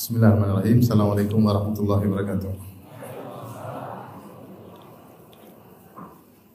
بسم 0.00 0.16
الله 0.16 0.28
الرحمن 0.32 0.50
الرحيم 0.50 0.78
السلام 0.80 1.08
عليكم 1.12 1.40
ورحمة 1.44 1.76
الله 1.80 2.00
وبركاته 2.08 2.52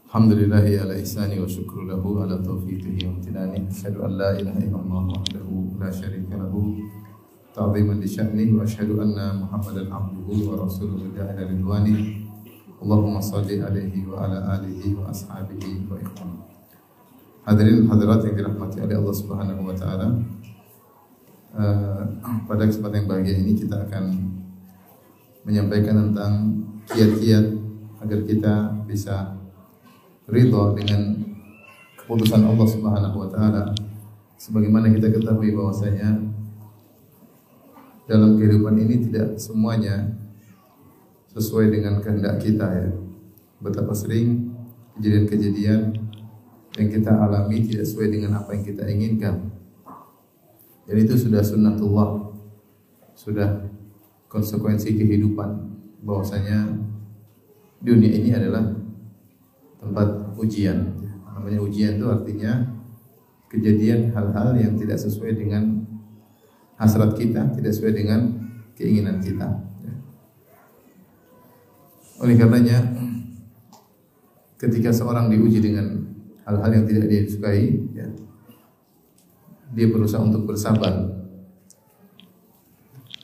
الحمد 0.10 0.32
لله 0.34 0.66
على 0.82 0.94
إحسانه 1.02 1.38
وشكر 1.46 1.78
له 1.86 2.02
على 2.22 2.36
توفيقه 2.42 2.98
وامتنانه 3.06 3.70
أشهد 3.70 3.96
أن 4.02 4.12
لا 4.18 4.30
إله 4.42 4.58
إلا 4.66 4.78
الله 4.82 5.04
وحده 5.14 5.48
لا 5.78 5.90
شريك 5.94 6.26
له 6.34 6.54
تعظيما 7.54 7.94
لشأنه 8.02 8.50
وأشهد 8.58 8.90
أن 8.98 9.18
محمدا 9.42 9.94
عبده 9.94 10.30
ورسوله 10.50 11.02
دعا 11.14 11.30
إلى 11.38 11.44
رضوانه 11.54 11.98
اللهم 12.82 13.16
صل 13.22 13.46
عليه 13.46 13.94
وعلى 14.10 14.38
آله 14.58 14.82
وأصحابه 14.98 15.64
وإخوانه 15.92 16.42
حاضرين 17.46 17.78
الحضرات 17.86 18.22
عند 18.26 18.40
رحمة 18.42 18.74
الله 18.74 19.12
سبحانه 19.22 19.58
وتعالى 19.68 20.08
Uh, 21.56 22.04
pada 22.44 22.68
kesempatan 22.68 23.08
yang 23.08 23.08
bahagia 23.08 23.40
ini 23.40 23.56
kita 23.56 23.88
akan 23.88 24.12
menyampaikan 25.48 26.12
tentang 26.12 26.34
kiat-kiat 26.92 27.46
agar 28.04 28.20
kita 28.28 28.54
bisa 28.84 29.40
ridho 30.28 30.76
dengan 30.76 31.16
keputusan 31.96 32.44
Allah 32.44 32.68
Subhanahu 32.68 33.18
wa 33.24 33.30
taala. 33.32 33.72
Sebagaimana 34.36 34.92
kita 34.92 35.16
ketahui 35.16 35.56
bahwasanya 35.56 36.28
dalam 38.04 38.36
kehidupan 38.36 38.76
ini 38.76 39.08
tidak 39.08 39.40
semuanya 39.40 40.12
sesuai 41.32 41.72
dengan 41.72 42.04
kehendak 42.04 42.44
kita 42.44 42.68
ya. 42.68 42.90
Betapa 43.64 43.96
sering 43.96 44.52
kejadian-kejadian 45.00 46.04
yang 46.76 46.90
kita 46.92 47.12
alami 47.16 47.64
tidak 47.64 47.88
sesuai 47.88 48.12
dengan 48.12 48.44
apa 48.44 48.52
yang 48.54 48.64
kita 48.68 48.84
inginkan. 48.92 49.55
Dan 50.86 50.96
itu 51.02 51.18
sudah 51.18 51.42
sunnatullah, 51.42 52.30
sudah 53.18 53.66
konsekuensi 54.30 54.94
kehidupan 54.94 55.50
bahwasanya 56.06 56.78
dunia 57.82 58.12
ini 58.14 58.30
adalah 58.38 58.70
tempat 59.82 60.38
ujian. 60.38 60.94
Namanya 61.36 61.60
ujian 61.62 61.98
itu 61.98 62.08
artinya 62.10 62.66
kejadian 63.50 64.14
hal-hal 64.14 64.58
yang 64.58 64.74
tidak 64.78 64.98
sesuai 65.02 65.38
dengan 65.38 65.86
hasrat 66.78 67.14
kita, 67.18 67.54
tidak 67.54 67.72
sesuai 67.74 67.94
dengan 67.94 68.20
keinginan 68.76 69.22
kita. 69.22 69.66
Oleh 72.16 72.36
karenanya, 72.40 72.80
ketika 74.56 74.90
seorang 74.90 75.28
diuji 75.28 75.60
dengan 75.60 76.04
hal-hal 76.48 76.72
yang 76.72 76.86
tidak 76.88 77.06
dia 77.12 77.22
sukai, 77.28 77.85
dia 79.76 79.92
berusaha 79.92 80.24
untuk 80.24 80.48
bersabar. 80.48 81.12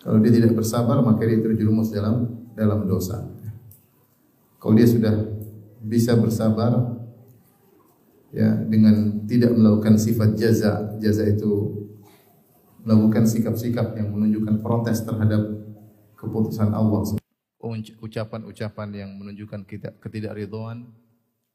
Kalau 0.04 0.20
dia 0.20 0.34
tidak 0.36 0.58
bersabar, 0.60 1.00
maka 1.00 1.24
dia 1.24 1.40
terjerumus 1.40 1.94
dalam 1.96 2.28
dalam 2.52 2.84
dosa. 2.84 3.24
Kalau 4.60 4.74
dia 4.76 4.86
sudah 4.86 5.16
bisa 5.82 6.20
bersabar, 6.20 7.00
ya 8.36 8.60
dengan 8.68 9.24
tidak 9.26 9.56
melakukan 9.56 9.96
sifat 9.96 10.36
jaza, 10.36 11.00
jaza 11.00 11.24
itu 11.26 11.82
melakukan 12.84 13.30
sikap-sikap 13.30 13.94
yang 13.96 14.12
menunjukkan 14.12 14.60
protes 14.60 15.06
terhadap 15.06 15.42
keputusan 16.18 16.74
Allah. 16.74 17.18
Ucapan-ucapan 18.02 18.90
yang 18.94 19.12
menunjukkan 19.22 19.64
ketidakridhoan 20.02 20.90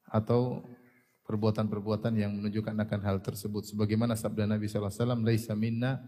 atau 0.06 0.62
perbuatan-perbuatan 1.26 2.14
yang 2.14 2.30
menunjukkan 2.38 2.72
akan 2.86 3.00
hal 3.02 3.16
tersebut. 3.18 3.66
Sebagaimana 3.66 4.14
sabda 4.14 4.46
Nabi 4.46 4.70
wasallam 4.70 5.26
laisa 5.26 5.58
minna 5.58 5.98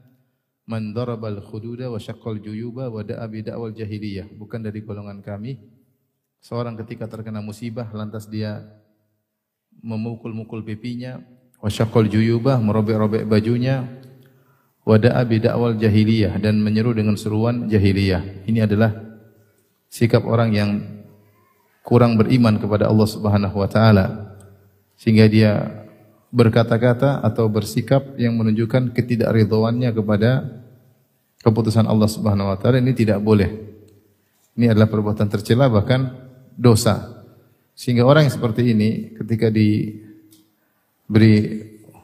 man 0.64 0.94
darabal 0.94 1.42
khududa 1.42 1.90
wa 1.90 1.98
syaqqal 1.98 2.38
juyuba 2.38 2.86
wa 2.86 3.02
da'a 3.02 3.26
bi 3.26 3.42
da'wal 3.42 3.74
jahiliyah. 3.74 4.30
Bukan 4.38 4.62
dari 4.62 4.80
golongan 4.86 5.18
kami. 5.20 5.58
Seorang 6.38 6.78
ketika 6.78 7.10
terkena 7.10 7.42
musibah 7.42 7.90
lantas 7.90 8.30
dia 8.30 8.62
memukul-mukul 9.82 10.62
pipinya 10.62 11.18
wa 11.58 11.66
syaqqal 11.66 12.06
juyuba 12.06 12.62
merobek-robek 12.62 13.26
bajunya 13.26 13.82
wa 14.86 14.94
da'a 14.94 15.22
bi 15.26 15.42
da'wal 15.42 15.74
jahiliyah 15.74 16.38
dan 16.38 16.62
menyeru 16.62 16.94
dengan 16.94 17.18
seruan 17.18 17.66
jahiliyah. 17.66 18.46
Ini 18.46 18.70
adalah 18.70 18.94
sikap 19.90 20.22
orang 20.22 20.54
yang 20.54 20.70
kurang 21.82 22.14
beriman 22.20 22.60
kepada 22.60 22.86
Allah 22.86 23.08
Subhanahu 23.08 23.56
wa 23.58 23.66
taala 23.66 24.37
sehingga 24.98 25.30
dia 25.30 25.86
berkata-kata 26.34 27.22
atau 27.24 27.48
bersikap 27.48 28.18
yang 28.20 28.36
menunjukkan 28.36 28.92
ketidakridhoannya 28.92 29.94
kepada 29.94 30.44
keputusan 31.40 31.86
Allah 31.86 32.10
Subhanahu 32.10 32.50
wa 32.50 32.58
taala 32.58 32.82
ini 32.82 32.92
tidak 32.92 33.22
boleh. 33.22 33.48
Ini 34.58 34.74
adalah 34.74 34.90
perbuatan 34.90 35.30
tercela 35.30 35.70
bahkan 35.70 36.10
dosa. 36.58 37.22
Sehingga 37.78 38.02
orang 38.02 38.26
yang 38.26 38.34
seperti 38.34 38.74
ini 38.74 39.14
ketika 39.14 39.46
diberi 39.54 40.02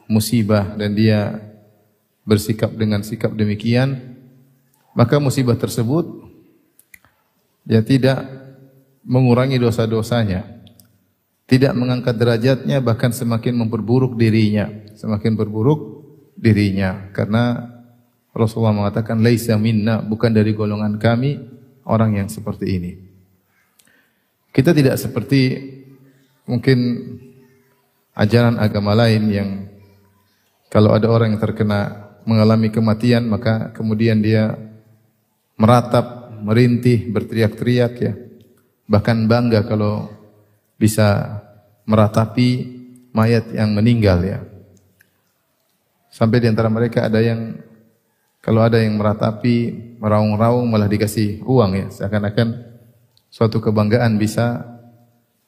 musibah 0.07 0.71
dan 0.79 0.95
dia 0.95 1.35
bersikap 2.23 2.71
dengan 2.71 3.03
sikap 3.03 3.35
demikian, 3.35 4.15
maka 4.95 5.19
musibah 5.19 5.59
tersebut 5.59 6.07
dia 7.67 7.83
tidak 7.83 8.23
mengurangi 9.03 9.59
dosa-dosanya 9.59 10.54
tidak 11.45 11.77
mengangkat 11.77 12.17
derajatnya 12.17 12.81
bahkan 12.81 13.13
semakin 13.13 13.53
memperburuk 13.53 14.17
dirinya, 14.17 14.69
semakin 14.97 15.37
berburuk 15.37 16.01
dirinya 16.33 17.13
karena 17.13 17.69
Rasulullah 18.35 18.75
mengatakan 18.75 19.21
laisa 19.23 19.55
minna 19.55 20.03
bukan 20.03 20.33
dari 20.33 20.51
golongan 20.51 20.97
kami 20.97 21.39
orang 21.85 22.17
yang 22.19 22.27
seperti 22.27 22.65
ini. 22.75 22.91
Kita 24.49 24.73
tidak 24.73 24.97
seperti 24.97 25.71
mungkin 26.49 26.77
ajaran 28.17 28.57
agama 28.57 28.97
lain 28.97 29.23
yang 29.29 29.49
kalau 30.71 30.91
ada 30.91 31.07
orang 31.07 31.35
yang 31.35 31.41
terkena 31.43 32.09
mengalami 32.25 32.73
kematian 32.73 33.29
maka 33.29 33.71
kemudian 33.71 34.19
dia 34.19 34.57
meratap, 35.55 36.35
merintih, 36.41 37.11
berteriak-teriak 37.13 37.93
ya. 38.01 38.13
Bahkan 38.85 39.29
bangga 39.29 39.63
kalau 39.63 40.14
bisa 40.75 41.39
meratapi 41.87 42.75
mayat 43.15 43.51
yang 43.55 43.71
meninggal 43.71 44.19
ya. 44.23 44.39
Sampai 46.11 46.39
di 46.39 46.47
antara 46.47 46.71
mereka 46.71 47.07
ada 47.07 47.19
yang 47.19 47.59
kalau 48.45 48.61
ada 48.61 48.77
yang 48.77 48.93
meratapi, 49.01 49.73
meraung-raung 49.97 50.69
malah 50.69 50.85
dikasih 50.85 51.41
uang 51.41 51.71
ya. 51.73 51.87
Seakan-akan 51.89 52.61
suatu 53.33 53.57
kebanggaan 53.57 54.21
bisa 54.21 54.61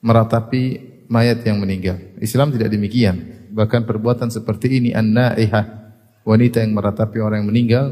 meratapi 0.02 0.82
mayat 1.06 1.46
yang 1.46 1.62
meninggal. 1.62 2.02
Islam 2.18 2.50
tidak 2.50 2.74
demikian. 2.74 3.48
Bahkan 3.54 3.86
perbuatan 3.86 4.34
seperti 4.34 4.82
ini 4.82 4.98
an-naihah, 4.98 5.94
wanita 6.26 6.66
yang 6.66 6.74
meratapi 6.74 7.22
orang 7.22 7.46
yang 7.46 7.50
meninggal, 7.54 7.86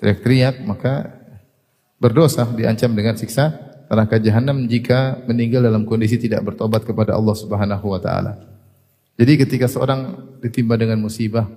teriak-teriak 0.00 0.64
maka 0.64 1.12
berdosa 2.00 2.48
diancam 2.56 2.96
dengan 2.96 3.20
siksa 3.20 3.52
neraka 3.86 4.18
jahanam 4.18 4.66
jika 4.66 5.22
meninggal 5.30 5.62
dalam 5.62 5.86
kondisi 5.86 6.18
tidak 6.18 6.42
bertobat 6.42 6.82
kepada 6.82 7.14
Allah 7.14 7.36
Subhanahu 7.38 7.86
wa 7.86 8.00
taala. 8.02 8.38
Jadi 9.16 9.32
ketika 9.40 9.66
seorang 9.70 10.14
ditimpa 10.44 10.76
dengan 10.76 11.00
musibah 11.00 11.48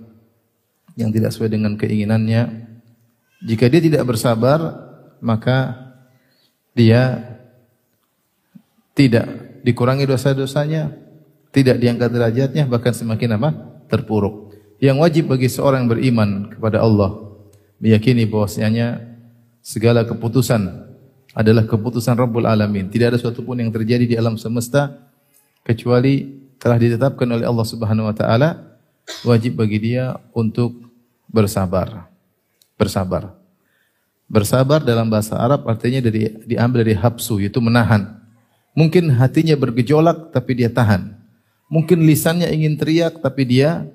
yang 0.96 1.12
tidak 1.12 1.36
sesuai 1.36 1.52
dengan 1.52 1.76
keinginannya, 1.76 2.70
jika 3.44 3.68
dia 3.68 3.82
tidak 3.84 4.04
bersabar, 4.08 4.60
maka 5.20 5.76
dia 6.72 7.36
tidak 8.96 9.28
dikurangi 9.64 10.08
dosa-dosanya, 10.08 10.96
tidak 11.52 11.80
diangkat 11.80 12.10
derajatnya, 12.12 12.64
bahkan 12.68 12.96
semakin 12.96 13.36
apa? 13.36 13.50
terpuruk. 13.90 14.54
Yang 14.80 14.98
wajib 15.02 15.24
bagi 15.34 15.50
seorang 15.52 15.90
beriman 15.90 16.54
kepada 16.56 16.80
Allah 16.80 17.36
meyakini 17.82 18.24
bahwasanya 18.30 19.02
segala 19.60 20.06
keputusan 20.08 20.89
adalah 21.34 21.66
keputusan 21.66 22.18
Rabbul 22.18 22.50
Alamin. 22.50 22.90
Tidak 22.90 23.14
ada 23.14 23.18
sesuatu 23.18 23.46
pun 23.46 23.58
yang 23.58 23.70
terjadi 23.70 24.06
di 24.06 24.16
alam 24.18 24.38
semesta 24.38 24.98
kecuali 25.62 26.42
telah 26.58 26.78
ditetapkan 26.82 27.28
oleh 27.30 27.46
Allah 27.46 27.68
Subhanahu 27.68 28.10
wa 28.10 28.16
taala 28.16 28.78
wajib 29.26 29.58
bagi 29.58 29.80
dia 29.80 30.18
untuk 30.34 30.90
bersabar. 31.30 32.10
Bersabar. 32.76 33.36
Bersabar 34.30 34.82
dalam 34.86 35.10
bahasa 35.10 35.38
Arab 35.38 35.66
artinya 35.66 36.06
dari 36.06 36.30
diambil 36.46 36.86
dari 36.86 36.94
habsu 36.98 37.42
yaitu 37.42 37.58
menahan. 37.62 38.22
Mungkin 38.78 39.10
hatinya 39.18 39.58
bergejolak 39.58 40.30
tapi 40.30 40.62
dia 40.62 40.70
tahan. 40.70 41.18
Mungkin 41.70 42.06
lisannya 42.06 42.50
ingin 42.50 42.78
teriak 42.78 43.22
tapi 43.22 43.46
dia 43.46 43.86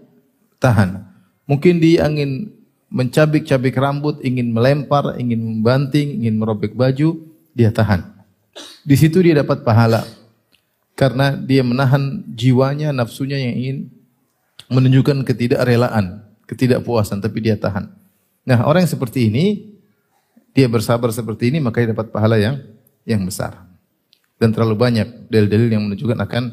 tahan. 0.58 1.06
Mungkin 1.46 1.78
dia 1.78 2.06
ingin 2.10 2.50
mencabik-cabik 2.94 3.74
rambut, 3.74 4.22
ingin 4.22 4.54
melempar, 4.54 5.18
ingin 5.18 5.42
membanting, 5.42 6.22
ingin 6.22 6.38
merobek 6.38 6.78
baju, 6.78 7.26
dia 7.50 7.74
tahan. 7.74 8.06
Di 8.86 8.94
situ 8.94 9.18
dia 9.18 9.34
dapat 9.42 9.66
pahala. 9.66 10.06
Karena 10.94 11.34
dia 11.34 11.66
menahan 11.66 12.22
jiwanya, 12.30 12.94
nafsunya 12.94 13.34
yang 13.34 13.54
ingin 13.58 13.78
menunjukkan 14.70 15.26
ketidakrelaan, 15.26 16.22
ketidakpuasan, 16.46 17.18
tapi 17.18 17.42
dia 17.42 17.58
tahan. 17.58 17.90
Nah, 18.46 18.62
orang 18.62 18.86
yang 18.86 18.92
seperti 18.94 19.26
ini, 19.26 19.74
dia 20.54 20.70
bersabar 20.70 21.10
seperti 21.10 21.50
ini 21.50 21.58
maka 21.58 21.82
dia 21.82 21.90
dapat 21.90 22.14
pahala 22.14 22.38
yang 22.38 22.62
yang 23.02 23.26
besar. 23.26 23.58
Dan 24.38 24.54
terlalu 24.54 24.78
banyak 24.78 25.26
dalil-dalil 25.26 25.66
yang 25.66 25.82
menunjukkan 25.82 26.18
akan 26.22 26.44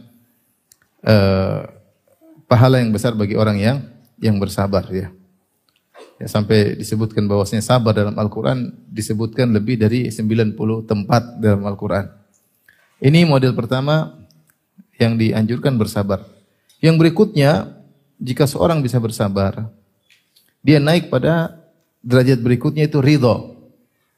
uh, 1.06 1.62
pahala 2.50 2.82
yang 2.82 2.90
besar 2.90 3.14
bagi 3.14 3.38
orang 3.38 3.62
yang 3.62 3.78
yang 4.18 4.42
bersabar 4.42 4.90
ya. 4.90 5.14
Ya, 6.22 6.30
sampai 6.30 6.78
disebutkan 6.78 7.26
bahwasanya 7.26 7.66
sabar 7.66 7.98
dalam 7.98 8.14
Al-Quran 8.14 8.70
disebutkan 8.86 9.50
lebih 9.58 9.82
dari 9.82 10.06
90 10.14 10.54
tempat 10.86 11.42
dalam 11.42 11.66
Al-Quran. 11.66 12.14
Ini 13.02 13.26
model 13.26 13.58
pertama 13.58 14.22
yang 15.02 15.18
dianjurkan 15.18 15.82
bersabar. 15.82 16.22
Yang 16.78 16.96
berikutnya, 17.02 17.74
jika 18.22 18.46
seorang 18.46 18.86
bisa 18.86 19.02
bersabar, 19.02 19.74
dia 20.62 20.78
naik 20.78 21.10
pada 21.10 21.58
derajat 22.06 22.38
berikutnya 22.38 22.86
itu 22.86 23.02
ridho. 23.02 23.58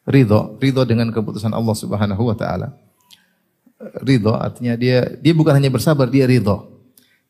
Ridho, 0.03 0.59
ridho 0.59 0.83
dengan 0.83 1.07
keputusan 1.15 1.55
Allah 1.55 1.75
Subhanahu 1.79 2.23
wa 2.27 2.35
taala. 2.35 2.75
Ridho 4.03 4.35
artinya 4.35 4.75
dia 4.75 5.07
dia 5.23 5.31
bukan 5.31 5.55
hanya 5.55 5.71
bersabar, 5.71 6.11
dia 6.11 6.27
ridho. 6.27 6.67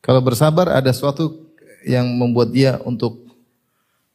Kalau 0.02 0.18
bersabar 0.18 0.70
ada 0.74 0.90
suatu 0.90 1.54
yang 1.86 2.10
membuat 2.10 2.50
dia 2.50 2.82
untuk 2.82 3.23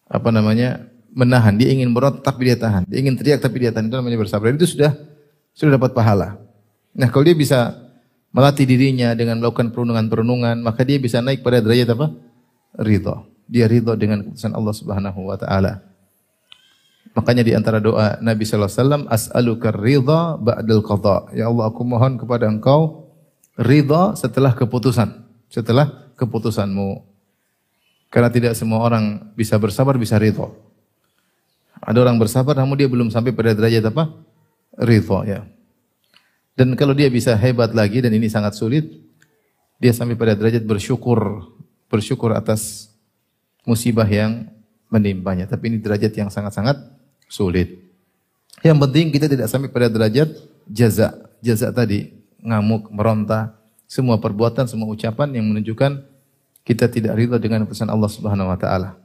apa 0.10 0.30
namanya 0.34 0.90
menahan. 1.14 1.56
Dia 1.56 1.70
ingin 1.70 1.94
berontak 1.94 2.26
tapi 2.26 2.50
dia 2.50 2.58
tahan. 2.58 2.90
Dia 2.90 3.00
ingin 3.00 3.16
teriak 3.16 3.40
tapi 3.40 3.62
dia 3.62 3.72
tahan. 3.72 3.88
Itu 3.88 3.96
namanya 4.02 4.18
bersabar. 4.18 4.50
Itu 4.52 4.66
sudah 4.66 4.98
sudah 5.54 5.78
dapat 5.78 5.94
pahala. 5.94 6.42
Nah 6.98 7.08
kalau 7.14 7.24
dia 7.30 7.38
bisa 7.38 7.78
melatih 8.34 8.66
dirinya 8.66 9.14
dengan 9.18 9.42
melakukan 9.42 9.74
perundungan-perundungan, 9.74 10.62
maka 10.62 10.82
dia 10.86 10.98
bisa 11.02 11.22
naik 11.22 11.42
pada 11.42 11.62
derajat 11.62 11.94
apa? 11.94 12.14
Ridho. 12.78 13.26
Dia 13.50 13.66
ridho 13.66 13.98
dengan 13.98 14.22
keputusan 14.26 14.54
Allah 14.54 14.74
Subhanahu 14.78 15.20
wa 15.26 15.38
taala. 15.38 15.82
Makanya 17.18 17.42
di 17.42 17.58
antara 17.58 17.82
doa 17.82 18.22
Nabi 18.22 18.46
sallallahu 18.46 18.70
alaihi 18.70 18.82
wasallam, 18.86 19.04
as'aluka 19.10 19.74
ridha 19.74 20.38
ba'dal 20.38 20.86
qadha. 20.86 21.34
Ya 21.34 21.50
Allah, 21.50 21.66
aku 21.74 21.82
mohon 21.82 22.22
kepada 22.22 22.46
Engkau 22.46 23.10
ridha 23.58 24.14
setelah 24.14 24.54
keputusan, 24.54 25.26
setelah 25.50 26.14
keputusanmu. 26.14 27.09
Karena 28.10 28.30
tidak 28.34 28.58
semua 28.58 28.82
orang 28.82 29.34
bisa 29.38 29.54
bersabar, 29.62 29.94
bisa 29.96 30.18
ridho. 30.18 30.58
Ada 31.80 32.02
orang 32.02 32.18
bersabar 32.18 32.58
namun 32.58 32.76
dia 32.76 32.90
belum 32.90 33.14
sampai 33.14 33.32
pada 33.32 33.54
derajat 33.54 33.86
apa? 33.94 34.12
Ridho 34.76 35.20
ya. 35.30 35.46
Dan 36.58 36.76
kalau 36.76 36.92
dia 36.92 37.08
bisa 37.08 37.38
hebat 37.38 37.72
lagi 37.72 38.04
dan 38.04 38.12
ini 38.12 38.28
sangat 38.28 38.58
sulit, 38.58 38.84
dia 39.80 39.96
sampai 39.96 40.18
pada 40.20 40.36
derajat 40.36 40.66
bersyukur, 40.66 41.48
bersyukur 41.88 42.36
atas 42.36 42.92
musibah 43.64 44.10
yang 44.10 44.50
menimpanya. 44.90 45.48
Tapi 45.48 45.72
ini 45.72 45.78
derajat 45.80 46.12
yang 46.18 46.28
sangat-sangat 46.34 46.76
sulit. 47.30 47.80
Yang 48.66 48.78
penting 48.90 49.06
kita 49.14 49.30
tidak 49.30 49.48
sampai 49.48 49.70
pada 49.72 49.88
derajat 49.88 50.34
jaza. 50.68 51.16
Jaza 51.40 51.72
tadi, 51.72 52.12
ngamuk, 52.44 52.92
meronta, 52.92 53.56
semua 53.88 54.20
perbuatan, 54.20 54.68
semua 54.68 54.92
ucapan 54.92 55.32
yang 55.32 55.48
menunjukkan 55.48 56.09
kita 56.64 56.90
tidak 56.92 57.18
ridha 57.18 57.38
dengan 57.42 57.66
pesan 57.66 57.90
Allah 57.90 58.10
Subhanahu 58.12 58.50
wa 58.52 58.58
taala. 58.60 58.96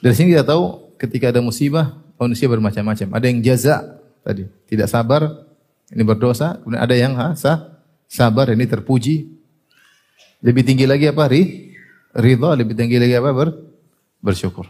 Dari 0.00 0.14
sini 0.14 0.34
kita 0.34 0.44
tahu 0.44 0.94
ketika 0.98 1.30
ada 1.30 1.40
musibah, 1.44 2.00
manusia 2.18 2.48
bermacam-macam. 2.48 3.08
Ada 3.14 3.26
yang 3.30 3.38
jaza 3.44 3.76
tadi, 4.24 4.48
tidak 4.66 4.88
sabar, 4.88 5.44
ini 5.92 6.02
berdosa, 6.02 6.58
kemudian 6.62 6.82
ada 6.82 6.94
yang 6.96 7.12
ha, 7.18 7.36
sah, 7.36 7.78
sabar, 8.08 8.50
ini 8.50 8.64
terpuji. 8.64 9.28
Lebih 10.44 10.62
tinggi 10.64 10.84
lagi 10.84 11.08
apa? 11.08 11.24
Ri, 11.28 11.72
ridha, 12.16 12.50
lebih 12.56 12.74
tinggi 12.76 12.96
lagi 13.00 13.14
apa? 13.16 13.30
Ber, 13.32 13.48
bersyukur. 14.24 14.68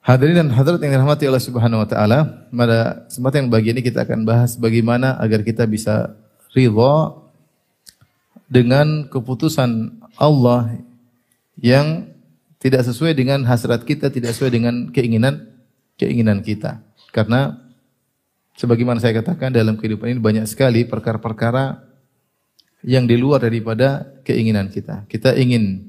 Hadirin 0.00 0.32
dan 0.32 0.48
hadirat 0.56 0.80
yang 0.80 0.96
dirahmati 0.96 1.28
Allah 1.28 1.44
Subhanahu 1.44 1.84
wa 1.84 1.88
taala, 1.88 2.48
pada 2.48 3.04
kesempatan 3.06 3.46
yang 3.46 3.50
bagi 3.52 3.68
ini 3.76 3.80
kita 3.84 4.08
akan 4.08 4.24
bahas 4.24 4.56
bagaimana 4.56 5.20
agar 5.20 5.44
kita 5.44 5.68
bisa 5.68 6.16
ridha 6.56 7.14
dengan 8.50 9.06
keputusan 9.06 9.99
Allah 10.20 10.76
yang 11.56 12.12
tidak 12.60 12.84
sesuai 12.84 13.16
dengan 13.16 13.40
hasrat 13.48 13.88
kita, 13.88 14.12
tidak 14.12 14.36
sesuai 14.36 14.52
dengan 14.52 14.74
keinginan 14.92 15.48
keinginan 15.96 16.44
kita. 16.44 16.84
Karena 17.08 17.56
sebagaimana 18.60 19.00
saya 19.00 19.16
katakan 19.16 19.48
dalam 19.48 19.80
kehidupan 19.80 20.12
ini 20.12 20.20
banyak 20.20 20.44
sekali 20.44 20.84
perkara-perkara 20.84 21.80
yang 22.84 23.08
di 23.08 23.16
luar 23.16 23.40
daripada 23.40 24.04
keinginan 24.24 24.68
kita. 24.68 25.08
Kita 25.08 25.32
ingin 25.36 25.88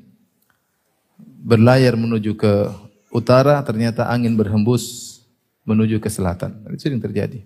berlayar 1.44 2.00
menuju 2.00 2.40
ke 2.40 2.72
utara, 3.12 3.60
ternyata 3.68 4.08
angin 4.08 4.40
berhembus 4.40 5.20
menuju 5.68 6.00
ke 6.00 6.08
selatan. 6.08 6.56
Itu 6.72 6.88
yang 6.88 7.04
terjadi. 7.04 7.44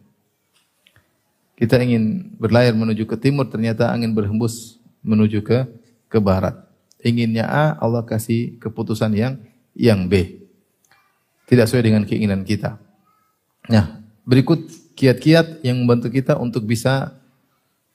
Kita 1.55 1.81
ingin 1.81 2.35
berlayar 2.37 2.77
menuju 2.77 3.09
ke 3.09 3.17
timur, 3.17 3.49
ternyata 3.49 3.89
angin 3.89 4.13
berhembus 4.13 4.77
menuju 5.01 5.41
ke 5.41 5.65
ke 6.09 6.19
barat. 6.21 6.65
Inginnya 7.05 7.45
A, 7.45 7.77
Allah 7.77 8.01
kasih 8.01 8.57
keputusan 8.57 9.13
yang 9.13 9.37
yang 9.77 10.09
B. 10.09 10.41
Tidak 11.45 11.69
sesuai 11.69 11.85
dengan 11.85 12.01
keinginan 12.01 12.41
kita. 12.41 12.81
Nah, 13.69 14.01
berikut 14.25 14.65
kiat-kiat 14.97 15.61
yang 15.61 15.85
membantu 15.85 16.09
kita 16.09 16.33
untuk 16.41 16.65
bisa 16.65 17.13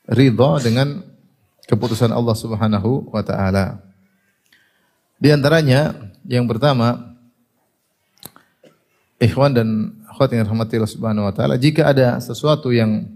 ridho 0.07 0.63
dengan 0.63 1.03
keputusan 1.67 2.15
Allah 2.15 2.39
Subhanahu 2.39 3.11
wa 3.11 3.23
taala. 3.27 3.83
Di 5.19 5.35
antaranya 5.35 5.91
yang 6.23 6.47
pertama 6.47 7.19
ikhwan 9.19 9.51
dan 9.51 9.99
akhwat 10.07 10.39
yang 10.39 10.47
rahmati 10.47 10.79
Allah 10.79 10.95
Subhanahu 10.95 11.27
wa 11.27 11.35
taala, 11.35 11.59
jika 11.59 11.91
ada 11.91 12.15
sesuatu 12.23 12.71
yang 12.71 13.11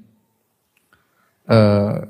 uh, 1.47 2.03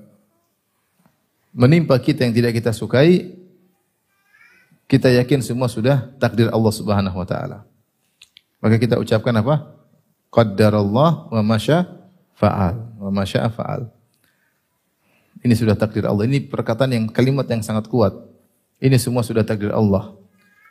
menimpa 1.52 2.00
kita 2.00 2.24
yang 2.24 2.32
tidak 2.32 2.56
kita 2.56 2.72
sukai, 2.72 3.43
kita 4.94 5.10
yakin 5.10 5.42
semua 5.42 5.66
sudah 5.66 6.06
takdir 6.22 6.46
Allah 6.54 6.70
Subhanahu 6.70 7.18
wa 7.18 7.26
taala. 7.26 7.66
Maka 8.62 8.78
kita 8.78 8.94
ucapkan 9.02 9.34
apa? 9.34 9.74
Qaddarallah 10.30 11.34
wa 11.34 11.42
masya 11.42 11.82
fa'al. 12.38 12.78
Wa 13.02 13.10
masya 13.10 13.50
fa'al. 13.50 13.90
Ini 15.42 15.54
sudah 15.58 15.74
takdir 15.74 16.06
Allah. 16.06 16.30
Ini 16.30 16.46
perkataan 16.46 16.94
yang 16.94 17.04
kalimat 17.10 17.42
yang 17.50 17.66
sangat 17.66 17.90
kuat. 17.90 18.14
Ini 18.78 18.94
semua 19.02 19.26
sudah 19.26 19.42
takdir 19.42 19.74
Allah. 19.74 20.14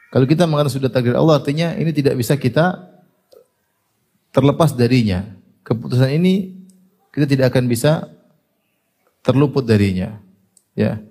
Kalau 0.08 0.24
kita 0.24 0.48
mengatakan 0.48 0.80
sudah 0.80 0.88
takdir 0.88 1.20
Allah 1.20 1.44
artinya 1.44 1.76
ini 1.76 1.92
tidak 1.92 2.16
bisa 2.16 2.40
kita 2.40 2.80
terlepas 4.32 4.72
darinya. 4.72 5.36
Keputusan 5.68 6.16
ini 6.16 6.64
kita 7.12 7.28
tidak 7.28 7.52
akan 7.52 7.68
bisa 7.68 8.08
terluput 9.20 9.68
darinya. 9.68 10.16
Ya. 10.80 11.04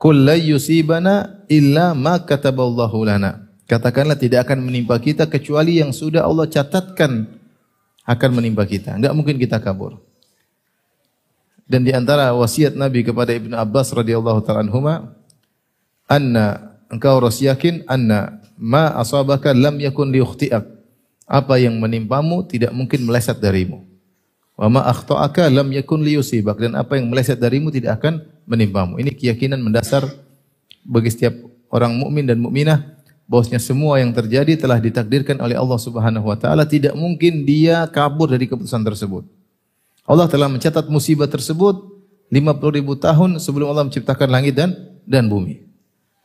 Qul 0.00 0.24
yusibana 0.40 1.44
illa 1.44 1.92
ma 1.92 2.16
kataballahu 2.16 3.04
lana. 3.04 3.52
Katakanlah 3.68 4.16
tidak 4.16 4.48
akan 4.48 4.64
menimpa 4.64 4.96
kita 4.96 5.28
kecuali 5.28 5.76
yang 5.76 5.92
sudah 5.92 6.24
Allah 6.24 6.48
catatkan 6.48 7.28
akan 8.08 8.30
menimpa 8.32 8.64
kita. 8.64 8.96
Enggak 8.96 9.12
mungkin 9.12 9.36
kita 9.36 9.60
kabur. 9.60 10.00
Dan 11.68 11.84
di 11.84 11.92
antara 11.92 12.32
wasiat 12.32 12.74
Nabi 12.74 13.04
kepada 13.06 13.30
Ibnu 13.30 13.54
Abbas 13.54 13.94
radhiyallahu 13.94 14.40
taala 14.42 14.66
anhuma, 14.66 15.14
anna 16.08 16.74
engkau 16.90 17.20
harus 17.22 17.38
yakin 17.38 17.86
anna 17.86 18.42
ma 18.56 18.90
asabaka 18.98 19.52
lam 19.52 19.78
yakun 19.78 20.10
liukhti'ak. 20.10 20.64
Apa 21.30 21.62
yang 21.62 21.78
menimpamu 21.78 22.42
tidak 22.48 22.74
mungkin 22.74 23.06
meleset 23.06 23.38
darimu. 23.38 23.86
Wa 24.58 24.66
ma 24.66 24.82
akhta'aka 24.88 25.46
lam 25.46 25.70
yakun 25.70 26.02
liyusibak 26.02 26.58
dan 26.58 26.74
apa 26.74 26.98
yang 26.98 27.06
meleset 27.06 27.38
darimu 27.38 27.70
tidak 27.70 28.02
akan 28.02 28.26
menimpamu. 28.50 28.98
Ini 28.98 29.14
keyakinan 29.14 29.62
mendasar 29.62 30.10
bagi 30.82 31.14
setiap 31.14 31.38
orang 31.70 31.94
mukmin 31.94 32.26
dan 32.26 32.42
mukminah 32.42 32.98
bahwasanya 33.30 33.62
semua 33.62 34.02
yang 34.02 34.10
terjadi 34.10 34.58
telah 34.58 34.82
ditakdirkan 34.82 35.38
oleh 35.38 35.54
Allah 35.54 35.78
Subhanahu 35.78 36.26
wa 36.26 36.34
taala, 36.34 36.66
tidak 36.66 36.98
mungkin 36.98 37.46
dia 37.46 37.86
kabur 37.86 38.26
dari 38.26 38.50
keputusan 38.50 38.82
tersebut. 38.82 39.22
Allah 40.02 40.26
telah 40.26 40.50
mencatat 40.50 40.90
musibah 40.90 41.30
tersebut 41.30 41.78
50 42.34 42.78
ribu 42.82 42.98
tahun 42.98 43.38
sebelum 43.38 43.70
Allah 43.70 43.86
menciptakan 43.86 44.26
langit 44.26 44.58
dan 44.58 44.74
dan 45.06 45.30
bumi. 45.30 45.62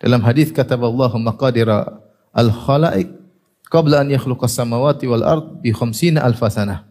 Dalam 0.02 0.26
hadis 0.26 0.50
kata 0.50 0.74
Allah 0.82 1.14
maqadira 1.22 2.02
al-khalaiq 2.34 3.14
qabla 3.70 4.02
an 4.02 4.10
yakhluqas 4.10 4.58
samawati 4.58 5.06
wal 5.06 5.22
ard 5.22 5.62
bi 5.62 5.70
khamsina 5.70 6.26
alf 6.26 6.42
sanah. 6.50 6.90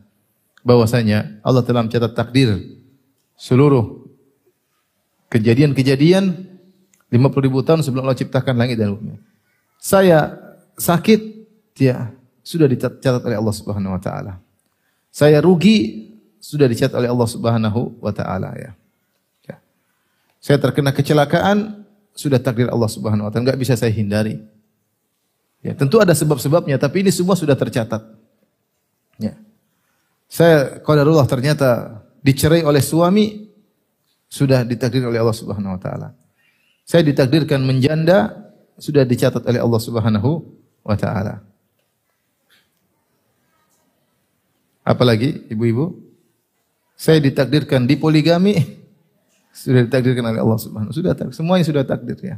Bahwasanya 0.62 1.42
Allah 1.42 1.66
telah 1.66 1.82
mencatat 1.82 2.14
takdir 2.14 2.54
seluruh 3.34 4.03
kejadian-kejadian 5.34 6.46
50 7.10 7.46
ribu 7.46 7.58
tahun 7.66 7.82
sebelum 7.82 8.06
Allah 8.06 8.18
ciptakan 8.18 8.54
langit 8.54 8.78
dan 8.78 8.94
bumi. 8.94 9.18
Saya 9.82 10.38
sakit, 10.78 11.20
ya 11.74 12.14
sudah 12.46 12.70
dicatat 12.70 13.18
oleh 13.26 13.34
Allah 13.34 13.54
Subhanahu 13.54 13.98
wa 13.98 14.02
taala. 14.02 14.38
Saya 15.10 15.42
rugi 15.42 16.10
sudah 16.38 16.70
dicatat 16.70 16.94
oleh 16.94 17.10
Allah 17.10 17.26
Subhanahu 17.26 17.98
wa 17.98 18.12
taala 18.14 18.54
ya. 18.54 18.70
ya. 19.50 19.56
Saya 20.38 20.62
terkena 20.62 20.94
kecelakaan 20.94 21.82
sudah 22.14 22.38
takdir 22.38 22.70
Allah 22.70 22.90
Subhanahu 22.90 23.26
wa 23.26 23.30
taala, 23.34 23.50
enggak 23.50 23.58
bisa 23.58 23.74
saya 23.74 23.90
hindari. 23.90 24.38
Ya, 25.64 25.74
tentu 25.74 25.98
ada 25.98 26.14
sebab-sebabnya 26.14 26.78
tapi 26.78 27.02
ini 27.02 27.10
semua 27.10 27.34
sudah 27.34 27.58
tercatat. 27.58 28.06
Ya. 29.18 29.34
Saya 30.30 30.78
qadarullah 30.82 31.26
ternyata 31.26 32.00
dicerai 32.22 32.62
oleh 32.62 32.84
suami 32.84 33.43
sudah 34.34 34.66
ditakdir 34.66 35.06
oleh 35.06 35.22
Allah 35.22 35.38
Subhanahu 35.38 35.78
wa 35.78 35.80
taala. 35.80 36.10
Saya 36.82 37.06
ditakdirkan 37.06 37.62
menjanda 37.62 38.50
sudah 38.74 39.06
dicatat 39.06 39.46
oleh 39.46 39.62
Allah 39.62 39.78
Subhanahu 39.78 40.42
wa 40.82 40.96
taala. 40.98 41.38
Apalagi 44.82 45.46
ibu-ibu? 45.54 45.94
Saya 46.98 47.22
ditakdirkan 47.22 47.86
di 47.86 47.94
poligami 47.94 48.58
sudah 49.54 49.86
ditakdirkan 49.86 50.26
oleh 50.26 50.42
Allah 50.42 50.58
Subhanahu 50.58 50.90
sudah 50.90 51.14
takdir. 51.14 51.38
semuanya 51.38 51.64
sudah 51.64 51.86
takdir 51.86 52.18
ya. 52.18 52.36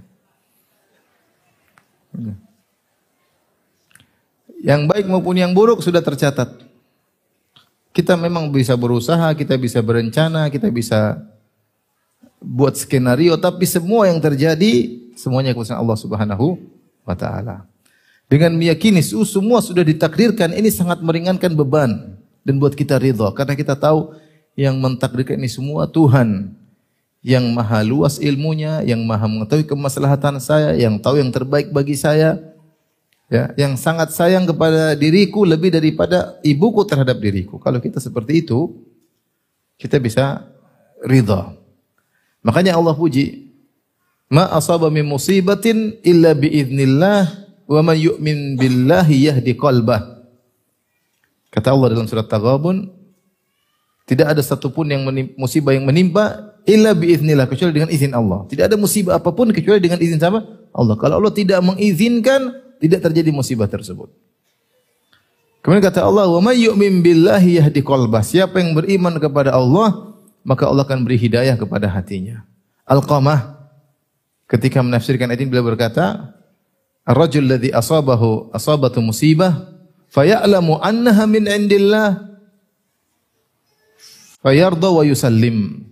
Yang 4.60 4.82
baik 4.84 5.06
maupun 5.08 5.40
yang 5.40 5.56
buruk 5.56 5.80
sudah 5.80 6.04
tercatat. 6.04 6.60
Kita 7.96 8.12
memang 8.20 8.52
bisa 8.52 8.76
berusaha, 8.76 9.32
kita 9.32 9.56
bisa 9.56 9.80
berencana, 9.80 10.52
kita 10.52 10.68
bisa 10.68 11.24
buat 12.40 12.76
skenario, 12.76 13.34
tapi 13.40 13.64
semua 13.64 14.06
yang 14.08 14.20
terjadi 14.20 15.02
semuanya 15.16 15.56
keputusan 15.56 15.78
Allah 15.78 15.98
Subhanahu 15.98 16.60
wa 17.02 17.16
taala. 17.16 17.64
Dengan 18.26 18.54
meyakini 18.58 19.00
semua 19.02 19.62
sudah 19.62 19.86
ditakdirkan, 19.86 20.50
ini 20.50 20.68
sangat 20.68 20.98
meringankan 20.98 21.54
beban 21.54 22.18
dan 22.42 22.54
buat 22.58 22.74
kita 22.74 22.98
ridha 22.98 23.30
karena 23.34 23.54
kita 23.54 23.78
tahu 23.78 24.18
yang 24.58 24.74
mentakdirkan 24.82 25.38
ini 25.38 25.46
semua 25.46 25.86
Tuhan 25.86 26.50
yang 27.26 27.42
maha 27.50 27.82
luas 27.82 28.22
ilmunya, 28.22 28.86
yang 28.86 29.02
maha 29.02 29.26
mengetahui 29.26 29.66
kemaslahatan 29.66 30.38
saya, 30.38 30.78
yang 30.78 30.94
tahu 31.02 31.18
yang 31.18 31.34
terbaik 31.34 31.74
bagi 31.74 31.98
saya, 31.98 32.38
ya, 33.26 33.50
yang 33.58 33.74
sangat 33.74 34.14
sayang 34.14 34.46
kepada 34.46 34.94
diriku 34.94 35.42
lebih 35.42 35.74
daripada 35.74 36.38
ibuku 36.46 36.86
terhadap 36.86 37.18
diriku. 37.18 37.58
Kalau 37.58 37.82
kita 37.82 37.98
seperti 37.98 38.46
itu, 38.46 38.78
kita 39.74 39.98
bisa 39.98 40.46
ridha. 41.02 41.65
Makanya 42.46 42.78
Allah 42.78 42.94
puji, 42.94 43.50
"Ma 44.30 44.46
asaba 44.54 44.86
min 44.86 45.02
musibatin 45.02 45.98
illa 46.06 46.30
bi 46.30 46.46
idznillah 46.46 47.26
wa 47.66 47.80
man 47.82 47.98
yu'min 47.98 48.54
billahi 48.54 49.26
yahdi 49.26 49.58
qalbah." 49.58 50.22
Kata 51.50 51.74
Allah 51.74 51.90
dalam 51.90 52.06
surat 52.06 52.30
Taghabun, 52.30 52.86
tidak 54.06 54.38
ada 54.38 54.42
satupun 54.46 54.86
yang 54.86 55.02
menimpa, 55.02 55.34
musibah 55.34 55.74
yang 55.74 55.82
menimpa 55.82 56.54
illa 56.62 56.94
biiznillah 56.94 57.50
kecuali 57.50 57.74
dengan 57.74 57.90
izin 57.90 58.14
Allah. 58.14 58.46
Tidak 58.46 58.70
ada 58.70 58.78
musibah 58.78 59.18
apa 59.18 59.34
pun 59.34 59.50
kecuali 59.50 59.82
dengan 59.82 59.98
izin 59.98 60.22
sama 60.22 60.46
Allah. 60.70 60.94
Kalau 60.94 61.18
Allah 61.18 61.34
tidak 61.34 61.58
mengizinkan, 61.66 62.54
tidak 62.78 63.02
terjadi 63.10 63.34
musibah 63.34 63.66
tersebut. 63.66 64.06
Kemudian 65.58 65.82
kata 65.82 66.06
Allah, 66.06 66.30
"Wa 66.30 66.38
may 66.38 66.62
yu'min 66.62 67.02
billahi 67.02 67.58
yahdi 67.58 67.82
qalbah." 67.82 68.22
Siapa 68.22 68.62
yang 68.62 68.78
beriman 68.78 69.18
kepada 69.18 69.50
Allah, 69.50 70.14
maka 70.46 70.70
Allah 70.70 70.86
akan 70.86 71.02
beri 71.02 71.18
hidayah 71.18 71.58
kepada 71.58 71.90
hatinya. 71.90 72.46
Al-Qamah 72.86 73.66
ketika 74.46 74.78
menafsirkan 74.78 75.26
ayat 75.26 75.42
ini 75.42 75.50
beliau 75.50 75.66
berkata, 75.66 76.30
"Ar-rajul 77.02 77.50
ladzi 77.50 77.74
asabahu 77.74 78.54
asabatu 78.54 79.02
musibah 79.02 79.74
faya'lamu 80.14 80.78
annaha 80.78 81.26
min 81.26 81.50
indillah 81.50 82.22
fayarda 84.38 84.86
wa 84.86 85.02
yusallim." 85.02 85.82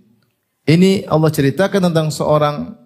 Ini 0.63 1.03
Allah 1.11 1.29
ceritakan 1.29 1.91
tentang 1.91 2.07
seorang 2.09 2.79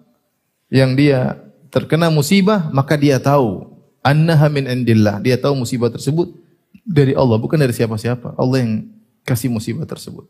yang 0.74 0.98
dia 0.98 1.38
terkena 1.70 2.10
musibah, 2.10 2.66
maka 2.74 2.98
dia 2.98 3.22
tahu 3.22 3.70
annaha 4.02 4.50
min 4.50 4.66
indillah. 4.66 5.22
Dia 5.22 5.38
tahu 5.38 5.54
musibah 5.54 5.88
tersebut 5.88 6.34
dari 6.82 7.14
Allah, 7.14 7.38
bukan 7.38 7.56
dari 7.56 7.70
siapa-siapa. 7.70 8.34
Allah 8.34 8.58
yang 8.58 8.90
kasih 9.22 9.48
musibah 9.48 9.86
tersebut. 9.86 10.26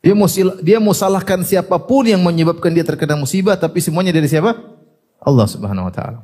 Dia 0.00 0.16
mau 0.16 0.28
dia 0.64 0.78
mau 0.80 0.96
salahkan 0.96 1.44
siapa 1.44 1.76
pun 1.76 2.08
yang 2.08 2.24
menyebabkan 2.24 2.72
dia 2.72 2.80
terkena 2.80 3.20
musibah, 3.20 3.52
tapi 3.56 3.84
semuanya 3.84 4.16
dari 4.16 4.28
siapa? 4.28 4.56
Allah 5.20 5.44
Subhanahu 5.44 5.88
wa 5.88 5.92
taala. 5.92 6.20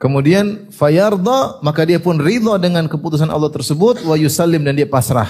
Kemudian 0.00 0.72
fayarda, 0.72 1.60
maka 1.60 1.84
dia 1.84 2.00
pun 2.00 2.16
ridha 2.16 2.56
dengan 2.56 2.88
keputusan 2.88 3.28
Allah 3.28 3.50
tersebut 3.52 4.00
wa 4.06 4.16
yusallim 4.16 4.64
dan 4.64 4.78
dia 4.78 4.88
pasrah. 4.88 5.28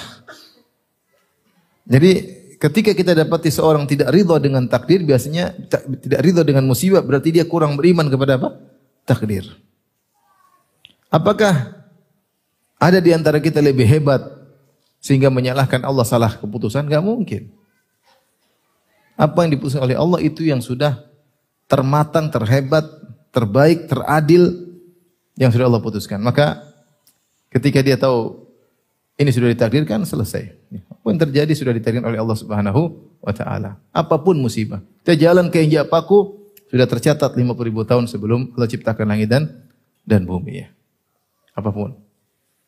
Jadi 1.89 2.39
ketika 2.61 2.93
kita 2.93 3.17
dapati 3.17 3.49
seorang 3.49 3.89
tidak 3.89 4.13
ridha 4.13 4.37
dengan 4.39 4.69
takdir, 4.69 5.03
biasanya 5.03 5.57
tidak 6.05 6.21
ridha 6.21 6.45
dengan 6.45 6.69
musibah, 6.69 7.01
berarti 7.01 7.35
dia 7.35 7.49
kurang 7.49 7.75
beriman 7.75 8.07
kepada 8.07 8.39
apa? 8.39 8.61
takdir. 9.09 9.49
Apakah 11.09 11.81
ada 12.77 13.01
di 13.01 13.11
antara 13.17 13.41
kita 13.41 13.65
lebih 13.65 13.89
hebat 13.89 14.21
sehingga 15.09 15.33
menyalahkan 15.33 15.81
Allah 15.89 16.05
salah 16.05 16.37
keputusan? 16.37 16.85
Gak 16.85 17.01
mungkin. 17.01 17.49
Apa 19.17 19.49
yang 19.49 19.57
diputuskan 19.57 19.89
oleh 19.89 19.97
Allah 19.97 20.21
itu 20.21 20.45
yang 20.45 20.61
sudah 20.61 21.01
termatang, 21.65 22.29
terhebat, 22.29 22.85
terbaik, 23.33 23.89
teradil 23.89 24.69
yang 25.41 25.49
sudah 25.49 25.65
Allah 25.65 25.81
putuskan. 25.81 26.21
Maka 26.21 26.61
ketika 27.49 27.81
dia 27.81 27.97
tahu 27.97 28.45
ini 29.17 29.33
sudah 29.33 29.49
ditakdirkan, 29.49 30.05
selesai. 30.05 30.53
Apa 30.93 31.07
yang 31.09 31.19
terjadi 31.25 31.53
sudah 31.57 31.73
ditakdirkan 31.73 32.05
oleh 32.05 32.21
Allah 32.21 32.37
Subhanahu 32.37 32.83
wa 33.25 33.33
taala. 33.33 33.81
Apa 33.97 34.21
pun 34.21 34.37
musibah. 34.37 34.85
Kita 35.03 35.17
jalan 35.17 35.49
ke 35.49 35.65
injak 35.65 35.89
paku, 35.89 36.37
sudah 36.69 36.85
tercatat 36.85 37.33
50 37.33 37.49
ribu 37.65 37.81
tahun 37.89 38.05
sebelum 38.13 38.53
Allah 38.53 38.69
ciptakan 38.69 39.09
langit 39.09 39.33
dan 39.33 39.49
dan 40.05 40.29
bumi 40.29 40.63
ya. 40.63 40.69
Apa 41.57 41.73
pun. 41.73 41.97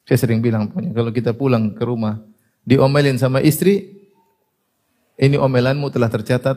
Saya 0.09 0.27
sering 0.27 0.41
bilang 0.41 0.73
pokoknya 0.73 0.91
kalau 0.97 1.11
kita 1.13 1.31
pulang 1.37 1.77
ke 1.77 1.85
rumah 1.87 2.30
diomelin 2.71 3.19
sama 3.19 3.43
istri, 3.43 3.99
ini 5.19 5.35
omelanmu 5.35 5.91
telah 5.91 6.07
tercatat 6.07 6.55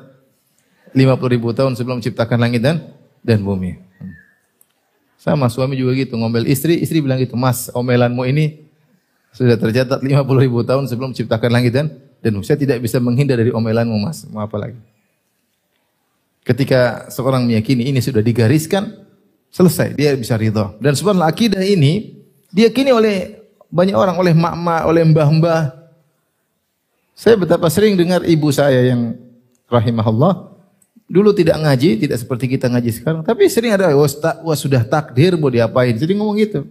50 0.94 1.34
ribu 1.34 1.50
tahun 1.58 1.74
sebelum 1.74 2.06
ciptakan 2.06 2.38
langit 2.38 2.62
dan 2.62 2.94
dan 3.26 3.42
bumi. 3.42 3.82
Sama 5.18 5.50
suami 5.50 5.74
juga 5.74 5.98
gitu 5.98 6.14
ngomel 6.20 6.46
istri, 6.46 6.78
istri 6.78 7.02
bilang 7.02 7.18
gitu, 7.18 7.34
"Mas, 7.34 7.74
omelanmu 7.74 8.22
ini 8.30 8.70
sudah 9.34 9.58
tercatat 9.58 10.06
50 10.06 10.46
ribu 10.46 10.62
tahun 10.62 10.86
sebelum 10.86 11.18
ciptakan 11.18 11.50
langit 11.50 11.74
dan 11.74 11.90
dan 12.22 12.38
saya 12.46 12.56
tidak 12.56 12.80
bisa 12.80 13.02
menghindar 13.02 13.42
dari 13.42 13.50
omelanmu, 13.50 13.98
Mas. 13.98 14.22
Mau 14.30 14.46
apa 14.46 14.56
lagi?" 14.62 14.78
Ketika 16.44 17.08
seorang 17.10 17.48
meyakini 17.48 17.88
ini 17.90 18.04
sudah 18.04 18.20
digariskan, 18.20 19.04
selesai, 19.48 19.96
dia 19.96 20.12
bisa 20.14 20.36
ridho. 20.36 20.76
Dan 20.84 20.92
subhanallah 20.94 21.32
akidah 21.32 21.64
ini 21.64 22.20
diyakini 22.52 22.92
oleh 22.92 23.40
banyak 23.72 23.96
orang, 23.96 24.20
oleh 24.20 24.34
mak-mak, 24.36 24.82
oleh 24.86 25.02
mbah-mbah. 25.08 25.83
Saya 27.14 27.38
betapa 27.38 27.70
sering 27.70 27.94
dengar 27.94 28.26
ibu 28.26 28.50
saya 28.50 28.90
yang 28.90 29.14
rahimahullah, 29.70 30.54
dulu 31.06 31.30
tidak 31.34 31.62
ngaji, 31.62 32.02
tidak 32.02 32.18
seperti 32.18 32.58
kita 32.58 32.70
ngaji 32.74 32.90
sekarang, 32.90 33.22
tapi 33.22 33.46
sering 33.46 33.78
ada, 33.78 33.94
wah, 33.94 34.10
wah 34.42 34.58
sudah 34.58 34.82
takdir 34.82 35.38
mau 35.38 35.54
diapain, 35.54 35.94
jadi 35.94 36.14
ngomong 36.18 36.38
gitu. 36.42 36.66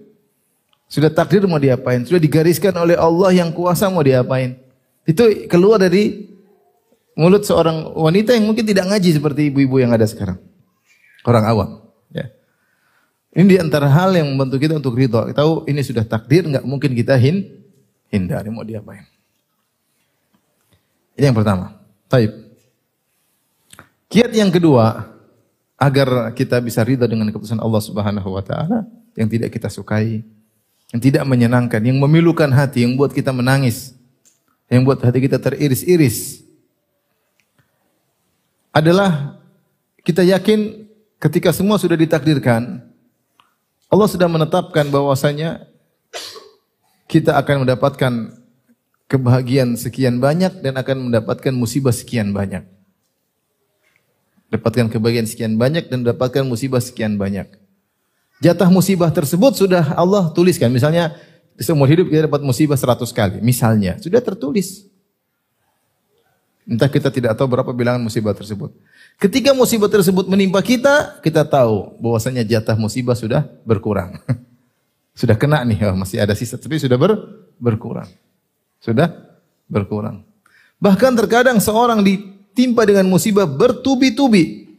Sudah 0.90 1.08
takdir 1.08 1.46
mau 1.46 1.62
diapain, 1.62 2.04
sudah 2.04 2.20
digariskan 2.20 2.74
oleh 2.76 2.98
Allah 2.98 3.32
yang 3.32 3.54
kuasa 3.54 3.88
mau 3.88 4.04
diapain. 4.04 4.58
Itu 5.08 5.24
keluar 5.48 5.80
dari 5.80 6.30
mulut 7.16 7.46
seorang 7.46 7.96
wanita 7.96 8.36
yang 8.36 8.50
mungkin 8.50 8.66
tidak 8.66 8.92
ngaji 8.92 9.10
seperti 9.16 9.48
ibu-ibu 9.48 9.80
yang 9.80 9.94
ada 9.94 10.04
sekarang. 10.04 10.36
Orang 11.22 11.44
awam. 11.46 11.70
Ya. 12.10 12.28
Ini 13.32 13.46
di 13.46 13.56
antara 13.56 13.88
hal 13.88 14.12
yang 14.12 14.26
membantu 14.34 14.58
kita 14.60 14.76
untuk 14.76 14.98
ridho. 14.98 15.22
Kita 15.30 15.40
tahu 15.46 15.64
ini 15.70 15.80
sudah 15.80 16.04
takdir, 16.04 16.44
nggak 16.44 16.66
mungkin 16.66 16.92
kita 16.92 17.16
hin 17.16 17.62
hindari 18.12 18.52
mau 18.52 18.66
diapain. 18.66 19.11
Ini 21.22 21.30
yang 21.30 21.38
pertama. 21.38 21.78
Taib. 22.10 22.34
Kiat 24.10 24.34
yang 24.34 24.50
kedua, 24.50 25.06
agar 25.78 26.34
kita 26.34 26.58
bisa 26.58 26.82
ridho 26.82 27.06
dengan 27.06 27.30
keputusan 27.30 27.62
Allah 27.62 27.78
Subhanahu 27.78 28.26
wa 28.26 28.42
taala 28.42 28.90
yang 29.14 29.30
tidak 29.30 29.54
kita 29.54 29.70
sukai, 29.70 30.26
yang 30.90 30.98
tidak 30.98 31.22
menyenangkan, 31.22 31.78
yang 31.78 31.94
memilukan 32.02 32.50
hati, 32.50 32.82
yang 32.82 32.98
buat 32.98 33.14
kita 33.14 33.30
menangis, 33.30 33.94
yang 34.66 34.82
buat 34.82 34.98
hati 34.98 35.22
kita 35.22 35.38
teriris-iris 35.38 36.42
adalah 38.74 39.38
kita 40.02 40.26
yakin 40.26 40.90
ketika 41.22 41.54
semua 41.54 41.78
sudah 41.78 41.94
ditakdirkan, 41.94 42.82
Allah 43.86 44.10
sudah 44.10 44.26
menetapkan 44.26 44.90
bahwasanya 44.90 45.70
kita 47.06 47.38
akan 47.38 47.62
mendapatkan 47.62 48.41
kebahagiaan 49.12 49.76
sekian 49.76 50.16
banyak 50.16 50.64
dan 50.64 50.72
akan 50.72 51.12
mendapatkan 51.12 51.52
musibah 51.52 51.92
sekian 51.92 52.32
banyak. 52.32 52.64
Dapatkan 54.48 54.88
kebahagiaan 54.88 55.28
sekian 55.28 55.60
banyak 55.60 55.92
dan 55.92 56.00
mendapatkan 56.00 56.40
musibah 56.48 56.80
sekian 56.80 57.20
banyak. 57.20 57.44
Jatah 58.40 58.72
musibah 58.72 59.12
tersebut 59.12 59.52
sudah 59.52 59.92
Allah 59.92 60.32
tuliskan. 60.32 60.72
Misalnya 60.72 61.12
seumur 61.60 61.86
hidup 61.92 62.08
kita 62.08 62.24
dapat 62.24 62.40
musibah 62.40 62.74
100 62.74 63.04
kali. 63.12 63.36
Misalnya, 63.44 64.00
sudah 64.00 64.18
tertulis. 64.24 64.88
Entah 66.64 66.88
kita 66.88 67.12
tidak 67.12 67.36
tahu 67.36 67.52
berapa 67.52 67.70
bilangan 67.70 68.00
musibah 68.00 68.32
tersebut. 68.32 68.72
Ketika 69.20 69.52
musibah 69.52 69.92
tersebut 69.92 70.24
menimpa 70.24 70.64
kita, 70.64 71.20
kita 71.20 71.44
tahu 71.44 72.00
bahwasanya 72.00 72.42
jatah 72.42 72.74
musibah 72.74 73.14
sudah 73.14 73.44
berkurang. 73.62 74.18
sudah 75.20 75.36
kena 75.36 75.62
nih, 75.68 75.84
oh, 75.92 75.96
masih 76.00 76.18
ada 76.22 76.32
sisa, 76.32 76.56
tapi 76.56 76.80
sudah 76.80 76.96
ber, 76.96 77.14
berkurang. 77.60 78.08
Sudah 78.82 79.14
berkurang. 79.70 80.26
Bahkan 80.82 81.14
terkadang 81.14 81.62
seorang 81.62 82.02
ditimpa 82.02 82.82
dengan 82.82 83.06
musibah 83.06 83.46
bertubi-tubi. 83.46 84.74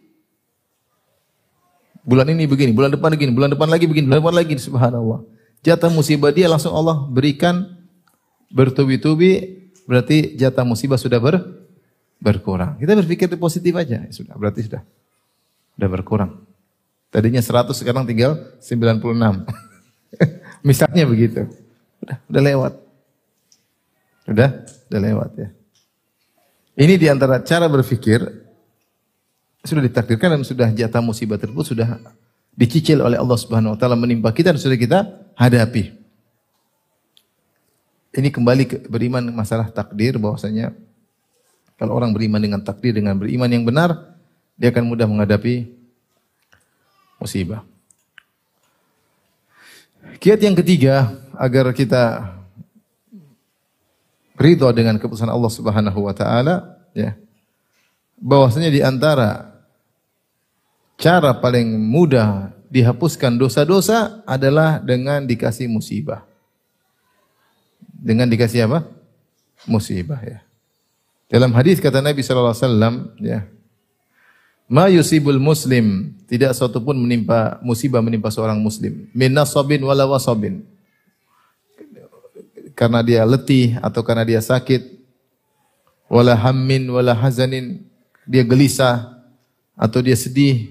Bulan 2.03 2.27
ini 2.35 2.43
begini, 2.43 2.75
bulan 2.75 2.91
depan 2.91 3.15
begini, 3.15 3.31
bulan 3.31 3.55
depan 3.55 3.71
lagi 3.71 3.87
begini, 3.87 4.11
bulan 4.11 4.19
depan 4.19 4.35
lagi 4.35 4.53
subhanallah. 4.59 5.23
Jatah 5.63 5.87
musibah 5.87 6.35
dia 6.35 6.51
langsung 6.51 6.75
Allah 6.75 7.07
berikan 7.07 7.79
bertubi-tubi 8.51 9.63
berarti 9.87 10.35
jatah 10.35 10.67
musibah 10.67 10.99
sudah 10.99 11.23
ber, 11.23 11.39
berkurang. 12.19 12.75
Kita 12.75 12.91
berpikir 12.99 13.31
positif 13.39 13.71
aja, 13.79 14.03
ya 14.03 14.11
sudah 14.11 14.35
berarti 14.35 14.67
sudah 14.67 14.83
sudah 15.79 15.89
berkurang. 15.89 16.43
Tadinya 17.07 17.39
100 17.39 17.71
sekarang 17.71 18.03
tinggal 18.03 18.35
96. 18.59 18.99
Misalnya 20.67 21.07
begitu. 21.07 21.47
Udah, 22.03 22.17
udah 22.27 22.41
lewat. 22.43 22.82
Udah, 24.23 24.63
udah 24.87 24.99
lewat 25.03 25.31
ya. 25.35 25.49
Ini 26.73 26.97
di 26.97 27.07
antara 27.11 27.43
cara 27.43 27.69
berpikir 27.69 28.23
sudah 29.63 29.83
ditakdirkan 29.83 30.39
dan 30.39 30.41
sudah 30.43 30.67
jatah 30.73 31.03
musibah 31.03 31.37
tersebut 31.37 31.75
sudah 31.75 32.01
dicicil 32.57 32.99
oleh 32.99 33.15
Allah 33.15 33.37
Subhanahu 33.37 33.75
wa 33.75 33.79
taala 33.79 33.95
menimpa 33.95 34.33
kita 34.33 34.51
dan 34.51 34.61
sudah 34.61 34.77
kita 34.79 34.99
hadapi. 35.37 35.93
Ini 38.13 38.29
kembali 38.29 38.63
ke 38.69 38.77
beriman 38.85 39.25
masalah 39.33 39.69
takdir 39.73 40.21
bahwasanya 40.21 40.73
kalau 41.77 41.97
orang 41.97 42.13
beriman 42.13 42.37
dengan 42.37 42.61
takdir 42.61 42.93
dengan 42.93 43.17
beriman 43.17 43.49
yang 43.49 43.65
benar, 43.65 44.13
dia 44.53 44.69
akan 44.69 44.85
mudah 44.85 45.09
menghadapi 45.09 45.73
musibah. 47.17 47.65
Kiat 50.21 50.39
yang 50.39 50.53
ketiga 50.53 51.09
agar 51.33 51.73
kita 51.73 52.33
ridho 54.37 54.69
dengan 54.73 54.97
keputusan 54.97 55.29
Allah 55.29 55.51
Subhanahu 55.51 55.99
wa 56.05 56.13
taala 56.13 56.77
ya. 56.93 57.17
Bahwasanya 58.17 58.71
di 58.71 58.79
antara 58.79 59.59
cara 60.95 61.35
paling 61.35 61.75
mudah 61.75 62.53
dihapuskan 62.71 63.37
dosa-dosa 63.37 64.23
adalah 64.25 64.81
dengan 64.81 65.21
dikasih 65.27 65.69
musibah. 65.69 66.25
Dengan 67.93 68.25
dikasih 68.31 68.65
apa? 68.65 68.87
Musibah 69.69 70.19
ya. 70.23 70.41
Dalam 71.29 71.53
hadis 71.55 71.81
kata 71.81 72.01
Nabi 72.01 72.21
sallallahu 72.21 72.53
alaihi 72.53 72.65
wasallam 72.65 72.95
ya. 73.21 73.39
Ma 74.69 74.89
yusibul 74.89 75.37
muslim, 75.37 76.15
tidak 76.25 76.55
suatu 76.57 76.81
pun 76.81 76.97
menimpa 76.97 77.61
musibah 77.61 78.01
menimpa 78.01 78.31
seorang 78.33 78.57
muslim. 78.57 79.05
Min 79.13 79.35
nasabin 79.35 79.83
wala 79.85 80.07
wasabin. 80.07 80.65
Karena 82.83 82.99
dia 82.99 83.23
letih 83.23 83.79
atau 83.79 84.03
karena 84.03 84.27
dia 84.27 84.43
sakit. 84.43 84.99
Wala 86.11 86.35
hammin 86.35 86.91
wala 86.91 87.15
hazanin, 87.15 87.79
dia 88.27 88.43
gelisah 88.43 89.23
atau 89.79 90.03
dia 90.03 90.19
sedih. 90.19 90.67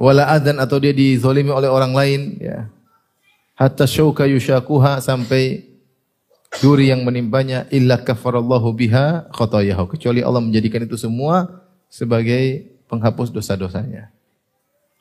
Wala 0.00 0.32
adan 0.32 0.56
atau 0.64 0.80
dia 0.80 0.96
dizolimi 0.96 1.52
oleh 1.52 1.68
orang 1.68 1.92
lain 1.92 2.40
ya 2.40 2.72
hatta 3.58 3.84
syauka 3.90 4.24
yushakuha 4.24 5.02
sampai 5.02 5.66
duri 6.62 6.94
yang 6.94 7.02
menimpanya 7.02 7.66
illa 7.74 7.98
kafarallahu 7.98 8.70
biha 8.72 9.26
khotayahu 9.34 9.90
kecuali 9.90 10.22
Allah 10.22 10.40
menjadikan 10.40 10.86
itu 10.86 10.94
semua 10.94 11.66
sebagai 11.90 12.70
penghapus 12.86 13.34
dosa-dosanya. 13.34 14.08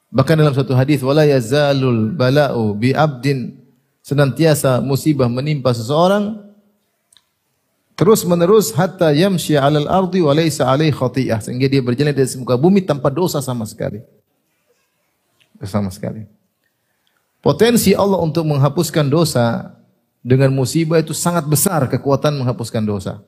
Bahkan 0.10 0.36
dalam 0.36 0.58
satu 0.58 0.74
hadis 0.74 1.06
wala 1.06 1.24
yazalul 1.24 2.12
bala'u 2.18 2.74
bi 2.74 2.92
abdin 2.98 3.67
senantiasa 4.08 4.80
musibah 4.80 5.28
menimpa 5.28 5.76
seseorang 5.76 6.40
terus 8.00 8.24
menerus 8.24 8.72
hatta 8.72 9.12
yamshi 9.12 9.60
'alal 9.60 9.92
ardi 9.92 10.24
wa 10.24 10.32
laysa 10.32 10.64
'alaihi 10.64 10.96
khati'ah 10.96 11.44
sehingga 11.44 11.68
dia 11.68 11.84
berjalan 11.84 12.16
di 12.16 12.24
muka 12.40 12.56
bumi 12.56 12.80
tanpa 12.88 13.12
dosa 13.12 13.44
sama 13.44 13.68
sekali. 13.68 14.00
Sama 15.60 15.92
sekali. 15.92 16.24
Potensi 17.44 17.92
Allah 17.92 18.24
untuk 18.24 18.48
menghapuskan 18.48 19.12
dosa 19.12 19.76
dengan 20.24 20.56
musibah 20.56 21.04
itu 21.04 21.12
sangat 21.12 21.44
besar 21.44 21.84
kekuatan 21.92 22.40
menghapuskan 22.40 22.88
dosa. 22.88 23.20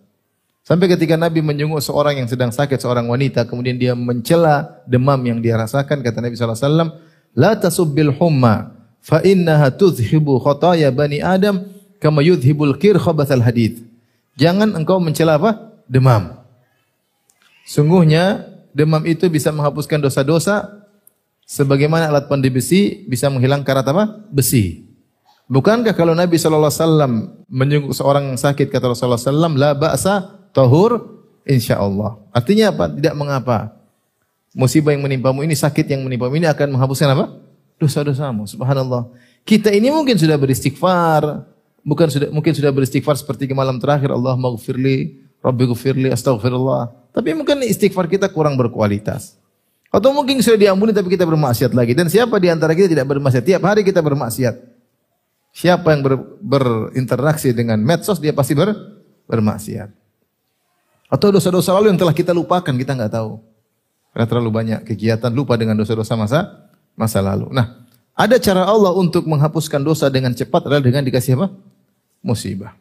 Sampai 0.63 0.86
ketika 0.86 1.18
Nabi 1.18 1.42
menjenguk 1.42 1.82
seorang 1.82 2.22
yang 2.22 2.30
sedang 2.30 2.54
sakit, 2.54 2.78
seorang 2.78 3.10
wanita, 3.10 3.50
kemudian 3.50 3.74
dia 3.80 3.98
mencela 3.98 4.86
demam 4.86 5.18
yang 5.26 5.42
dia 5.42 5.58
rasakan, 5.58 6.06
kata 6.06 6.22
Nabi 6.22 6.38
SAW, 6.38 6.94
La 7.34 7.58
tasubbil 7.58 8.13
humma, 8.13 8.79
fa 9.03 9.23
innaha 9.23 9.71
tuzhibu 9.73 10.39
khotaya 10.39 10.91
bani 10.91 11.23
Adam, 11.23 11.65
kama 11.99 12.23
yudhibul 12.23 12.75
kir 12.75 12.95
khobathal 12.99 13.43
hadid. 13.43 13.83
Jangan 14.39 14.75
engkau 14.75 14.99
mencela 15.03 15.35
apa? 15.35 15.75
Demam. 15.89 16.39
Sungguhnya 17.67 18.49
demam 18.71 19.03
itu 19.03 19.27
bisa 19.27 19.51
menghapuskan 19.51 19.99
dosa-dosa 19.99 20.79
Sebagaimana 21.49 22.13
alat 22.13 22.29
pandai 22.29 22.53
besi 22.53 23.09
bisa 23.09 23.25
menghilangkan 23.25 23.65
karat 23.65 23.85
apa? 23.89 24.21
Besi. 24.29 24.85
Bukankah 25.49 25.97
kalau 25.97 26.13
Nabi 26.13 26.38
sallallahu 26.38 26.69
alaihi 26.69 26.85
wasallam 26.85 27.13
menyungguh 27.49 27.89
seorang 27.89 28.29
yang 28.29 28.38
sakit 28.38 28.69
kata 28.69 28.93
Rasulullah 28.93 29.17
sallallahu 29.17 29.57
la 29.57 29.73
ba'sa 29.73 30.45
tahur 30.53 31.25
insyaallah. 31.49 32.21
Artinya 32.29 32.69
apa? 32.69 32.93
Tidak 32.93 33.17
mengapa. 33.17 33.73
Musibah 34.53 34.93
yang 34.93 35.01
menimpamu 35.01 35.41
ini, 35.41 35.57
sakit 35.57 35.89
yang 35.89 36.05
menimpamu 36.05 36.38
ini 36.38 36.45
akan 36.45 36.77
menghapuskan 36.77 37.17
apa? 37.17 37.33
Dosa-dosamu. 37.80 38.44
Subhanallah. 38.44 39.08
Kita 39.48 39.72
ini 39.72 39.88
mungkin 39.88 40.20
sudah 40.20 40.36
beristighfar, 40.36 41.48
bukan 41.82 42.08
sudah 42.12 42.28
mungkin 42.30 42.52
sudah 42.52 42.70
beristighfar 42.76 43.15
seperti 43.15 43.48
ke 43.48 43.56
malam 43.56 43.80
terakhir 43.80 44.12
Allah 44.12 44.36
maghfirli, 44.36 45.26
Rabbi 45.39 45.63
ghfirli, 45.72 46.12
astaghfirullah. 46.12 47.15
Tapi 47.15 47.34
mungkin 47.34 47.63
istighfar 47.63 48.12
kita 48.12 48.28
kurang 48.30 48.60
berkualitas. 48.60 49.39
Atau 49.89 50.13
mungkin 50.13 50.38
sudah 50.46 50.60
diampuni 50.60 50.94
tapi 50.94 51.10
kita 51.10 51.26
bermaksiat 51.26 51.74
lagi. 51.74 51.98
Dan 51.98 52.12
siapa 52.12 52.38
di 52.38 52.52
antara 52.52 52.78
kita 52.78 52.94
tidak 52.94 53.10
bermaksiat? 53.10 53.42
Tiap 53.42 53.63
hari 53.65 53.82
kita 53.82 54.06
bermaksiat. 54.06 54.56
Siapa 55.50 55.98
yang 55.98 56.06
ber, 56.06 56.13
berinteraksi 56.38 57.50
dengan 57.58 57.82
medsos 57.82 58.22
dia 58.22 58.30
pasti 58.30 58.54
ber, 58.54 58.70
bermaksiat. 59.26 59.89
Atau 61.10 61.34
dosa-dosa 61.34 61.74
lalu 61.74 61.89
yang 61.89 61.98
telah 61.98 62.13
kita 62.13 62.38
lupakan 62.38 62.70
kita 62.70 62.94
nggak 62.94 63.18
tahu. 63.18 63.42
Karena 64.13 64.26
terlalu 64.30 64.50
banyak 64.54 64.80
kegiatan 64.86 65.34
lupa 65.34 65.58
dengan 65.58 65.74
dosa-dosa 65.74 66.13
masa 66.13 66.68
masa 66.99 67.23
lalu. 67.23 67.47
Nah, 67.55 67.88
ada 68.12 68.35
cara 68.35 68.67
Allah 68.67 68.91
untuk 68.91 69.23
menghapuskan 69.23 69.79
dosa 69.79 70.12
dengan 70.12 70.35
cepat 70.35 70.67
adalah 70.67 70.83
dengan 70.83 71.07
dikasih 71.07 71.39
apa? 71.39 71.55
Musibah. 72.19 72.75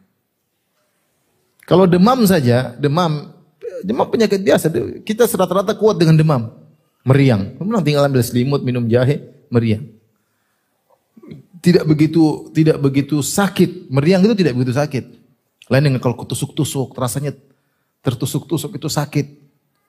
Kalau 1.62 1.86
demam 1.86 2.18
saja, 2.26 2.74
demam 2.74 3.30
demam 3.86 4.10
penyakit 4.10 4.42
biasa. 4.42 4.66
Kita 5.06 5.30
rata-rata 5.30 5.78
kuat 5.78 5.94
dengan 5.94 6.18
demam 6.18 6.50
meriang. 7.06 7.54
Kemudian 7.54 7.84
tinggal 7.86 8.04
ambil 8.10 8.22
selimut, 8.26 8.60
minum 8.66 8.82
jahe, 8.90 9.22
meriang. 9.52 9.86
Tidak 11.62 11.86
begitu 11.86 12.50
tidak 12.50 12.82
begitu 12.82 13.22
sakit. 13.22 13.90
Meriang 13.92 14.26
itu 14.26 14.34
tidak 14.34 14.58
begitu 14.58 14.74
sakit. 14.74 15.04
Lain 15.68 15.84
dengan 15.84 16.00
kalau 16.00 16.16
ketusuk-tusuk, 16.16 16.96
rasanya 16.96 17.36
tertusuk-tusuk 18.02 18.74
itu 18.74 18.88
sakit. 18.88 19.26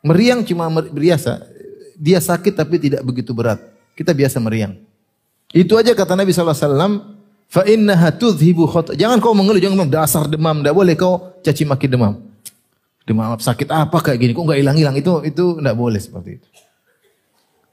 Meriang 0.04 0.44
cuma 0.46 0.70
biasa. 0.70 1.46
Dia 2.00 2.20
sakit 2.20 2.56
tapi 2.56 2.80
tidak 2.80 3.02
begitu 3.02 3.32
berat. 3.36 3.60
Kita 4.00 4.16
biasa 4.16 4.40
meriang. 4.40 4.80
Itu 5.52 5.76
aja 5.76 5.92
kata 5.92 6.16
Nabi 6.16 6.32
SAW. 6.32 7.20
Fa 7.52 7.68
innaha 7.68 8.16
tudhibu 8.16 8.64
khot. 8.64 8.96
Jangan 8.96 9.20
kau 9.20 9.36
mengeluh, 9.36 9.60
jangan 9.60 9.92
dasar 9.92 10.24
demam, 10.32 10.64
tidak 10.64 10.72
boleh 10.72 10.96
kau 10.96 11.36
caci 11.44 11.68
maki 11.68 11.92
demam. 11.92 12.24
Demam 13.04 13.36
sakit 13.36 13.68
apa 13.68 14.00
kayak 14.00 14.24
gini? 14.24 14.32
Kok 14.32 14.46
enggak 14.48 14.60
hilang-hilang? 14.64 14.96
Itu 14.96 15.20
itu 15.28 15.60
enggak 15.60 15.76
boleh 15.76 16.00
seperti 16.00 16.40
itu. 16.40 16.48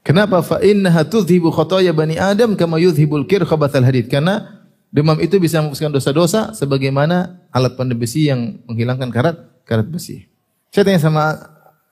Kenapa? 0.03 0.43
Fa 0.43 0.59
innaha 0.59 1.07
tudhibu 1.07 1.47
khotoya 1.47 1.95
bani 1.95 2.19
Adam 2.19 2.59
kama 2.59 2.75
yudhibul 2.81 3.23
kir 3.23 3.47
khabathal 3.47 3.87
hadid. 3.87 4.11
Karena 4.11 4.65
demam 4.91 5.15
itu 5.23 5.39
bisa 5.39 5.63
menghapuskan 5.63 5.93
dosa-dosa 5.95 6.51
sebagaimana 6.57 7.39
alat 7.55 7.79
pandai 7.79 7.95
besi 7.95 8.27
yang 8.27 8.59
menghilangkan 8.67 9.13
karat 9.13 9.37
karat 9.63 9.87
besi. 9.87 10.27
Saya 10.75 10.83
tanya 10.89 10.99
sama 10.99 11.23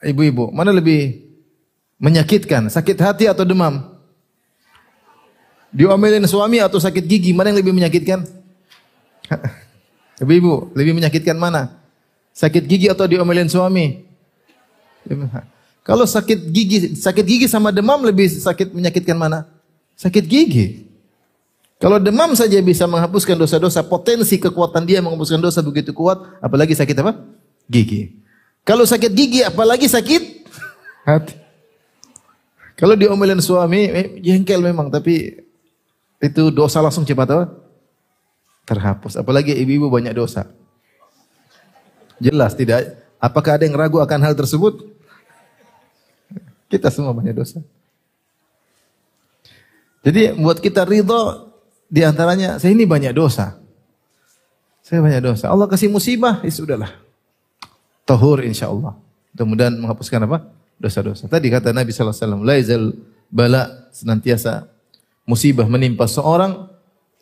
ibu-ibu, 0.03 0.51
mana 0.51 0.75
lebih 0.75 1.23
menyakitkan, 2.01 2.67
sakit 2.67 2.97
hati 2.99 3.25
atau 3.31 3.47
demam? 3.47 3.94
Diomelin 5.75 6.23
suami 6.23 6.63
atau 6.63 6.79
sakit 6.79 7.03
gigi, 7.03 7.35
mana 7.35 7.51
yang 7.51 7.59
lebih 7.59 7.75
menyakitkan? 7.75 8.23
Ibu-ibu, 10.23 10.71
lebih 10.71 10.95
menyakitkan 10.95 11.35
mana? 11.35 11.75
Sakit 12.31 12.63
gigi 12.63 12.87
atau 12.87 13.03
diomelin 13.03 13.51
suami? 13.51 14.07
Kalau 15.83 16.07
sakit 16.07 16.39
gigi, 16.47 16.95
sakit 16.95 17.25
gigi 17.27 17.47
sama 17.51 17.75
demam 17.75 17.99
lebih 18.07 18.31
sakit 18.31 18.71
menyakitkan 18.71 19.19
mana? 19.19 19.51
Sakit 19.99 20.23
gigi. 20.23 20.87
Kalau 21.75 21.99
demam 21.99 22.31
saja 22.39 22.55
bisa 22.63 22.87
menghapuskan 22.87 23.35
dosa-dosa, 23.35 23.83
potensi 23.83 24.39
kekuatan 24.39 24.87
dia 24.87 25.03
menghapuskan 25.03 25.43
dosa 25.43 25.59
begitu 25.59 25.91
kuat, 25.91 26.23
apalagi 26.39 26.71
sakit 26.71 26.95
apa? 27.03 27.19
Gigi. 27.67 28.15
Kalau 28.63 28.87
sakit 28.87 29.11
gigi, 29.11 29.43
apalagi 29.43 29.91
sakit 29.91 30.47
hati. 31.03 31.35
Kalau 32.79 32.95
diomelin 32.95 33.43
suami, 33.43 33.91
eh, 33.91 34.07
jengkel 34.23 34.63
memang, 34.63 34.87
tapi 34.87 35.44
itu 36.19 36.49
dosa 36.51 36.79
langsung 36.79 37.03
cepat 37.03 37.27
apa? 37.31 37.45
terhapus. 38.65 39.15
Apalagi 39.15 39.53
ibu-ibu 39.53 39.87
banyak 39.87 40.11
dosa. 40.17 40.49
Jelas 42.17 42.57
tidak. 42.57 42.97
Apakah 43.21 43.61
ada 43.61 43.63
yang 43.69 43.77
ragu 43.77 44.01
akan 44.01 44.19
hal 44.25 44.33
tersebut? 44.33 44.89
Kita 46.65 46.89
semua 46.89 47.13
banyak 47.13 47.37
dosa. 47.37 47.61
Jadi 50.01 50.37
buat 50.37 50.61
kita 50.61 50.85
ridho 50.85 51.53
di 51.89 52.01
antaranya 52.01 52.57
saya 52.57 52.73
ini 52.73 52.85
banyak 52.85 53.13
dosa. 53.13 53.57
Saya 54.85 55.01
banyak 55.01 55.21
dosa. 55.21 55.49
Allah 55.49 55.65
kasih 55.65 55.89
musibah, 55.89 56.45
ya 56.45 56.51
sudahlah. 56.53 56.93
Tahur 58.05 58.45
insya 58.45 58.69
Allah. 58.69 58.93
Mudah-mudahan 59.33 59.73
menghapuskan 59.81 60.29
apa? 60.29 60.45
Dosa-dosa. 60.77 61.25
Tadi 61.25 61.49
kata 61.49 61.73
Nabi 61.73 61.89
SAW, 61.89 62.45
Laizal 62.45 62.93
bala 63.33 63.89
senantiasa 63.89 64.69
musibah 65.25 65.65
menimpa 65.65 66.05
seorang 66.05 66.69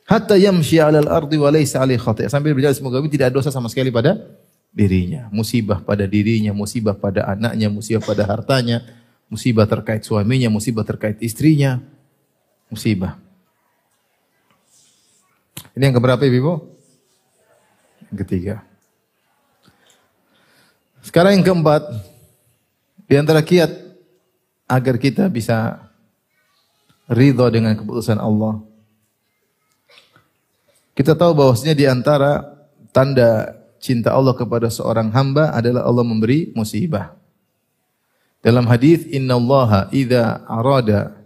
hatta 0.06 0.36
yamshi 0.36 0.78
'alal 0.78 1.08
ardi 1.08 1.40
wa 1.40 1.50
laysa 1.50 1.82
'alaihi. 1.82 2.28
Sambil 2.30 2.54
berjalan 2.54 2.76
semoga 2.76 3.00
tidak 3.08 3.32
dosa 3.32 3.50
sama 3.50 3.72
sekali 3.72 3.90
pada 3.90 4.20
dirinya. 4.70 5.32
Musibah 5.32 5.80
pada 5.82 6.04
dirinya, 6.06 6.52
musibah 6.52 6.94
pada 6.94 7.26
anaknya, 7.32 7.72
musibah 7.72 8.04
pada 8.04 8.24
hartanya, 8.28 8.84
musibah 9.32 9.66
terkait 9.66 10.04
suaminya, 10.04 10.52
musibah 10.52 10.84
terkait 10.84 11.18
istrinya. 11.24 11.80
Musibah. 12.68 13.22
Ini 15.78 15.90
yang 15.90 15.96
keberapa 15.98 16.22
Ibu? 16.26 16.54
Yang 18.10 18.18
ketiga. 18.26 18.56
Sekarang 21.06 21.38
yang 21.38 21.46
keempat, 21.46 21.86
di 23.06 23.14
antara 23.14 23.46
kiat 23.46 23.70
agar 24.66 24.96
kita 24.98 25.30
bisa 25.30 25.86
ridho 27.10 27.48
dengan 27.52 27.76
keputusan 27.76 28.20
Allah. 28.20 28.62
Kita 30.94 31.18
tahu 31.18 31.34
bahwasanya 31.34 31.76
di 31.76 31.86
antara 31.90 32.46
tanda 32.94 33.58
cinta 33.82 34.14
Allah 34.14 34.38
kepada 34.38 34.70
seorang 34.70 35.10
hamba 35.10 35.52
adalah 35.52 35.84
Allah 35.84 36.06
memberi 36.06 36.54
musibah. 36.54 37.18
Dalam 38.44 38.68
hadis 38.70 39.08
Inna 39.10 39.40
Allah 39.40 39.88
idza 39.90 40.44
arada 40.46 41.18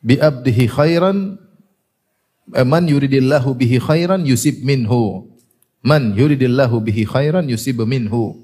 bi 0.00 0.16
abdihi 0.16 0.64
khairan 0.70 1.36
man 2.64 2.84
yuridillahu 2.88 3.52
bihi 3.52 3.76
khairan 3.82 4.24
yusib 4.24 4.62
minhu 4.64 5.30
Man 5.80 6.12
yuridillahu 6.12 6.84
bihi 6.84 7.08
khairan 7.08 7.48
yusib 7.48 7.80
minhu. 7.88 8.36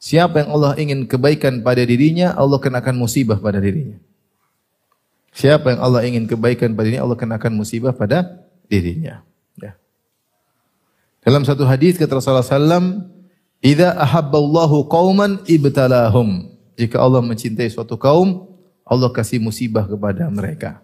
Siapa 0.00 0.40
yang 0.40 0.50
Allah 0.56 0.72
ingin 0.80 1.04
kebaikan 1.04 1.60
pada 1.60 1.84
dirinya, 1.84 2.32
Allah 2.32 2.56
kenakan 2.56 2.96
musibah 2.96 3.36
pada 3.36 3.60
dirinya. 3.60 4.00
Siapa 5.38 5.70
yang 5.70 5.78
Allah 5.78 6.02
ingin 6.02 6.26
kebaikan 6.26 6.74
pada 6.74 6.90
dirinya, 6.90 7.06
Allah 7.06 7.14
kenakan 7.14 7.54
musibah 7.54 7.94
pada 7.94 8.42
dirinya. 8.66 9.22
Ya. 9.54 9.78
Dalam 11.22 11.46
satu 11.46 11.62
hadis 11.62 11.94
kata 11.94 12.18
Rasulullah 12.18 12.42
SAW, 12.42 13.06
"Idza 13.62 13.94
ahabballahu 13.94 14.90
qauman 14.90 15.46
ibtalahum." 15.46 16.50
Jika 16.74 16.98
Allah 16.98 17.22
mencintai 17.22 17.70
suatu 17.70 17.94
kaum, 17.94 18.50
Allah 18.82 19.14
kasih 19.14 19.38
musibah 19.38 19.86
kepada 19.86 20.26
mereka. 20.26 20.82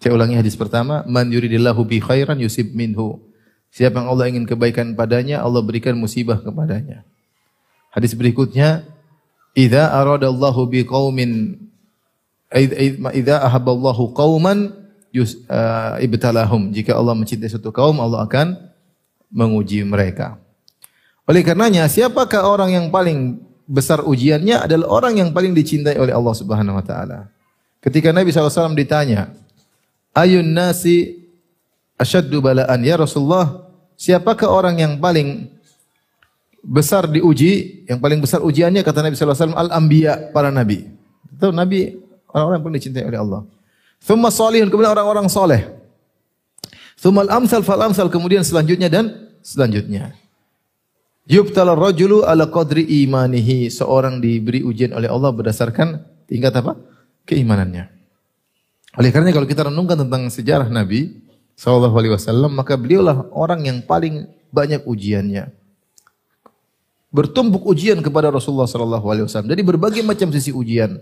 Saya 0.00 0.16
ulangi 0.16 0.40
hadis 0.40 0.56
pertama, 0.56 1.04
"Man 1.04 1.28
yuridillahu 1.28 1.84
bi 1.84 2.00
khairan 2.00 2.40
yusib 2.40 2.72
minhu." 2.72 3.20
Siapa 3.68 4.00
yang 4.00 4.08
Allah 4.08 4.32
ingin 4.32 4.48
kebaikan 4.48 4.96
padanya, 4.96 5.44
Allah 5.44 5.60
berikan 5.60 6.00
musibah 6.00 6.40
kepadanya. 6.40 7.04
Hadis 7.92 8.16
berikutnya, 8.16 8.88
"Idza 9.52 9.92
aradallahu 9.92 10.64
biqaumin 10.64 11.60
idza 12.54 13.42
ahabballahu 13.44 14.12
qauman 14.12 14.72
uh, 15.14 15.96
ibtalahum." 16.00 16.72
Jika 16.72 16.96
Allah 16.96 17.16
mencintai 17.16 17.48
suatu 17.48 17.72
kaum, 17.72 17.98
Allah 17.98 18.24
akan 18.24 18.56
menguji 19.32 19.82
mereka. 19.82 20.36
Oleh 21.24 21.40
karenanya, 21.40 21.88
siapakah 21.88 22.44
orang 22.44 22.76
yang 22.76 22.86
paling 22.92 23.40
besar 23.64 24.04
ujiannya 24.04 24.68
adalah 24.68 25.02
orang 25.02 25.22
yang 25.22 25.30
paling 25.30 25.56
dicintai 25.56 25.96
oleh 25.96 26.12
Allah 26.12 26.34
Subhanahu 26.36 26.76
wa 26.76 26.84
taala. 26.84 27.30
Ketika 27.80 28.12
Nabi 28.12 28.34
SAW 28.34 28.76
ditanya, 28.76 29.32
"Ayun 30.12 30.44
nasi 30.52 31.22
asyaddu 32.02 32.42
balaan 32.42 32.82
ya 32.82 32.98
Rasulullah 32.98 33.70
siapakah 33.94 34.50
orang 34.50 34.82
yang 34.82 34.98
paling 34.98 35.46
besar 36.62 37.06
diuji 37.06 37.86
yang 37.86 38.02
paling 38.02 38.18
besar 38.18 38.42
ujiannya 38.42 38.82
kata 38.82 39.06
Nabi 39.06 39.14
sallallahu 39.14 39.38
alaihi 39.38 39.46
wasallam 39.46 39.62
al 39.62 39.70
anbiya 39.70 40.12
para 40.30 40.50
nabi 40.50 40.90
itu 41.26 41.48
nabi 41.50 41.80
orang-orang 42.32 42.56
yang 42.58 42.64
paling 42.64 42.78
dicintai 42.80 43.04
oleh 43.06 43.20
Allah 43.20 43.40
thumma 44.02 44.28
salihun 44.32 44.68
kemudian 44.72 44.92
orang-orang 44.92 45.28
soleh 45.30 45.68
thumma 46.98 47.28
al 47.28 47.44
amsal 47.44 47.62
fal 47.62 47.80
amsal 47.80 48.08
kemudian 48.10 48.42
selanjutnya 48.42 48.88
dan 48.90 49.32
selanjutnya 49.44 50.16
yubtala 51.28 51.78
rajulu 51.78 52.26
ala 52.26 52.50
qadri 52.50 52.82
imanihi 53.06 53.70
seorang 53.70 54.18
diberi 54.18 54.64
ujian 54.66 54.96
oleh 54.96 55.06
Allah 55.06 55.30
berdasarkan 55.30 56.02
tingkat 56.26 56.56
apa 56.58 56.74
keimanannya 57.28 57.92
oleh 58.98 59.10
karena 59.14 59.32
kalau 59.32 59.48
kita 59.48 59.72
renungkan 59.72 59.96
tentang 59.96 60.28
sejarah 60.28 60.68
Nabi 60.68 61.22
Sallallahu 61.56 61.96
Alaihi 61.96 62.12
Wasallam 62.12 62.52
maka 62.52 62.76
beliaulah 62.76 63.28
orang 63.32 63.64
yang 63.64 63.78
paling 63.84 64.28
banyak 64.52 64.84
ujiannya. 64.84 65.48
Bertumpuk 67.12 67.64
ujian 67.68 68.00
kepada 68.00 68.32
Rasulullah 68.32 68.68
Sallallahu 68.68 69.06
Alaihi 69.08 69.24
Wasallam. 69.28 69.52
Jadi 69.52 69.62
berbagai 69.64 70.02
macam 70.04 70.32
sisi 70.32 70.52
ujian. 70.52 70.96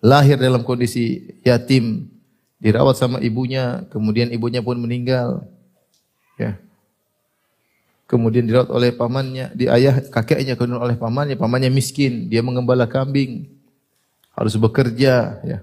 Lahir 0.00 0.40
dalam 0.40 0.64
kondisi 0.64 1.36
yatim, 1.44 2.08
dirawat 2.56 2.96
sama 2.96 3.20
ibunya, 3.20 3.84
kemudian 3.92 4.32
ibunya 4.32 4.64
pun 4.64 4.80
meninggal. 4.80 5.44
Ya. 6.40 6.56
Kemudian 8.08 8.48
dirawat 8.48 8.72
oleh 8.72 8.90
pamannya, 8.96 9.52
di 9.52 9.68
ayah 9.68 10.00
kakeknya 10.00 10.56
kemudian 10.56 10.80
oleh 10.80 10.96
pamannya, 10.96 11.36
pamannya 11.36 11.68
miskin, 11.68 12.32
dia 12.32 12.40
mengembala 12.40 12.88
kambing, 12.88 13.46
harus 14.32 14.56
bekerja, 14.56 15.38
ya. 15.44 15.58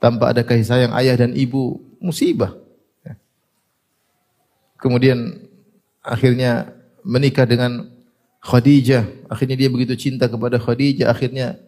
Tanpa 0.00 0.32
ada 0.32 0.40
kasih 0.40 0.64
sayang 0.64 0.92
ayah 0.96 1.12
dan 1.18 1.36
ibu, 1.36 1.76
musibah. 2.00 2.56
Kemudian 4.80 5.36
akhirnya 6.00 6.72
menikah 7.04 7.44
dengan 7.44 7.92
Khadijah. 8.40 9.28
Akhirnya 9.28 9.60
dia 9.60 9.68
begitu 9.68 9.92
cinta 10.00 10.24
kepada 10.24 10.56
Khadijah. 10.56 11.12
Akhirnya 11.12 11.60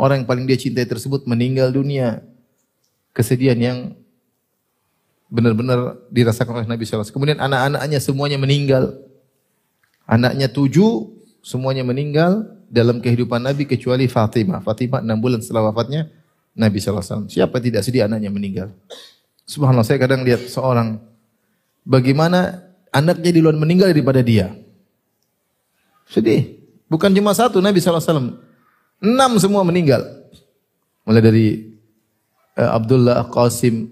orang 0.00 0.24
yang 0.24 0.28
paling 0.28 0.48
dia 0.48 0.56
cintai 0.56 0.88
tersebut 0.88 1.28
meninggal 1.28 1.68
dunia. 1.68 2.24
Kesedihan 3.12 3.58
yang 3.60 3.78
benar-benar 5.28 6.00
dirasakan 6.08 6.64
oleh 6.64 6.68
Nabi 6.68 6.88
SAW. 6.88 7.12
Kemudian 7.12 7.36
anak-anaknya 7.36 8.00
semuanya 8.00 8.40
meninggal. 8.40 8.96
Anaknya 10.08 10.48
tujuh, 10.50 11.12
semuanya 11.44 11.84
meninggal 11.84 12.48
dalam 12.66 12.98
kehidupan 12.98 13.44
Nabi 13.44 13.68
kecuali 13.68 14.08
Fatimah. 14.08 14.64
Fatimah 14.64 15.04
enam 15.04 15.20
bulan 15.20 15.44
setelah 15.44 15.70
wafatnya 15.70 16.10
Nabi 16.56 16.80
SAW. 16.80 17.28
Siapa 17.30 17.60
tidak 17.60 17.86
sedih 17.86 18.08
anaknya 18.08 18.32
meninggal? 18.32 18.74
Subhanallah, 19.46 19.86
saya 19.86 20.02
kadang 20.02 20.26
lihat 20.26 20.50
seorang 20.50 20.98
bagaimana 21.86 22.66
anaknya 22.90 23.30
di 23.30 23.40
luar 23.42 23.54
meninggal 23.54 23.90
daripada 23.90 24.22
dia. 24.22 24.50
Sedih. 26.10 26.58
Bukan 26.90 27.14
cuma 27.14 27.30
satu 27.30 27.62
Nabi 27.62 27.78
SAW. 27.78 28.49
Enam 29.00 29.40
semua 29.40 29.64
meninggal. 29.64 30.04
Mulai 31.08 31.22
dari 31.24 31.46
uh, 32.60 32.70
Abdullah 32.76 33.24
Qasim, 33.32 33.88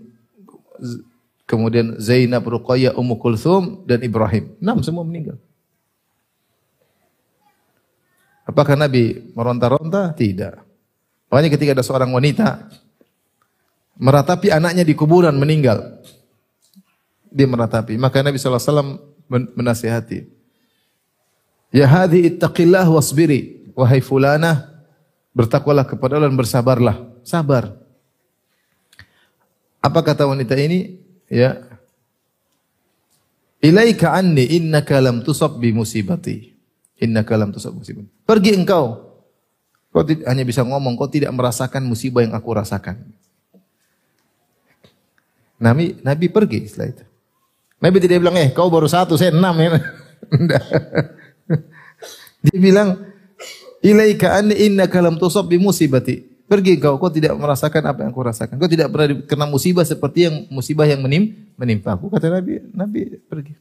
kemudian 1.49 1.97
Zainab, 1.97 2.45
Ruqayyah, 2.45 2.95
Ummu 2.95 3.17
Kulthum, 3.17 3.89
dan 3.89 4.05
Ibrahim. 4.05 4.53
Enam 4.61 4.85
semua 4.85 5.03
meninggal. 5.03 5.41
Apakah 8.45 8.77
Nabi 8.77 9.33
meronta-ronta? 9.37 10.13
Tidak. 10.17 10.65
Makanya 11.29 11.51
ketika 11.53 11.77
ada 11.77 11.85
seorang 11.85 12.09
wanita 12.09 12.65
meratapi 14.01 14.49
anaknya 14.49 14.87
di 14.87 14.95
kuburan 14.97 15.37
meninggal 15.37 16.01
dia 17.29 17.45
meratapi. 17.45 18.01
Maka 18.01 18.25
Nabi 18.25 18.41
SAW 18.41 18.97
menasihati. 19.29 20.25
Ya 21.69 21.85
hadhi 21.85 22.33
ittaqillah 22.33 22.89
wasbiri. 22.89 23.69
Wahai 23.77 24.01
fulanah, 24.01 24.78
bertakwalah 25.39 25.87
kepada 25.87 26.19
Allah 26.19 26.27
dan 26.27 26.35
bersabarlah. 26.35 26.97
Sabar. 27.23 27.79
Apa 29.79 30.03
kata 30.03 30.27
wanita 30.27 30.59
ini? 30.59 30.99
Ya. 31.31 31.63
Ilaika 33.63 34.19
anni 34.19 34.59
innaka 34.59 34.99
lam 34.99 35.23
tusab 35.23 35.63
bi 35.63 35.71
musibati. 35.71 36.51
Innaka 36.99 37.39
lam 37.39 37.55
tusab 37.55 37.71
musibati. 37.79 38.11
Pergi 38.27 38.59
engkau. 38.59 39.07
Kau 39.95 40.03
hanya 40.05 40.45
bisa 40.45 40.67
ngomong, 40.67 40.99
kau 40.99 41.09
tidak 41.09 41.31
merasakan 41.31 41.87
musibah 41.87 42.27
yang 42.27 42.35
aku 42.35 42.51
rasakan. 42.53 42.99
Nabi, 45.59 45.97
Nabi 46.03 46.27
pergi 46.29 46.67
setelah 46.67 46.93
itu. 46.93 47.05
Nabi 47.79 47.97
tidak 48.03 48.21
bilang, 48.21 48.37
eh 48.37 48.51
kau 48.53 48.69
baru 48.69 48.91
satu, 48.91 49.15
saya 49.17 49.33
enam 49.33 49.55
ya. 49.59 49.71
Dia 52.45 52.59
bilang, 52.61 53.08
ilaika 53.83 54.39
anni 54.39 54.55
inna 54.57 54.87
kalam 54.91 55.17
tusab 55.17 55.51
bi 55.51 55.59
musibati. 55.61 56.25
Pergi 56.49 56.81
kau, 56.81 56.97
kau 56.97 57.13
tidak 57.13 57.37
merasakan 57.37 57.93
apa 57.93 58.09
yang 58.09 58.13
kau 58.17 58.25
rasakan. 58.25 58.57
Kau 58.57 58.71
tidak 58.73 58.89
pernah 58.89 59.21
kena 59.29 59.45
musibah 59.45 59.85
seperti 59.85 60.33
yang 60.33 60.49
musibah 60.49 60.89
yang 60.89 61.05
menim, 61.05 61.53
menimpa 61.61 61.93
aku. 61.93 62.09
Kata 62.09 62.33
Nabi, 62.33 62.65
Nabi 62.73 63.21
pergi. 63.29 63.53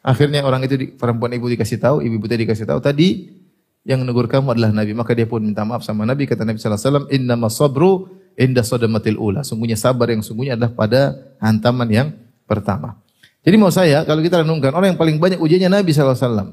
Akhirnya 0.00 0.40
orang 0.48 0.64
itu 0.64 0.96
perempuan 0.96 1.32
ibu 1.36 1.44
dikasih 1.44 1.76
tahu, 1.76 2.00
ibu-ibu 2.00 2.24
tadi 2.24 2.48
dikasih 2.48 2.64
tahu 2.64 2.80
tadi 2.80 3.36
yang 3.84 4.00
menegur 4.00 4.24
kamu 4.32 4.56
adalah 4.56 4.72
Nabi. 4.72 4.96
Maka 4.96 5.12
dia 5.12 5.28
pun 5.28 5.44
minta 5.44 5.60
maaf 5.60 5.84
sama 5.84 6.08
Nabi. 6.08 6.24
Kata 6.24 6.48
Nabi 6.48 6.56
sallallahu 6.56 6.80
alaihi 6.80 6.88
wasallam, 6.88 7.06
"Innama 7.12 7.48
sabru 7.52 8.08
inda 8.32 8.64
sadamatil 8.64 9.20
ula." 9.20 9.44
Sungguhnya 9.44 9.76
sabar 9.76 10.08
yang 10.08 10.24
sungguhnya 10.24 10.56
adalah 10.56 10.72
pada 10.72 11.00
hantaman 11.36 11.88
yang 11.92 12.08
pertama. 12.48 12.96
Jadi 13.44 13.56
mau 13.60 13.68
saya 13.68 14.08
kalau 14.08 14.24
kita 14.24 14.40
renungkan 14.40 14.72
orang 14.72 14.96
yang 14.96 15.00
paling 15.00 15.20
banyak 15.20 15.36
ujiannya 15.36 15.68
Nabi 15.68 15.92
sallallahu 15.92 16.16
alaihi 16.16 16.28
wasallam. 16.32 16.48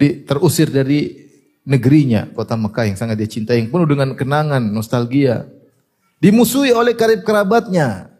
Di, 0.00 0.24
terusir 0.24 0.72
dari 0.72 1.28
negerinya, 1.68 2.24
kota 2.32 2.56
Mekah 2.56 2.88
yang 2.88 2.96
sangat 2.96 3.20
dia 3.20 3.28
cintai, 3.28 3.60
yang 3.60 3.68
penuh 3.68 3.84
dengan 3.84 4.16
kenangan, 4.16 4.64
nostalgia. 4.64 5.44
Dimusuhi 6.16 6.72
oleh 6.72 6.96
karib 6.96 7.20
kerabatnya, 7.20 8.10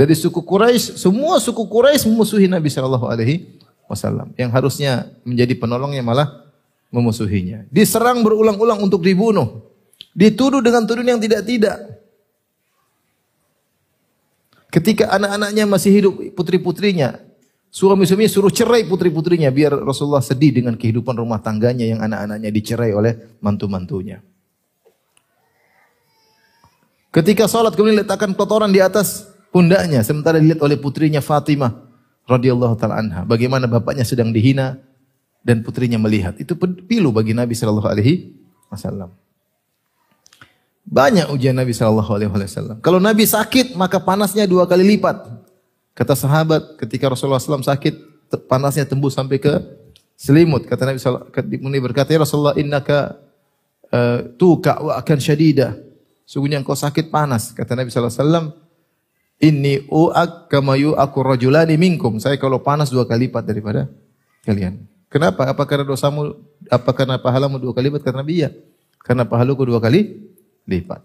dari 0.00 0.16
suku 0.16 0.40
Quraisy, 0.40 0.96
semua 0.96 1.36
suku 1.36 1.60
Quraisy 1.68 2.08
memusuhi 2.08 2.48
Nabi 2.48 2.72
Shallallahu 2.72 3.04
Alaihi 3.04 3.60
Wasallam. 3.84 4.32
Yang 4.32 4.50
harusnya 4.56 5.12
menjadi 5.28 5.60
penolongnya 5.60 6.00
malah 6.00 6.48
memusuhinya. 6.88 7.68
Diserang 7.68 8.24
berulang-ulang 8.24 8.80
untuk 8.80 9.04
dibunuh. 9.04 9.60
Dituduh 10.16 10.64
dengan 10.64 10.88
tuduhan 10.88 11.04
yang 11.04 11.20
tidak-tidak. 11.20 12.00
Ketika 14.72 15.12
anak-anaknya 15.12 15.68
masih 15.68 15.90
hidup, 15.92 16.14
putri-putrinya, 16.32 17.20
suami-suami 17.70 18.26
suruh 18.26 18.52
cerai 18.52 18.84
putri-putrinya 18.84 19.48
biar 19.48 19.78
Rasulullah 19.80 20.22
sedih 20.22 20.50
dengan 20.50 20.74
kehidupan 20.74 21.16
rumah 21.16 21.38
tangganya 21.38 21.86
yang 21.86 22.02
anak-anaknya 22.02 22.50
dicerai 22.50 22.92
oleh 22.92 23.38
mantu-mantunya. 23.40 24.20
Ketika 27.10 27.50
sholat 27.50 27.74
kemudian 27.74 28.02
letakkan 28.02 28.34
kotoran 28.34 28.70
di 28.70 28.78
atas 28.78 29.30
pundaknya. 29.50 30.00
Sementara 30.06 30.38
dilihat 30.38 30.62
oleh 30.62 30.78
putrinya 30.78 31.18
Fatimah 31.18 31.74
radhiyallahu 32.24 32.74
taala 32.78 33.02
anha. 33.02 33.26
Bagaimana 33.26 33.66
bapaknya 33.66 34.06
sedang 34.06 34.30
dihina 34.30 34.78
dan 35.42 35.60
putrinya 35.66 35.98
melihat. 35.98 36.38
Itu 36.38 36.56
pilu 36.86 37.10
bagi 37.10 37.34
Nabi 37.34 37.52
sallallahu 37.58 37.90
alaihi 37.90 38.34
wasallam. 38.70 39.10
Banyak 40.86 41.30
ujian 41.30 41.54
Nabi 41.54 41.74
sallallahu 41.74 42.10
alaihi 42.14 42.30
wasallam. 42.30 42.78
Kalau 42.80 43.02
Nabi 43.02 43.26
sakit 43.26 43.74
maka 43.74 44.00
panasnya 44.00 44.46
dua 44.46 44.64
kali 44.64 44.96
lipat 44.96 45.39
kata 46.00 46.16
sahabat 46.16 46.80
ketika 46.80 47.12
Rasulullah 47.12 47.36
SAW 47.36 47.60
sakit 47.60 47.94
panasnya 48.48 48.88
tembus 48.88 49.12
sampai 49.12 49.36
ke 49.36 49.52
selimut 50.16 50.64
kata 50.64 50.88
Nabi 50.88 50.96
sallallahu 50.96 51.84
berkata 51.84 52.16
ya 52.16 52.24
Rasulullah 52.24 52.56
innaka 52.56 53.20
uh, 53.92 54.24
tuka 54.40 54.80
wa 54.80 54.96
akan 54.96 55.18
syadida 55.20 55.76
sungguhnya 56.24 56.64
engkau 56.64 56.72
sakit 56.72 57.12
panas 57.12 57.52
kata 57.52 57.76
Nabi 57.76 57.92
wasallam 57.92 58.56
Inni 59.40 59.88
u'ak 59.88 60.52
kama 60.52 60.76
yu'aku 60.76 61.18
rajulani 61.24 61.80
minkum. 61.80 62.20
Saya 62.20 62.36
kalau 62.36 62.60
panas 62.60 62.92
dua 62.92 63.08
kali 63.08 63.24
lipat 63.24 63.48
daripada 63.48 63.88
kalian. 64.44 64.84
Kenapa? 65.08 65.48
Apa 65.48 65.64
karena 65.64 65.88
dosamu, 65.88 66.36
apa 66.68 66.92
karena 66.92 67.16
pahalamu 67.16 67.56
dua 67.56 67.72
kali 67.72 67.88
lipat? 67.88 68.04
Karena 68.04 68.20
iya. 68.28 68.52
Karena 69.00 69.24
pahaluku 69.24 69.64
dua 69.64 69.80
kali 69.80 70.28
lipat. 70.68 71.00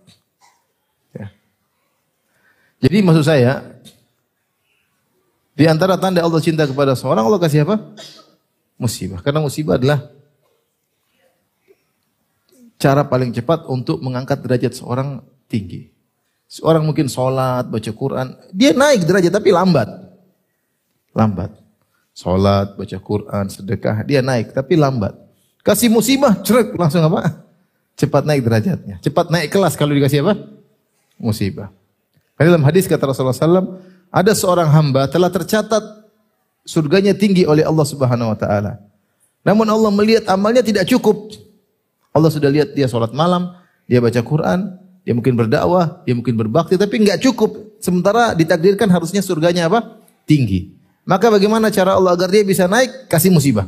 Ya. 1.15 1.31
Jadi 2.83 2.97
maksud 3.07 3.23
saya, 3.23 3.74
di 5.55 5.63
antara 5.71 5.95
tanda 5.95 6.19
Allah 6.19 6.43
cinta 6.43 6.67
kepada 6.67 6.99
seorang, 6.99 7.23
Allah 7.23 7.39
kasih 7.39 7.63
apa? 7.63 7.79
Musibah. 8.75 9.23
Karena 9.23 9.39
musibah 9.39 9.79
adalah 9.79 10.03
cara 12.75 13.07
paling 13.07 13.31
cepat 13.31 13.63
untuk 13.71 14.03
mengangkat 14.03 14.43
derajat 14.43 14.75
seorang 14.75 15.23
tinggi. 15.47 15.95
Seorang 16.51 16.83
mungkin 16.83 17.07
sholat, 17.07 17.71
baca 17.71 17.91
Quran, 17.95 18.35
dia 18.51 18.75
naik 18.75 19.07
derajat 19.07 19.31
tapi 19.31 19.49
lambat. 19.55 19.87
Lambat. 21.15 21.55
Sholat, 22.11 22.75
baca 22.75 22.97
Quran, 22.99 23.45
sedekah, 23.47 24.03
dia 24.03 24.19
naik 24.19 24.51
tapi 24.51 24.75
lambat. 24.75 25.15
Kasih 25.63 25.87
musibah, 25.87 26.35
cerek 26.43 26.75
langsung 26.75 27.01
apa? 27.07 27.47
Cepat 27.95 28.27
naik 28.27 28.43
derajatnya. 28.43 28.99
Cepat 28.99 29.31
naik 29.31 29.49
kelas 29.49 29.79
kalau 29.79 29.95
dikasih 29.95 30.19
apa? 30.19 30.35
Musibah. 31.15 31.71
Karena 32.35 32.59
dalam 32.59 32.67
hadis 32.67 32.91
kata 32.91 33.07
Rasulullah 33.07 33.31
SAW, 33.31 33.79
ada 34.15 34.31
seorang 34.31 34.71
hamba 34.71 35.11
telah 35.11 35.27
tercatat 35.27 35.83
surganya 36.63 37.11
tinggi 37.11 37.43
oleh 37.43 37.67
Allah 37.67 37.83
Subhanahu 37.83 38.31
Wa 38.31 38.37
Taala. 38.39 38.79
Namun 39.43 39.67
Allah 39.67 39.91
melihat 39.91 40.31
amalnya 40.31 40.63
tidak 40.63 40.87
cukup. 40.87 41.35
Allah 42.15 42.31
sudah 42.31 42.47
lihat 42.47 42.71
dia 42.71 42.87
sholat 42.87 43.11
malam, 43.11 43.51
dia 43.91 43.99
baca 43.99 44.23
Quran, 44.23 44.79
dia 45.03 45.11
mungkin 45.11 45.35
berdakwah, 45.35 45.99
dia 46.07 46.15
mungkin 46.15 46.39
berbakti, 46.39 46.79
tapi 46.79 47.03
enggak 47.03 47.19
cukup. 47.19 47.75
Sementara 47.83 48.31
ditakdirkan 48.31 48.87
harusnya 48.87 49.19
surganya 49.19 49.67
apa? 49.67 49.99
Tinggi. 50.23 50.71
Maka 51.03 51.27
bagaimana 51.27 51.67
cara 51.69 51.99
Allah 51.99 52.15
agar 52.15 52.31
dia 52.31 52.41
bisa 52.41 52.65
naik? 52.71 53.11
Kasih 53.11 53.29
musibah. 53.29 53.67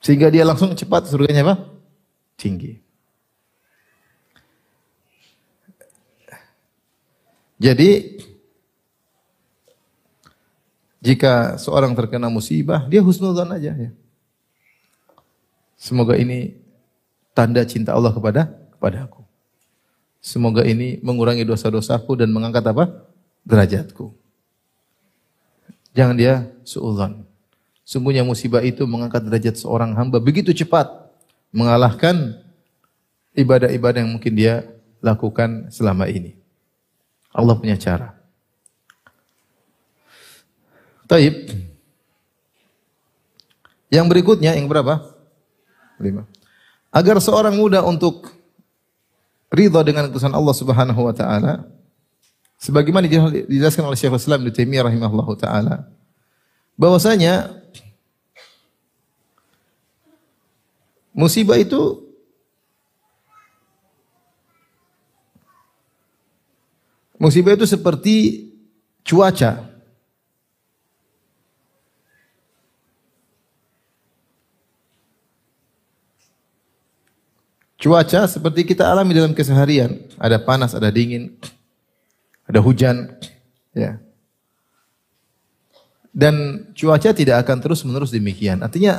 Sehingga 0.00 0.32
dia 0.32 0.48
langsung 0.48 0.72
cepat 0.72 1.12
surganya 1.12 1.44
apa? 1.44 1.54
Tinggi. 2.40 2.80
Jadi 7.56 8.20
jika 11.06 11.54
seorang 11.54 11.94
terkena 11.94 12.26
musibah, 12.26 12.82
dia 12.90 12.98
husnudzon 12.98 13.54
aja 13.54 13.70
ya. 13.78 13.90
Semoga 15.78 16.18
ini 16.18 16.58
tanda 17.30 17.62
cinta 17.62 17.94
Allah 17.94 18.10
kepada 18.10 18.50
aku. 19.06 19.22
Semoga 20.18 20.66
ini 20.66 20.98
mengurangi 21.06 21.46
dosa-dosaku 21.46 22.18
dan 22.18 22.34
mengangkat 22.34 22.66
apa? 22.66 23.06
Derajatku. 23.46 24.10
Jangan 25.94 26.18
dia 26.18 26.50
suudzon. 26.66 27.22
Sungguhnya 27.86 28.26
musibah 28.26 28.66
itu 28.66 28.82
mengangkat 28.82 29.22
derajat 29.22 29.62
seorang 29.62 29.94
hamba 29.94 30.18
begitu 30.18 30.50
cepat. 30.50 30.90
Mengalahkan 31.54 32.42
ibadah-ibadah 33.38 34.02
yang 34.02 34.10
mungkin 34.10 34.34
dia 34.34 34.66
lakukan 34.98 35.70
selama 35.70 36.10
ini. 36.10 36.34
Allah 37.30 37.54
punya 37.54 37.78
cara. 37.78 38.15
Taib. 41.06 41.34
Yang 43.90 44.06
berikutnya, 44.10 44.58
yang 44.58 44.66
berapa? 44.66 45.14
Lima. 46.02 46.26
Agar 46.90 47.22
seorang 47.22 47.54
muda 47.54 47.86
untuk 47.86 48.36
ridha 49.52 49.80
dengan 49.86 50.10
keputusan 50.10 50.34
Allah 50.34 50.54
Subhanahu 50.56 51.00
wa 51.06 51.14
taala 51.14 51.64
sebagaimana 52.58 53.06
dijelaskan 53.46 53.86
oleh 53.86 53.98
Syekhul 53.98 54.18
Islam 54.18 54.42
Ibnu 54.42 54.52
Taimiyah 54.52 54.84
rahimahullahu 54.90 55.32
taala 55.38 55.86
bahwasanya 56.74 57.56
musibah 61.14 61.56
itu 61.56 62.04
musibah 67.16 67.54
itu 67.54 67.64
seperti 67.64 68.16
cuaca 69.06 69.75
Cuaca 77.86 78.26
seperti 78.26 78.66
kita 78.66 78.82
alami 78.82 79.14
dalam 79.14 79.30
keseharian, 79.30 79.94
ada 80.18 80.42
panas, 80.42 80.74
ada 80.74 80.90
dingin, 80.90 81.38
ada 82.42 82.58
hujan, 82.58 83.14
ya. 83.70 84.02
Dan 86.10 86.66
cuaca 86.74 87.14
tidak 87.14 87.46
akan 87.46 87.62
terus-menerus 87.62 88.10
demikian. 88.10 88.58
Artinya 88.66 88.98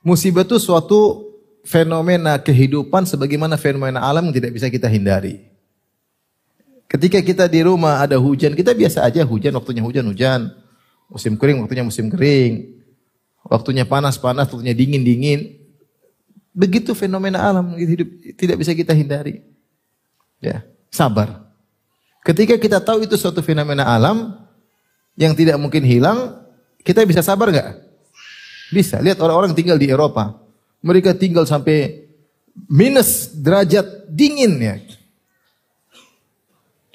musibah 0.00 0.40
itu 0.40 0.56
suatu 0.56 1.28
fenomena 1.68 2.40
kehidupan 2.40 3.04
sebagaimana 3.04 3.60
fenomena 3.60 4.00
alam 4.00 4.32
yang 4.32 4.40
tidak 4.40 4.56
bisa 4.56 4.72
kita 4.72 4.88
hindari. 4.88 5.44
Ketika 6.88 7.20
kita 7.20 7.44
di 7.44 7.60
rumah 7.60 8.00
ada 8.00 8.16
hujan, 8.16 8.56
kita 8.56 8.72
biasa 8.72 9.04
aja 9.04 9.20
hujan, 9.20 9.52
waktunya 9.52 9.84
hujan-hujan. 9.84 10.48
Musim 11.12 11.36
kering, 11.36 11.60
waktunya 11.60 11.84
musim 11.84 12.08
kering. 12.08 12.72
Waktunya 13.44 13.84
panas-panas, 13.84 14.48
waktunya 14.48 14.72
dingin-dingin. 14.72 15.63
Begitu 16.54 16.94
fenomena 16.94 17.42
alam 17.42 17.74
hidup 17.74 18.06
tidak 18.38 18.62
bisa 18.62 18.70
kita 18.70 18.94
hindari. 18.94 19.42
Ya, 20.38 20.62
sabar. 20.86 21.42
Ketika 22.22 22.54
kita 22.56 22.78
tahu 22.78 23.02
itu 23.02 23.18
suatu 23.18 23.42
fenomena 23.42 23.90
alam 23.90 24.38
yang 25.18 25.34
tidak 25.34 25.58
mungkin 25.58 25.82
hilang, 25.82 26.40
kita 26.86 27.02
bisa 27.02 27.26
sabar 27.26 27.50
nggak? 27.50 27.70
Bisa. 28.70 29.02
Lihat 29.02 29.18
orang-orang 29.18 29.50
tinggal 29.52 29.76
di 29.76 29.90
Eropa. 29.90 30.38
Mereka 30.78 31.18
tinggal 31.18 31.42
sampai 31.42 32.06
minus 32.70 33.34
derajat 33.34 34.06
dingin 34.06 34.54
ya. 34.62 34.78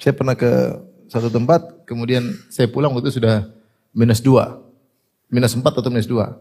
Saya 0.00 0.16
pernah 0.16 0.32
ke 0.32 0.80
satu 1.12 1.28
tempat, 1.28 1.84
kemudian 1.84 2.32
saya 2.48 2.64
pulang 2.70 2.96
waktu 2.96 3.12
itu 3.12 3.20
sudah 3.20 3.44
minus 3.92 4.24
dua. 4.24 4.62
Minus 5.28 5.52
empat 5.52 5.76
atau 5.76 5.92
minus 5.92 6.08
dua. 6.08 6.40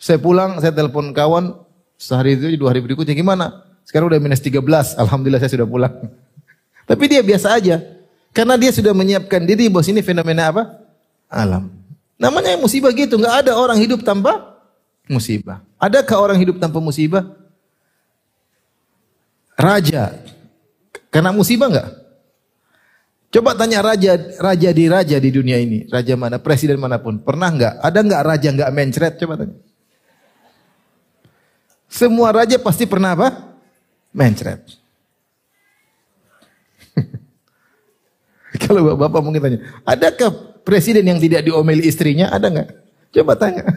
Saya 0.00 0.16
pulang, 0.16 0.62
saya 0.62 0.72
telepon 0.72 1.12
kawan, 1.12 1.58
Sehari 2.00 2.32
itu 2.32 2.56
dua 2.56 2.72
hari 2.72 2.80
berikutnya 2.80 3.12
gimana? 3.12 3.68
Sekarang 3.84 4.08
udah 4.08 4.16
minus 4.16 4.40
13. 4.40 4.96
Alhamdulillah 4.96 5.36
saya 5.36 5.52
sudah 5.52 5.68
pulang. 5.68 5.92
Tapi 6.88 7.04
dia 7.04 7.20
biasa 7.20 7.52
aja. 7.52 7.76
Karena 8.32 8.56
dia 8.56 8.72
sudah 8.72 8.96
menyiapkan 8.96 9.44
diri 9.44 9.68
bahwa 9.68 9.84
ini 9.84 10.00
fenomena 10.00 10.48
apa? 10.48 10.62
alam. 11.30 11.70
Namanya 12.20 12.58
musibah 12.60 12.92
gitu, 12.92 13.16
nggak 13.16 13.46
ada 13.46 13.52
orang 13.56 13.78
hidup 13.80 14.04
tanpa 14.04 14.60
musibah. 15.08 15.64
Adakah 15.80 16.18
orang 16.20 16.38
hidup 16.42 16.60
tanpa 16.60 16.82
musibah? 16.82 17.24
Raja, 19.56 20.20
kena 21.08 21.32
musibah 21.32 21.70
nggak? 21.72 21.88
Coba 23.30 23.54
tanya 23.54 23.80
raja, 23.80 24.18
raja 24.42 24.70
di 24.74 24.84
raja 24.90 25.16
di 25.22 25.30
dunia 25.30 25.56
ini, 25.56 25.86
raja 25.86 26.18
mana, 26.18 26.42
presiden 26.42 26.82
mana 26.82 26.98
pun, 26.98 27.22
pernah 27.22 27.48
nggak? 27.48 27.74
Ada 27.78 27.98
nggak 28.02 28.22
raja 28.26 28.48
nggak 28.52 28.70
mencret? 28.74 29.14
Coba 29.22 29.34
tanya. 29.40 29.56
Semua 31.90 32.30
raja 32.30 32.54
pasti 32.62 32.86
pernah 32.86 33.18
apa? 33.18 33.58
Mencret. 34.14 34.62
Kalau 38.62 38.94
bapak 38.94 39.18
mungkin 39.18 39.42
tanya, 39.42 39.58
adakah 39.82 40.30
presiden 40.62 41.02
yang 41.02 41.18
tidak 41.18 41.42
diomeli 41.42 41.90
istrinya? 41.90 42.30
Ada 42.30 42.46
nggak? 42.46 42.70
Coba 43.10 43.34
tanya. 43.34 43.66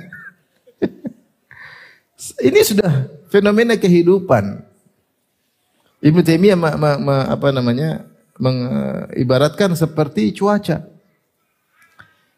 Ini 2.54 2.62
sudah 2.62 3.10
fenomena 3.34 3.74
kehidupan. 3.74 4.62
Ibnu 6.06 6.22
Taimiyah 6.22 6.60
ma, 6.60 6.78
ma, 6.78 6.92
ma, 7.02 7.18
apa 7.34 7.50
namanya 7.50 8.06
mengibaratkan 8.38 9.74
seperti 9.74 10.38
cuaca. 10.38 10.86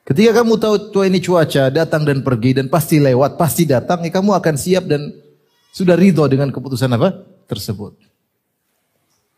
Ketika 0.06 0.42
kamu 0.42 0.62
tahu 0.62 0.76
tua 0.94 1.10
ini 1.10 1.18
cuaca 1.18 1.74
datang 1.74 2.06
dan 2.06 2.22
pergi 2.22 2.62
dan 2.62 2.70
pasti 2.70 3.02
lewat, 3.02 3.42
pasti 3.42 3.66
datang, 3.66 4.06
ya 4.06 4.14
kamu 4.14 4.38
akan 4.38 4.54
siap 4.54 4.86
dan 4.86 5.25
sudah 5.76 6.00
ridho 6.00 6.24
dengan 6.32 6.56
keputusan 6.56 6.88
apa 6.96 7.20
tersebut. 7.52 8.00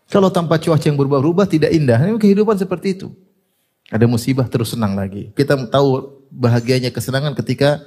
Kalau 0.06 0.30
tanpa 0.30 0.62
cuaca 0.62 0.86
yang 0.86 0.94
berubah-ubah 0.94 1.50
tidak 1.50 1.74
indah. 1.74 1.98
Ini 1.98 2.22
kehidupan 2.22 2.62
seperti 2.62 2.94
itu. 2.94 3.10
Ada 3.90 4.06
musibah 4.06 4.46
terus 4.46 4.78
senang 4.78 4.94
lagi. 4.94 5.34
Kita 5.34 5.58
tahu 5.66 6.22
bahagianya 6.30 6.94
kesenangan 6.94 7.34
ketika 7.34 7.82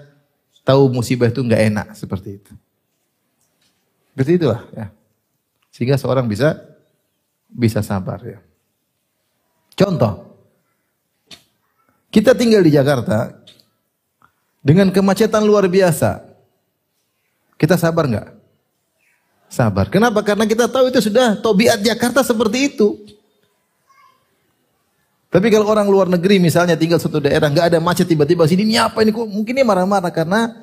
tahu 0.67 0.91
musibah 0.91 1.31
itu 1.31 1.39
nggak 1.47 1.63
enak 1.71 1.87
seperti 1.95 2.43
itu. 2.43 2.53
Seperti 4.11 4.31
itulah 4.43 4.67
ya. 4.75 4.91
Sehingga 5.71 5.95
seorang 5.95 6.27
bisa 6.27 6.59
bisa 7.47 7.87
sabar 7.87 8.19
ya. 8.27 8.43
Contoh, 9.79 10.27
kita 12.11 12.35
tinggal 12.35 12.67
di 12.67 12.75
Jakarta 12.75 13.31
dengan 14.59 14.91
kemacetan 14.91 15.47
luar 15.47 15.71
biasa. 15.71 16.27
Kita 17.55 17.79
sabar 17.79 18.11
nggak? 18.11 18.40
Sabar. 19.51 19.91
Kenapa? 19.91 20.23
Karena 20.23 20.47
kita 20.47 20.71
tahu 20.71 20.95
itu 20.95 21.03
sudah 21.11 21.35
tobiat 21.43 21.83
Jakarta 21.83 22.23
seperti 22.23 22.71
itu. 22.71 22.95
Tapi 25.31 25.47
kalau 25.51 25.67
orang 25.67 25.87
luar 25.91 26.07
negeri 26.07 26.39
misalnya 26.43 26.75
tinggal 26.75 26.99
satu 26.99 27.23
daerah 27.23 27.47
nggak 27.51 27.75
ada 27.75 27.79
macet 27.79 28.07
tiba-tiba 28.07 28.47
sini 28.51 28.67
ini 28.67 28.79
apa 28.79 29.03
ini 29.03 29.15
mungkin 29.15 29.55
dia 29.55 29.63
marah-marah 29.63 30.11
karena 30.11 30.55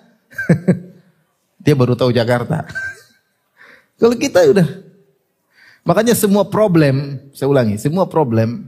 dia 1.64 1.76
baru 1.76 2.00
tahu 2.00 2.16
Jakarta. 2.16 2.68
kalau 4.00 4.16
kita 4.16 4.44
udah 4.44 4.88
Makanya 5.88 6.20
semua 6.20 6.44
problem, 6.44 7.24
saya 7.32 7.48
ulangi, 7.48 7.80
semua 7.80 8.04
problem 8.12 8.68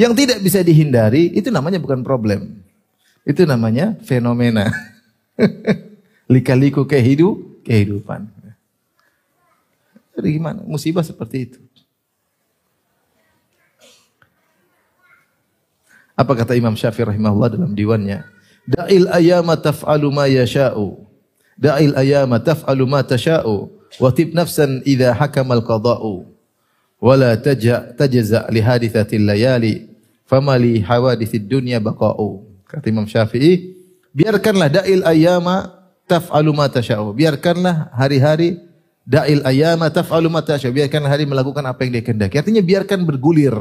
yang 0.00 0.16
tidak 0.16 0.40
bisa 0.40 0.64
dihindari 0.64 1.36
itu 1.36 1.52
namanya 1.52 1.76
bukan 1.76 2.00
problem. 2.00 2.64
Itu 3.28 3.44
namanya 3.44 4.00
fenomena. 4.00 4.72
Lika-liku 6.32 6.88
kehidup, 6.88 7.60
kehidupan. 7.68 8.39
Jadi 10.20 10.36
gimana? 10.36 10.60
Musibah 10.62 11.02
seperti 11.02 11.36
itu. 11.48 11.58
Apa 16.12 16.36
kata 16.36 16.52
Imam 16.52 16.76
Syafi'i 16.76 17.08
rahimahullah 17.08 17.56
dalam 17.56 17.72
diwannya? 17.72 18.28
Da'il 18.68 19.08
ayama 19.08 19.56
taf'alu 19.56 20.12
ma 20.12 20.28
yasha'u. 20.28 21.00
Da'il 21.56 21.96
ayama 21.96 22.36
taf'alu 22.36 22.84
ma 22.84 23.00
tasha'u. 23.00 23.72
Watib 23.96 24.36
nafsan 24.36 24.84
idha 24.84 25.16
hakamal 25.16 25.64
qada'u 25.64 26.30
wala 27.00 27.32
taja 27.40 27.90
tajza 27.96 28.44
li 28.52 28.60
hadithatil 28.60 29.24
layali 29.24 29.88
fama 30.28 30.54
li 30.60 30.84
hawadithid 30.84 31.48
dunya 31.48 31.80
baqa'u 31.80 32.44
kata 32.68 32.86
Imam 32.92 33.08
Syafi'i 33.08 33.74
biarkanlah 34.12 34.68
da'il 34.68 35.02
ayyama 35.02 35.74
taf'alu 36.04 36.52
ma 36.52 36.68
tasha'u 36.68 37.16
biarkanlah 37.16 37.88
hari-hari 37.96 38.60
da'il 39.06 39.44
ayyama 39.44 39.88
taf'alu 39.88 40.28
ma 40.28 40.44
tasha'u 40.44 40.72
biarkanlah 40.72 41.10
hari 41.10 41.24
melakukan 41.24 41.64
apa 41.66 41.84
yang 41.84 41.98
dia 41.98 42.04
kehendaki. 42.04 42.36
Artinya 42.40 42.62
biarkan 42.64 43.04
bergulir. 43.04 43.54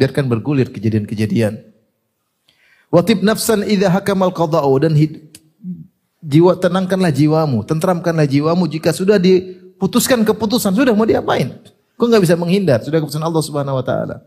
Biarkan 0.00 0.28
bergulir 0.28 0.72
kejadian-kejadian. 0.72 1.60
Watib 2.88 3.20
nafsan 3.20 3.68
idza 3.68 3.92
hakamal 3.92 4.32
qada'u. 4.32 4.72
Dan 4.80 4.96
jiwa 6.24 6.56
tenangkanlah 6.56 7.12
jiwamu. 7.12 7.68
Tentramkanlah 7.68 8.24
jiwamu. 8.24 8.64
Jika 8.64 8.96
sudah 8.96 9.20
diputuskan 9.20 10.24
keputusan 10.24 10.72
sudah 10.72 10.96
mau 10.96 11.04
diapain? 11.04 11.60
Kau 12.00 12.08
nggak 12.08 12.24
bisa 12.24 12.32
menghindar, 12.32 12.80
sudah 12.80 12.96
keputusan 12.96 13.20
Allah 13.20 13.44
Subhanahu 13.44 13.76
wa 13.76 13.84
taala. 13.84 14.24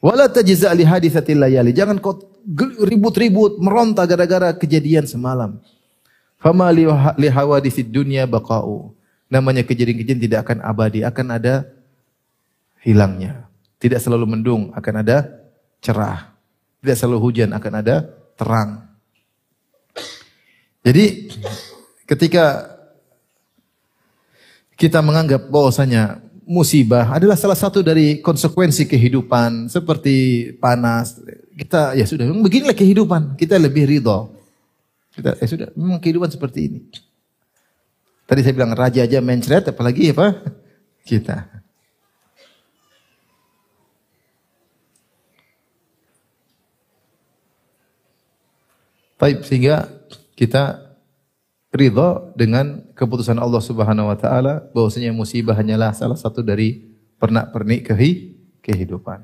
Wala 0.00 0.24
tajza 0.24 0.72
li 0.72 0.88
haditsatil 0.88 1.36
layali. 1.36 1.76
Jangan 1.76 2.00
kau 2.00 2.16
ribut-ribut, 2.80 3.60
meronta 3.60 4.08
gara-gara 4.08 4.56
kejadian 4.56 5.04
semalam. 5.04 5.60
Fama 6.40 6.72
li 6.72 7.28
hawaditsid 7.28 7.92
dunya 7.92 8.24
baqa'u. 8.24 8.93
Namanya 9.34 9.66
kejadian-kejadian 9.66 10.22
tidak 10.22 10.46
akan 10.46 10.62
abadi, 10.62 11.02
akan 11.02 11.26
ada 11.34 11.66
hilangnya. 12.86 13.50
Tidak 13.82 13.98
selalu 13.98 14.30
mendung, 14.30 14.70
akan 14.70 14.94
ada 15.02 15.26
cerah. 15.82 16.38
Tidak 16.78 16.94
selalu 16.94 17.18
hujan, 17.18 17.50
akan 17.50 17.72
ada 17.82 18.06
terang. 18.38 18.86
Jadi 20.86 21.34
ketika 22.06 22.70
kita 24.78 25.02
menganggap 25.02 25.50
bahwasanya 25.50 26.22
musibah 26.44 27.08
adalah 27.08 27.34
salah 27.40 27.56
satu 27.56 27.80
dari 27.80 28.20
konsekuensi 28.20 28.84
kehidupan 28.86 29.72
seperti 29.72 30.50
panas. 30.60 31.18
Kita 31.56 31.96
ya 31.96 32.04
sudah, 32.04 32.28
beginilah 32.28 32.76
kehidupan. 32.76 33.34
Kita 33.40 33.56
lebih 33.56 33.88
ridho. 33.88 34.30
Kita 35.14 35.40
ya 35.40 35.46
sudah, 35.48 35.66
memang 35.74 35.98
kehidupan 35.98 36.30
seperti 36.30 36.60
ini. 36.68 36.80
Tadi 38.24 38.40
saya 38.40 38.56
bilang 38.56 38.72
raja 38.72 39.04
aja 39.04 39.20
mencret, 39.20 39.68
apalagi 39.68 40.08
apa? 40.16 40.40
Kita. 41.04 41.44
Baik, 49.20 49.44
sehingga 49.44 49.88
kita 50.34 50.84
ridho 51.74 52.32
dengan 52.32 52.86
keputusan 52.96 53.36
Allah 53.36 53.60
Subhanahu 53.60 54.08
wa 54.08 54.18
taala 54.18 54.64
bahwasanya 54.72 55.12
musibah 55.12 55.58
hanyalah 55.58 55.92
salah 55.92 56.16
satu 56.16 56.40
dari 56.40 56.96
pernak-pernik 57.18 57.88
kehidupan. 58.62 59.20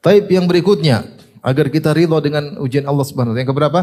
Taib 0.00 0.26
yang 0.32 0.48
berikutnya 0.48 1.06
agar 1.44 1.68
kita 1.68 1.92
ridho 1.92 2.18
dengan 2.18 2.58
ujian 2.58 2.88
Allah 2.88 3.04
Subhanahu 3.06 3.32
wa 3.32 3.36
taala. 3.36 3.42
Yang 3.44 3.50
keberapa? 3.52 3.80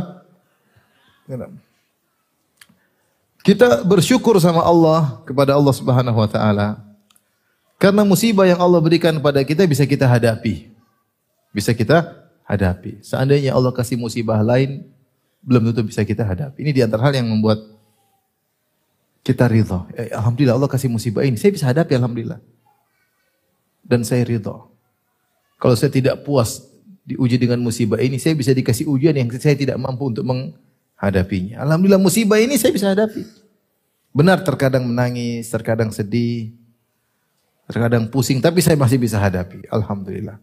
Kita 3.47 3.79
bersyukur 3.87 4.35
sama 4.43 4.59
Allah 4.59 5.23
kepada 5.23 5.55
Allah 5.55 5.71
Subhanahu 5.71 6.19
wa 6.19 6.27
taala. 6.27 6.83
Karena 7.79 8.03
musibah 8.03 8.43
yang 8.43 8.59
Allah 8.59 8.83
berikan 8.83 9.15
pada 9.23 9.39
kita 9.39 9.63
bisa 9.63 9.87
kita 9.87 10.03
hadapi. 10.03 10.67
Bisa 11.55 11.71
kita 11.71 12.27
hadapi. 12.43 12.99
Seandainya 12.99 13.55
Allah 13.55 13.71
kasih 13.71 13.95
musibah 13.95 14.43
lain, 14.43 14.83
belum 15.39 15.71
tentu 15.71 15.87
bisa 15.87 16.03
kita 16.03 16.27
hadapi. 16.27 16.59
Ini 16.59 16.75
di 16.75 16.81
antara 16.83 17.07
hal 17.07 17.23
yang 17.23 17.31
membuat 17.31 17.63
kita 19.23 19.47
ridho. 19.47 19.87
Eh, 19.95 20.11
Alhamdulillah 20.11 20.59
Allah 20.59 20.67
kasih 20.67 20.91
musibah 20.91 21.23
ini. 21.23 21.39
Saya 21.39 21.55
bisa 21.55 21.71
hadapi 21.71 21.95
Alhamdulillah. 21.95 22.43
Dan 23.79 24.03
saya 24.03 24.27
ridho. 24.27 24.75
Kalau 25.55 25.75
saya 25.79 25.87
tidak 25.87 26.27
puas 26.27 26.67
diuji 27.07 27.39
dengan 27.39 27.63
musibah 27.63 28.03
ini, 28.03 28.19
saya 28.19 28.35
bisa 28.35 28.51
dikasih 28.51 28.91
ujian 28.91 29.15
yang 29.15 29.31
saya 29.39 29.55
tidak 29.55 29.79
mampu 29.79 30.11
untuk 30.11 30.27
menghadapinya. 30.97 31.61
Alhamdulillah 31.61 32.01
musibah 32.01 32.41
ini 32.41 32.57
saya 32.57 32.73
bisa 32.73 32.89
hadapi. 32.89 33.21
Benar 34.09 34.41
terkadang 34.41 34.81
menangis, 34.81 35.45
terkadang 35.45 35.93
sedih, 35.93 36.57
terkadang 37.69 38.09
pusing, 38.09 38.41
tapi 38.41 38.65
saya 38.65 38.73
masih 38.73 38.97
bisa 38.97 39.21
hadapi. 39.21 39.69
Alhamdulillah. 39.69 40.41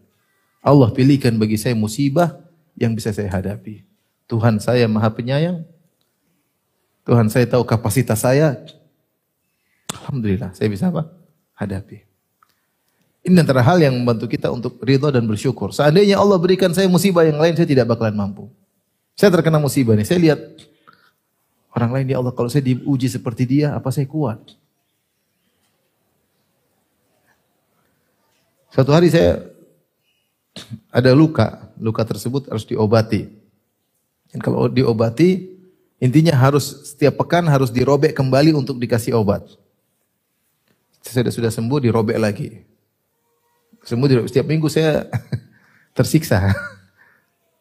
Allah 0.65 0.89
pilihkan 0.95 1.35
bagi 1.37 1.59
saya 1.59 1.75
musibah 1.75 2.39
yang 2.79 2.95
bisa 2.95 3.11
saya 3.11 3.29
hadapi. 3.29 3.83
Tuhan 4.31 4.63
saya 4.63 4.87
maha 4.87 5.11
penyayang. 5.11 5.67
Tuhan 7.05 7.29
saya 7.29 7.45
tahu 7.45 7.67
kapasitas 7.67 8.23
saya. 8.25 8.57
Alhamdulillah, 9.93 10.55
saya 10.57 10.71
bisa 10.71 10.89
apa? 10.89 11.11
Hadapi. 11.59 12.07
Ini 13.25 13.41
antara 13.41 13.61
hal 13.61 13.81
yang 13.81 13.93
membantu 13.93 14.29
kita 14.29 14.49
untuk 14.53 14.81
ridho 14.81 15.09
dan 15.13 15.25
bersyukur. 15.29 15.73
Seandainya 15.73 16.17
Allah 16.17 16.37
berikan 16.41 16.73
saya 16.73 16.89
musibah 16.89 17.25
yang 17.25 17.37
lain, 17.37 17.57
saya 17.57 17.69
tidak 17.69 17.89
bakalan 17.89 18.17
mampu. 18.17 18.49
Saya 19.15 19.31
terkena 19.31 19.62
musibah 19.62 19.95
nih, 19.95 20.07
saya 20.07 20.19
lihat 20.19 20.41
orang 21.71 21.91
lain 21.95 22.11
ya 22.11 22.19
Allah, 22.19 22.35
kalau 22.35 22.51
saya 22.51 22.67
diuji 22.67 23.07
seperti 23.07 23.47
dia, 23.47 23.71
apa 23.75 23.95
saya 23.95 24.11
kuat? 24.11 24.43
Suatu 28.75 28.91
hari 28.91 29.07
saya 29.07 29.55
ada 30.91 31.15
luka, 31.15 31.71
luka 31.79 32.03
tersebut 32.03 32.51
harus 32.51 32.67
diobati. 32.67 33.31
Dan 34.35 34.43
kalau 34.43 34.67
diobati, 34.67 35.47
intinya 36.03 36.35
harus 36.35 36.91
setiap 36.91 37.23
pekan 37.23 37.47
harus 37.47 37.71
dirobek 37.71 38.19
kembali 38.19 38.51
untuk 38.51 38.83
dikasih 38.83 39.15
obat. 39.15 39.47
Sudah 41.07 41.31
sudah 41.31 41.51
sembuh 41.55 41.79
dirobek 41.87 42.19
lagi. 42.19 42.67
Sembuh 43.87 44.09
dirobek. 44.11 44.29
Setiap 44.35 44.47
minggu 44.51 44.67
saya 44.67 45.07
tersiksa. 45.97 46.51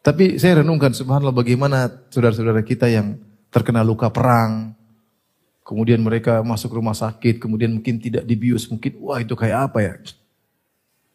Tapi 0.04 0.36
saya 0.36 0.60
renungkan 0.60 0.92
subhanallah 0.92 1.32
bagaimana 1.32 1.88
saudara-saudara 2.12 2.60
kita 2.60 2.92
yang 2.92 3.16
terkena 3.48 3.88
luka 3.88 4.12
perang, 4.12 4.76
kemudian 5.64 6.04
mereka 6.04 6.44
masuk 6.44 6.76
rumah 6.76 6.92
sakit, 6.92 7.40
kemudian 7.40 7.72
mungkin 7.72 8.04
tidak 8.04 8.28
dibius, 8.28 8.68
mungkin 8.68 9.00
wah 9.00 9.24
itu 9.24 9.32
kayak 9.32 9.72
apa 9.72 9.80
ya? 9.80 9.94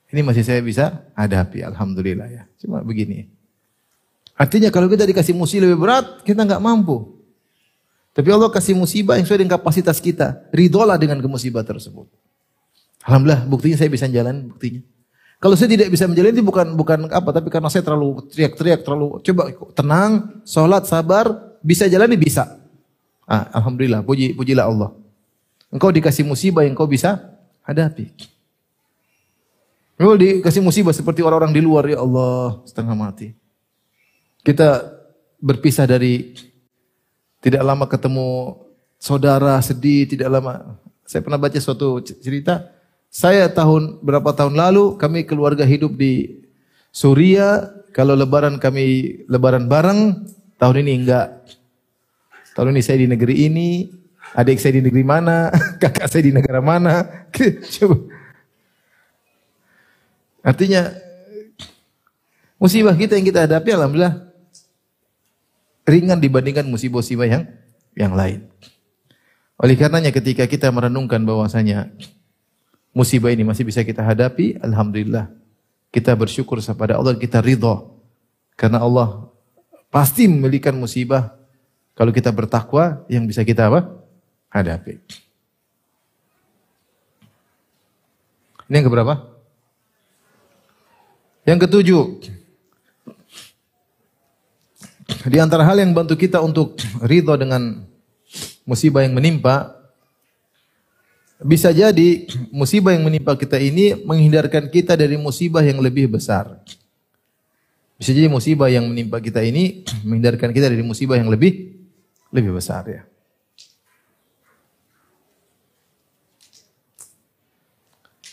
Ini 0.08 0.24
masih 0.24 0.40
saya 0.40 0.64
bisa 0.64 1.04
hadapi, 1.12 1.60
alhamdulillah 1.68 2.28
ya. 2.32 2.42
Cuma 2.56 2.80
begini. 2.80 3.28
Artinya 4.32 4.72
kalau 4.72 4.88
kita 4.88 5.04
dikasih 5.04 5.36
musibah 5.36 5.68
lebih 5.68 5.78
berat, 5.84 6.24
kita 6.24 6.48
nggak 6.48 6.64
mampu. 6.64 7.12
Tapi 8.16 8.28
Allah 8.32 8.48
kasih 8.48 8.72
musibah 8.72 9.20
yang 9.20 9.28
sesuai 9.28 9.44
dengan 9.44 9.60
kapasitas 9.60 10.00
kita. 10.00 10.48
Ridolah 10.48 10.96
dengan 10.96 11.20
kemusibah 11.20 11.60
tersebut. 11.60 12.08
Alhamdulillah, 13.04 13.44
buktinya 13.44 13.76
saya 13.76 13.92
bisa 13.92 14.08
jalan, 14.08 14.48
buktinya. 14.48 14.80
Kalau 15.38 15.54
saya 15.54 15.70
tidak 15.70 15.94
bisa 15.94 16.10
menjalani 16.10 16.34
itu 16.34 16.42
bukan 16.42 16.74
bukan 16.74 16.98
apa, 17.14 17.30
tapi 17.30 17.46
karena 17.46 17.70
saya 17.70 17.86
terlalu 17.86 18.26
teriak-teriak, 18.26 18.82
terlalu 18.82 19.22
coba 19.22 19.42
tenang, 19.70 20.42
sholat, 20.42 20.82
sabar, 20.82 21.30
bisa 21.62 21.86
jalani 21.86 22.18
bisa. 22.18 22.58
Ah, 23.22 23.46
alhamdulillah, 23.54 24.02
puji 24.02 24.34
pujilah 24.34 24.66
Allah. 24.66 24.90
Engkau 25.70 25.94
dikasih 25.94 26.26
musibah 26.26 26.66
yang 26.66 26.74
kau 26.74 26.90
bisa 26.90 27.38
hadapi. 27.62 28.10
Kalau 29.94 30.14
dikasih 30.18 30.62
musibah 30.62 30.94
seperti 30.94 31.22
orang-orang 31.22 31.54
di 31.54 31.62
luar, 31.62 31.86
ya 31.86 32.02
Allah, 32.02 32.58
setengah 32.66 32.94
mati. 32.98 33.34
Kita 34.42 34.90
berpisah 35.38 35.86
dari 35.86 36.34
tidak 37.38 37.62
lama 37.62 37.86
ketemu 37.86 38.58
saudara 38.98 39.58
sedih, 39.62 40.06
tidak 40.06 40.30
lama. 40.34 40.78
Saya 41.06 41.22
pernah 41.22 41.38
baca 41.38 41.58
suatu 41.58 42.02
cerita, 42.02 42.77
saya 43.08 43.48
tahun 43.48 44.04
berapa 44.04 44.36
tahun 44.36 44.54
lalu 44.56 45.00
kami 45.00 45.24
keluarga 45.24 45.64
hidup 45.64 45.96
di 45.96 46.44
Suria, 46.92 47.68
kalau 47.92 48.16
lebaran 48.16 48.60
kami 48.60 49.20
lebaran 49.28 49.68
bareng, 49.68 50.28
tahun 50.60 50.84
ini 50.84 50.92
enggak. 51.04 51.28
Tahun 52.52 52.74
ini 52.74 52.80
saya 52.82 53.04
di 53.04 53.08
negeri 53.08 53.34
ini, 53.48 53.88
adik 54.34 54.58
saya 54.60 54.80
di 54.80 54.82
negeri 54.84 55.04
mana, 55.04 55.52
kakak 55.82 56.10
saya 56.10 56.26
di 56.26 56.32
negara 56.34 56.60
mana. 56.60 57.06
Coba 57.78 57.96
Artinya 60.42 60.88
musibah 62.56 62.96
kita 62.96 63.20
yang 63.20 63.26
kita 63.28 63.44
hadapi 63.44 63.68
alhamdulillah 63.74 64.32
ringan 65.84 66.20
dibandingkan 66.20 66.64
musibah-musibah 66.64 67.26
yang 67.28 67.44
yang 67.92 68.12
lain. 68.16 68.48
Oleh 69.58 69.74
karenanya 69.74 70.14
ketika 70.14 70.46
kita 70.46 70.70
merenungkan 70.70 71.20
bahwasanya 71.26 71.90
musibah 72.98 73.30
ini 73.30 73.46
masih 73.46 73.62
bisa 73.62 73.86
kita 73.86 74.02
hadapi, 74.02 74.58
alhamdulillah 74.58 75.30
kita 75.94 76.10
bersyukur 76.18 76.58
kepada 76.58 76.98
Allah, 76.98 77.14
kita 77.14 77.38
ridha 77.38 77.86
karena 78.58 78.82
Allah 78.82 79.30
pasti 79.86 80.26
memberikan 80.26 80.74
musibah 80.74 81.38
kalau 81.94 82.10
kita 82.10 82.34
bertakwa 82.34 83.06
yang 83.06 83.22
bisa 83.22 83.46
kita 83.46 83.70
apa? 83.70 83.86
hadapi. 84.50 84.98
Ini 88.66 88.74
yang 88.82 88.86
keberapa? 88.90 89.14
Yang 91.46 91.58
ketujuh, 91.64 92.04
di 95.32 95.38
antara 95.40 95.64
hal 95.64 95.80
yang 95.80 95.96
bantu 95.96 96.18
kita 96.20 96.42
untuk 96.44 96.76
ridho 97.00 97.32
dengan 97.40 97.80
musibah 98.68 99.00
yang 99.00 99.16
menimpa, 99.16 99.77
bisa 101.38 101.70
jadi 101.70 102.26
musibah 102.50 102.90
yang 102.90 103.06
menimpa 103.06 103.38
kita 103.38 103.62
ini 103.62 103.94
menghindarkan 104.02 104.66
kita 104.66 104.98
dari 104.98 105.14
musibah 105.14 105.62
yang 105.62 105.78
lebih 105.78 106.10
besar. 106.10 106.58
Bisa 107.98 108.10
jadi 108.10 108.26
musibah 108.26 108.66
yang 108.70 108.86
menimpa 108.90 109.22
kita 109.22 109.42
ini 109.42 109.86
menghindarkan 110.02 110.50
kita 110.50 110.70
dari 110.70 110.82
musibah 110.82 111.14
yang 111.14 111.30
lebih 111.30 111.78
lebih 112.34 112.58
besar 112.58 112.86
ya. 112.90 113.02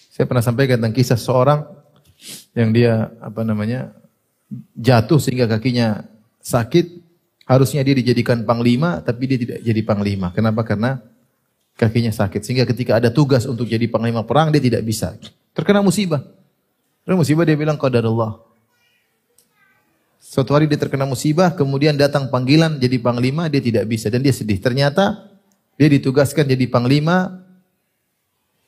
Saya 0.10 0.26
pernah 0.26 0.41
sampaikan 0.45 0.80
tentang 0.80 0.95
kisah 0.95 1.20
seorang 1.20 1.68
yang 2.56 2.72
dia 2.72 3.12
apa 3.20 3.43
namanya 3.43 3.91
jatuh 4.74 5.20
sehingga 5.20 5.45
kakinya 5.45 6.08
sakit, 6.39 7.03
harusnya 7.43 7.84
dia 7.84 7.93
dijadikan 7.99 8.47
panglima 8.47 9.03
tapi 9.03 9.28
dia 9.28 9.38
tidak 9.38 9.60
jadi 9.62 9.82
panglima. 9.84 10.32
Kenapa? 10.32 10.64
Karena 10.64 11.03
kakinya 11.76 12.11
sakit. 12.11 12.41
Sehingga 12.41 12.65
ketika 12.67 12.97
ada 12.97 13.11
tugas 13.11 13.43
untuk 13.45 13.67
jadi 13.67 13.86
panglima 13.88 14.23
perang 14.23 14.51
dia 14.51 14.59
tidak 14.63 14.84
bisa. 14.84 15.15
Terkena 15.55 15.84
musibah. 15.84 16.23
Terkena 17.03 17.15
musibah 17.19 17.43
dia 17.47 17.55
bilang 17.55 17.78
qadarullah. 17.80 18.41
Suatu 20.26 20.57
hari 20.57 20.65
dia 20.65 20.82
terkena 20.82 21.05
musibah, 21.05 21.53
kemudian 21.53 21.93
datang 21.93 22.34
panggilan 22.34 22.82
jadi 22.82 22.97
panglima, 22.97 23.45
dia 23.45 23.61
tidak 23.61 23.86
bisa 23.86 24.09
dan 24.09 24.26
dia 24.26 24.34
sedih. 24.34 24.57
Ternyata 24.57 25.32
dia 25.78 25.88
ditugaskan 25.88 26.49
jadi 26.49 26.65
panglima 26.65 27.45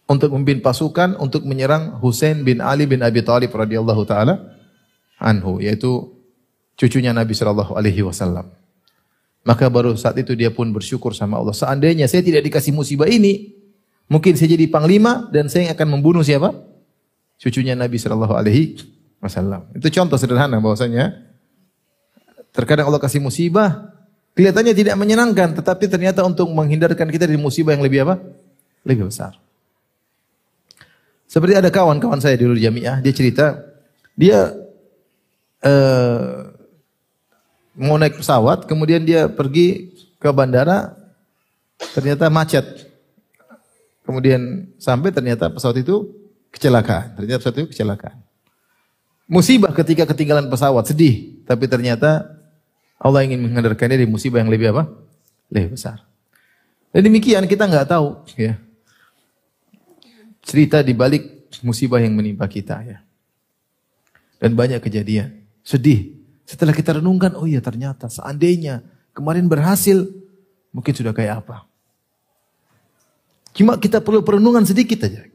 untuk 0.08 0.32
memimpin 0.32 0.64
pasukan 0.64 1.20
untuk 1.20 1.44
menyerang 1.44 2.00
Husain 2.00 2.46
bin 2.46 2.64
Ali 2.64 2.88
bin 2.88 3.04
Abi 3.04 3.26
Thalib 3.26 3.52
radhiyallahu 3.52 4.04
taala 4.08 4.56
anhu 5.20 5.60
yaitu 5.60 6.16
cucunya 6.80 7.12
Nabi 7.12 7.36
sallallahu 7.36 7.76
alaihi 7.76 8.06
wasallam. 8.06 8.48
Maka 9.48 9.72
baru 9.72 9.96
saat 9.96 10.20
itu 10.20 10.36
dia 10.36 10.52
pun 10.52 10.68
bersyukur 10.76 11.16
sama 11.16 11.40
Allah. 11.40 11.56
Seandainya 11.56 12.04
saya 12.12 12.20
tidak 12.20 12.44
dikasih 12.52 12.76
musibah 12.76 13.08
ini, 13.08 13.56
mungkin 14.12 14.36
saya 14.36 14.60
jadi 14.60 14.68
panglima 14.68 15.32
dan 15.32 15.48
saya 15.48 15.72
akan 15.72 15.88
membunuh 15.88 16.20
siapa? 16.20 16.52
Cucunya 17.40 17.72
Nabi 17.72 17.96
sallallahu 17.96 18.36
alaihi 18.36 18.76
wasallam. 19.24 19.72
Itu 19.72 19.88
contoh 19.88 20.20
sederhana 20.20 20.60
bahwasanya 20.60 21.16
terkadang 22.52 22.92
Allah 22.92 23.00
kasih 23.00 23.24
musibah 23.24 23.96
kelihatannya 24.36 24.74
tidak 24.76 25.00
menyenangkan 25.00 25.56
tetapi 25.56 25.88
ternyata 25.88 26.28
untuk 26.28 26.52
menghindarkan 26.52 27.08
kita 27.08 27.24
dari 27.24 27.40
musibah 27.40 27.72
yang 27.72 27.88
lebih 27.88 28.04
apa? 28.04 28.20
Lebih 28.84 29.08
besar. 29.08 29.40
Seperti 31.24 31.56
ada 31.56 31.72
kawan-kawan 31.72 32.20
saya 32.20 32.36
dulu 32.36 32.56
di 32.56 32.68
jamiah, 32.68 33.00
dia 33.00 33.14
cerita, 33.16 33.60
dia 34.16 34.52
uh, 35.64 36.47
mau 37.78 37.96
naik 37.96 38.20
pesawat, 38.20 38.66
kemudian 38.66 39.06
dia 39.06 39.30
pergi 39.30 39.94
ke 40.18 40.30
bandara, 40.34 40.98
ternyata 41.94 42.28
macet. 42.34 42.66
Kemudian 44.02 44.72
sampai 44.82 45.14
ternyata 45.14 45.54
pesawat 45.54 45.78
itu 45.80 46.10
kecelakaan. 46.50 47.14
Ternyata 47.14 47.38
pesawat 47.44 47.58
itu 47.62 47.70
kecelakaan. 47.70 48.18
Musibah 49.30 49.72
ketika 49.76 50.10
ketinggalan 50.10 50.50
pesawat, 50.50 50.90
sedih. 50.90 51.46
Tapi 51.46 51.70
ternyata 51.70 52.26
Allah 52.98 53.22
ingin 53.22 53.46
menghindarkannya 53.46 54.02
dari 54.02 54.10
musibah 54.10 54.42
yang 54.42 54.50
lebih 54.50 54.74
apa? 54.74 54.90
Lebih 55.54 55.78
besar. 55.78 56.02
Dan 56.90 57.06
demikian 57.06 57.46
kita 57.46 57.70
nggak 57.70 57.94
tahu 57.94 58.26
ya 58.40 58.58
cerita 60.48 60.80
di 60.80 60.96
balik 60.96 61.52
musibah 61.62 62.00
yang 62.00 62.16
menimpa 62.16 62.48
kita 62.48 62.82
ya. 62.88 62.98
Dan 64.40 64.56
banyak 64.56 64.80
kejadian. 64.80 65.46
Sedih. 65.62 66.17
Setelah 66.48 66.72
kita 66.72 66.96
renungkan, 66.96 67.36
oh 67.36 67.44
iya 67.44 67.60
ternyata 67.60 68.08
seandainya 68.08 68.80
kemarin 69.12 69.52
berhasil, 69.52 70.08
mungkin 70.72 70.96
sudah 70.96 71.12
kayak 71.12 71.44
apa. 71.44 71.68
Cuma 73.52 73.76
kita 73.76 74.00
perlu 74.00 74.24
perenungan 74.24 74.64
sedikit 74.64 75.04
aja. 75.04 75.28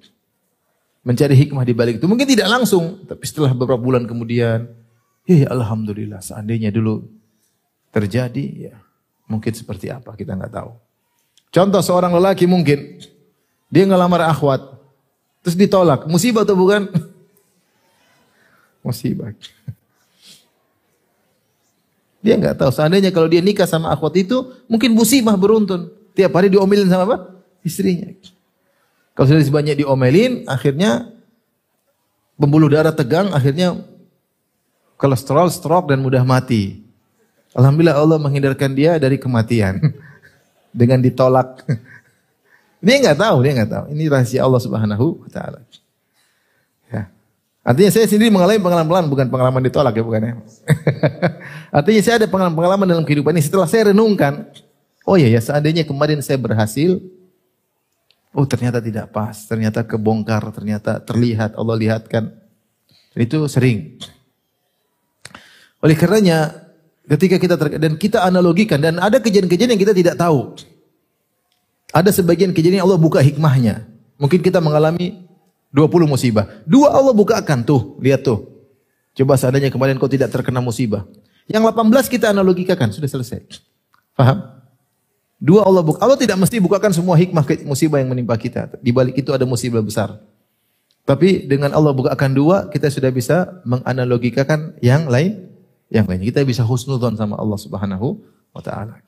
Mencari 1.05 1.37
hikmah 1.37 1.69
di 1.69 1.75
balik 1.77 2.01
itu. 2.01 2.09
Mungkin 2.09 2.25
tidak 2.25 2.49
langsung, 2.49 3.05
tapi 3.05 3.29
setelah 3.29 3.53
beberapa 3.53 3.77
bulan 3.77 4.09
kemudian, 4.09 4.73
ya, 5.29 5.37
ya 5.45 5.49
Alhamdulillah 5.53 6.25
seandainya 6.25 6.73
dulu 6.73 7.05
terjadi, 7.93 8.73
ya 8.73 8.75
mungkin 9.29 9.53
seperti 9.53 9.93
apa 9.93 10.17
kita 10.17 10.33
nggak 10.33 10.55
tahu. 10.55 10.73
Contoh 11.53 11.85
seorang 11.85 12.17
lelaki 12.17 12.49
mungkin, 12.49 13.05
dia 13.69 13.85
ngelamar 13.85 14.33
akhwat, 14.33 14.73
Terus 15.43 15.59
ditolak. 15.59 16.07
Musibah 16.07 16.47
atau 16.47 16.55
bukan? 16.55 16.87
Musibah. 18.87 19.35
Dia 22.23 22.39
nggak 22.39 22.63
tahu. 22.63 22.71
Seandainya 22.71 23.11
kalau 23.11 23.27
dia 23.27 23.43
nikah 23.43 23.67
sama 23.67 23.91
akhwat 23.91 24.15
itu, 24.23 24.55
mungkin 24.71 24.95
musibah 24.95 25.35
beruntun. 25.35 25.91
Tiap 26.15 26.31
hari 26.39 26.49
diomelin 26.49 26.87
sama 26.87 27.05
apa? 27.05 27.17
Istrinya. 27.67 28.09
Kalau 29.13 29.27
sudah 29.29 29.43
banyak 29.43 29.83
diomelin, 29.83 30.47
akhirnya 30.47 31.11
pembuluh 32.39 32.71
darah 32.71 32.95
tegang, 32.95 33.35
akhirnya 33.35 33.77
kolesterol, 34.97 35.51
stroke 35.51 35.91
dan 35.91 35.99
mudah 35.99 36.23
mati. 36.23 36.81
Alhamdulillah 37.53 37.99
Allah 37.99 38.17
menghindarkan 38.23 38.73
dia 38.73 38.97
dari 38.97 39.19
kematian 39.21 39.83
dengan 40.81 41.03
ditolak. 41.03 41.61
Dia 42.83 42.99
nggak 42.99 43.15
tahu, 43.15 43.47
dia 43.47 43.53
nggak 43.63 43.71
tahu. 43.71 43.85
Ini 43.95 44.11
rahasia 44.11 44.43
Allah 44.43 44.59
Subhanahu 44.59 45.23
wa 45.23 45.31
taala. 45.31 45.63
Ya. 47.63 47.71
Artinya 47.71 47.91
saya 47.95 48.07
sendiri 48.11 48.35
mengalami 48.35 48.59
pengalaman 48.59 49.07
bukan 49.07 49.27
pengalaman 49.31 49.63
ditolak 49.63 49.95
ya 49.95 50.03
bukan 50.03 50.21
ya. 50.21 50.35
Artinya 51.79 52.03
saya 52.03 52.15
ada 52.19 52.27
pengalaman-pengalaman 52.27 52.87
dalam 52.91 53.05
kehidupan 53.07 53.39
ini 53.39 53.43
setelah 53.47 53.71
saya 53.71 53.95
renungkan, 53.95 54.51
oh 55.07 55.15
iya 55.15 55.31
ya 55.31 55.39
seandainya 55.39 55.87
kemarin 55.87 56.19
saya 56.19 56.43
berhasil, 56.43 56.99
oh 58.35 58.47
ternyata 58.51 58.83
tidak 58.83 59.15
pas, 59.15 59.47
ternyata 59.47 59.87
kebongkar, 59.87 60.43
ternyata 60.51 60.99
terlihat, 60.99 61.55
Allah 61.55 61.79
lihatkan. 61.79 62.35
Itu 63.15 63.47
sering. 63.47 64.03
Oleh 65.85 65.95
karenanya 65.95 66.67
ketika 67.07 67.37
kita 67.39 67.55
ter, 67.55 67.79
dan 67.79 67.95
kita 67.95 68.27
analogikan 68.27 68.83
dan 68.83 68.99
ada 68.99 69.23
kejadian-kejadian 69.23 69.77
yang 69.77 69.83
kita 69.83 69.95
tidak 69.95 70.17
tahu. 70.19 70.59
Ada 71.93 72.09
sebagian 72.09 72.57
kejadian 72.57 72.83
yang 72.83 72.87
Allah 72.89 72.99
buka 72.99 73.21
hikmahnya. 73.21 73.85
Mungkin 74.17 74.41
kita 74.41 74.65
mengalami 74.65 75.29
20 75.73 76.05
musibah. 76.05 76.45
Dua 76.69 76.93
Allah 76.93 77.17
bukakan 77.17 77.65
tuh, 77.65 77.97
lihat 78.05 78.23
tuh. 78.23 78.45
Coba 79.17 79.41
seandainya 79.41 79.73
kemarin 79.73 79.97
kau 79.97 80.09
tidak 80.09 80.33
terkena 80.33 80.61
musibah. 80.61 81.09
Yang 81.49 81.73
18 81.73 82.13
kita 82.13 82.27
analogikakan, 82.33 82.93
sudah 82.93 83.09
selesai. 83.09 83.45
Faham? 84.13 84.63
Dua 85.43 85.67
Allah 85.67 85.83
buka. 85.83 85.99
Allah 85.99 86.15
tidak 86.15 86.39
mesti 86.39 86.63
bukakan 86.63 86.95
semua 86.95 87.19
hikmah 87.19 87.43
musibah 87.67 87.99
yang 87.99 88.15
menimpa 88.15 88.39
kita. 88.39 88.79
Di 88.79 88.95
balik 88.95 89.19
itu 89.19 89.35
ada 89.35 89.43
musibah 89.43 89.83
besar. 89.83 90.23
Tapi 91.03 91.51
dengan 91.51 91.75
Allah 91.75 91.91
bukakan 91.91 92.31
dua, 92.31 92.71
kita 92.71 92.87
sudah 92.87 93.11
bisa 93.11 93.59
menganalogikakan 93.67 94.79
yang 94.79 95.11
lain. 95.11 95.51
Yang 95.91 96.07
lain. 96.15 96.21
Kita 96.31 96.47
bisa 96.47 96.63
husnudon 96.63 97.19
sama 97.19 97.35
Allah 97.35 97.59
subhanahu 97.59 98.23
wa 98.55 98.63
ta'ala. 98.63 99.03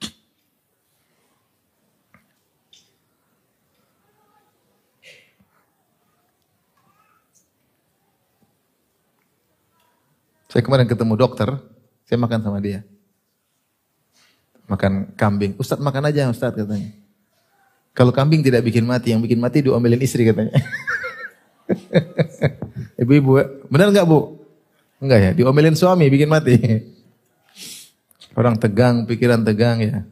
Saya 10.54 10.62
kemarin 10.62 10.86
ketemu 10.86 11.18
dokter, 11.18 11.50
saya 12.06 12.14
makan 12.14 12.38
sama 12.38 12.62
dia. 12.62 12.86
Makan 14.70 15.10
kambing. 15.18 15.58
Ustadz 15.58 15.82
makan 15.82 16.14
aja 16.14 16.30
Ustadz 16.30 16.62
katanya. 16.62 16.94
Kalau 17.90 18.14
kambing 18.14 18.38
tidak 18.38 18.62
bikin 18.62 18.86
mati, 18.86 19.10
yang 19.10 19.18
bikin 19.18 19.42
mati 19.42 19.66
diomelin 19.66 19.98
istri 19.98 20.22
katanya. 20.22 20.54
Ibu-ibu, 23.02 23.42
benar 23.66 23.90
nggak 23.90 24.06
bu? 24.06 24.46
Enggak 25.02 25.18
ya, 25.26 25.30
diomelin 25.34 25.74
suami 25.74 26.06
bikin 26.06 26.30
mati. 26.30 26.54
Orang 28.38 28.54
tegang, 28.54 29.10
pikiran 29.10 29.42
tegang 29.42 29.82
ya. 29.82 30.06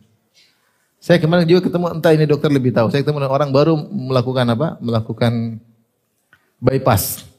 Saya 0.99 1.23
kemarin 1.23 1.47
juga 1.47 1.71
ketemu, 1.71 1.87
entah 1.87 2.19
ini 2.19 2.27
dokter 2.27 2.51
lebih 2.51 2.75
tahu. 2.75 2.91
Saya 2.91 3.07
ketemu 3.07 3.31
orang 3.31 3.55
baru 3.55 3.79
melakukan 3.79 4.47
apa? 4.51 4.75
Melakukan 4.83 5.63
bypass. 6.59 7.31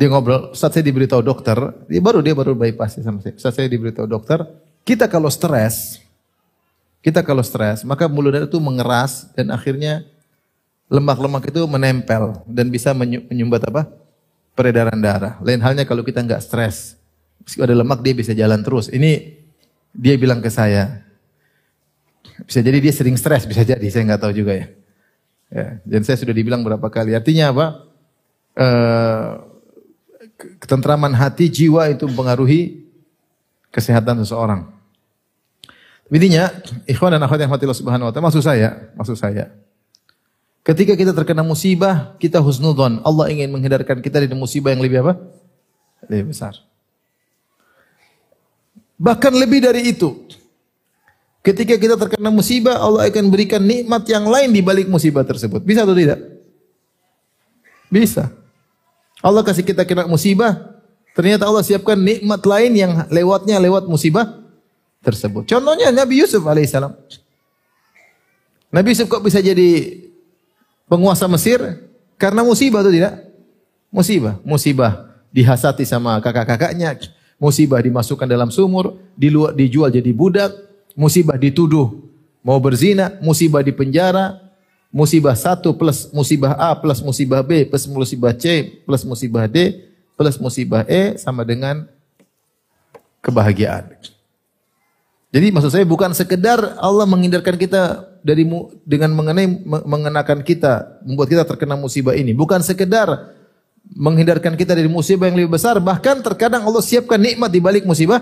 Dia 0.00 0.08
ngobrol, 0.08 0.56
saat 0.56 0.72
saya 0.72 0.80
diberitahu 0.80 1.20
dokter, 1.20 1.60
dia 1.84 2.00
baru 2.00 2.24
dia 2.24 2.32
baru 2.32 2.56
bypass 2.56 2.96
sama 3.04 3.20
saya. 3.20 3.36
Saat 3.36 3.60
saya 3.60 3.68
diberitahu 3.68 4.08
dokter, 4.08 4.40
kita 4.80 5.04
kalau 5.12 5.28
stres, 5.28 6.00
kita 7.04 7.20
kalau 7.20 7.44
stres, 7.44 7.84
maka 7.84 8.08
mulut 8.08 8.32
itu 8.32 8.56
mengeras 8.56 9.28
dan 9.36 9.52
akhirnya 9.52 10.08
lemak-lemak 10.88 11.52
itu 11.52 11.60
menempel 11.68 12.40
dan 12.48 12.72
bisa 12.72 12.96
menyumbat 12.96 13.60
apa? 13.68 13.92
peredaran 14.56 14.96
darah. 15.00 15.36
Lain 15.44 15.60
halnya 15.60 15.84
kalau 15.84 16.00
kita 16.00 16.24
nggak 16.24 16.40
stres, 16.44 16.96
meski 17.44 17.60
ada 17.60 17.76
lemak 17.76 18.00
dia 18.00 18.16
bisa 18.16 18.32
jalan 18.32 18.60
terus. 18.64 18.88
Ini 18.88 19.36
dia 19.92 20.16
bilang 20.16 20.40
ke 20.40 20.48
saya, 20.48 21.00
bisa 22.44 22.60
jadi 22.64 22.80
dia 22.80 22.92
sering 22.92 23.20
stres, 23.20 23.44
bisa 23.44 23.68
jadi 23.68 23.84
saya 23.88 24.08
nggak 24.08 24.20
tahu 24.20 24.32
juga 24.32 24.56
ya. 24.56 24.66
ya. 25.52 25.66
Dan 25.84 26.08
saya 26.08 26.16
sudah 26.20 26.32
dibilang 26.32 26.64
berapa 26.64 26.88
kali. 26.88 27.12
Artinya 27.16 27.52
apa? 27.52 27.66
Uh, 28.56 29.49
ketentraman 30.40 31.12
hati, 31.12 31.52
jiwa 31.52 31.92
itu 31.92 32.08
mempengaruhi 32.08 32.86
kesehatan 33.70 34.24
seseorang. 34.24 34.66
Intinya, 36.10 36.50
ikhwan 36.90 37.14
dan 37.14 37.22
akhwat 37.22 37.38
yang 37.38 37.52
hati 37.54 37.70
Subhanahu 37.70 38.10
wa 38.10 38.12
taala, 38.12 38.26
maksud 38.26 38.42
saya, 38.42 38.90
maksud 38.98 39.14
saya. 39.14 39.54
Ketika 40.60 40.98
kita 40.98 41.14
terkena 41.14 41.40
musibah, 41.46 42.18
kita 42.20 42.42
husnudzon. 42.42 43.00
Allah 43.06 43.32
ingin 43.32 43.48
menghindarkan 43.48 44.02
kita 44.04 44.20
dari 44.20 44.34
musibah 44.36 44.74
yang 44.74 44.82
lebih 44.82 45.06
apa? 45.06 45.16
Lebih 46.10 46.34
besar. 46.34 46.58
Bahkan 49.00 49.32
lebih 49.32 49.64
dari 49.64 49.88
itu. 49.88 50.12
Ketika 51.40 51.80
kita 51.80 51.96
terkena 51.96 52.28
musibah, 52.28 52.76
Allah 52.76 53.08
akan 53.08 53.32
berikan 53.32 53.64
nikmat 53.64 54.04
yang 54.04 54.28
lain 54.28 54.52
di 54.52 54.60
balik 54.60 54.92
musibah 54.92 55.24
tersebut. 55.24 55.64
Bisa 55.64 55.88
atau 55.88 55.96
tidak? 55.96 56.20
Bisa. 57.88 58.28
Allah 59.20 59.44
kasih 59.44 59.64
kita 59.64 59.84
kena 59.84 60.08
musibah, 60.08 60.80
ternyata 61.12 61.44
Allah 61.44 61.60
siapkan 61.60 61.96
nikmat 61.96 62.40
lain 62.44 62.72
yang 62.72 62.92
lewatnya 63.12 63.60
lewat 63.60 63.84
musibah 63.84 64.40
tersebut. 65.04 65.44
Contohnya 65.48 65.92
Nabi 65.92 66.24
Yusuf 66.24 66.40
alaihissalam. 66.44 66.92
Nabi 68.72 68.88
Yusuf 68.96 69.08
kok 69.08 69.24
bisa 69.24 69.40
jadi 69.44 70.00
penguasa 70.88 71.28
Mesir? 71.28 71.60
Karena 72.20 72.44
musibah 72.44 72.84
atau 72.84 72.92
tidak? 72.92 73.16
Musibah, 73.90 74.38
musibah 74.44 75.08
dihasati 75.32 75.82
sama 75.88 76.20
kakak-kakaknya, 76.20 76.94
musibah 77.40 77.80
dimasukkan 77.80 78.28
dalam 78.28 78.52
sumur, 78.52 78.96
dijual 79.56 79.90
jadi 79.90 80.12
budak, 80.14 80.52
musibah 80.94 81.34
dituduh 81.40 82.10
mau 82.44 82.60
berzina, 82.60 83.16
musibah 83.20 83.60
di 83.60 83.72
penjara, 83.72 84.49
musibah 84.90 85.38
satu 85.38 85.70
plus 85.72 86.10
musibah 86.10 86.58
A 86.58 86.74
plus 86.74 86.98
musibah 87.00 87.40
B 87.46 87.62
plus 87.64 87.86
musibah 87.86 88.34
C 88.34 88.66
plus 88.82 89.06
musibah 89.06 89.46
D 89.46 89.86
plus 90.18 90.36
musibah 90.36 90.82
E 90.90 91.16
sama 91.16 91.46
dengan 91.46 91.86
kebahagiaan. 93.22 93.94
Jadi 95.30 95.46
maksud 95.54 95.70
saya 95.70 95.86
bukan 95.86 96.10
sekedar 96.10 96.58
Allah 96.82 97.06
menghindarkan 97.06 97.54
kita 97.54 98.02
dari 98.20 98.42
dengan 98.82 99.14
mengenai 99.14 99.46
mengenakan 99.64 100.42
kita 100.42 101.00
membuat 101.06 101.30
kita 101.30 101.44
terkena 101.46 101.78
musibah 101.78 102.18
ini, 102.18 102.34
bukan 102.34 102.58
sekedar 102.60 103.38
menghindarkan 103.94 104.58
kita 104.58 104.74
dari 104.74 104.90
musibah 104.90 105.30
yang 105.30 105.38
lebih 105.38 105.54
besar, 105.54 105.78
bahkan 105.78 106.18
terkadang 106.18 106.66
Allah 106.66 106.82
siapkan 106.82 107.16
nikmat 107.16 107.46
di 107.46 107.62
balik 107.62 107.86
musibah 107.86 108.20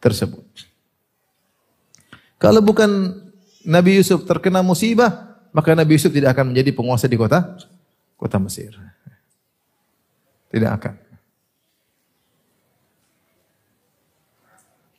tersebut. 0.00 0.42
Kalau 2.40 2.64
bukan 2.64 3.20
Nabi 3.62 4.00
Yusuf 4.00 4.26
terkena 4.26 4.64
musibah, 4.64 5.31
maka 5.52 5.76
Nabi 5.76 6.00
Yusuf 6.00 6.12
tidak 6.12 6.32
akan 6.32 6.52
menjadi 6.52 6.72
penguasa 6.72 7.04
di 7.06 7.16
kota 7.20 7.60
kota 8.16 8.36
Mesir. 8.40 8.72
Tidak 10.52 10.68
akan. 10.68 10.94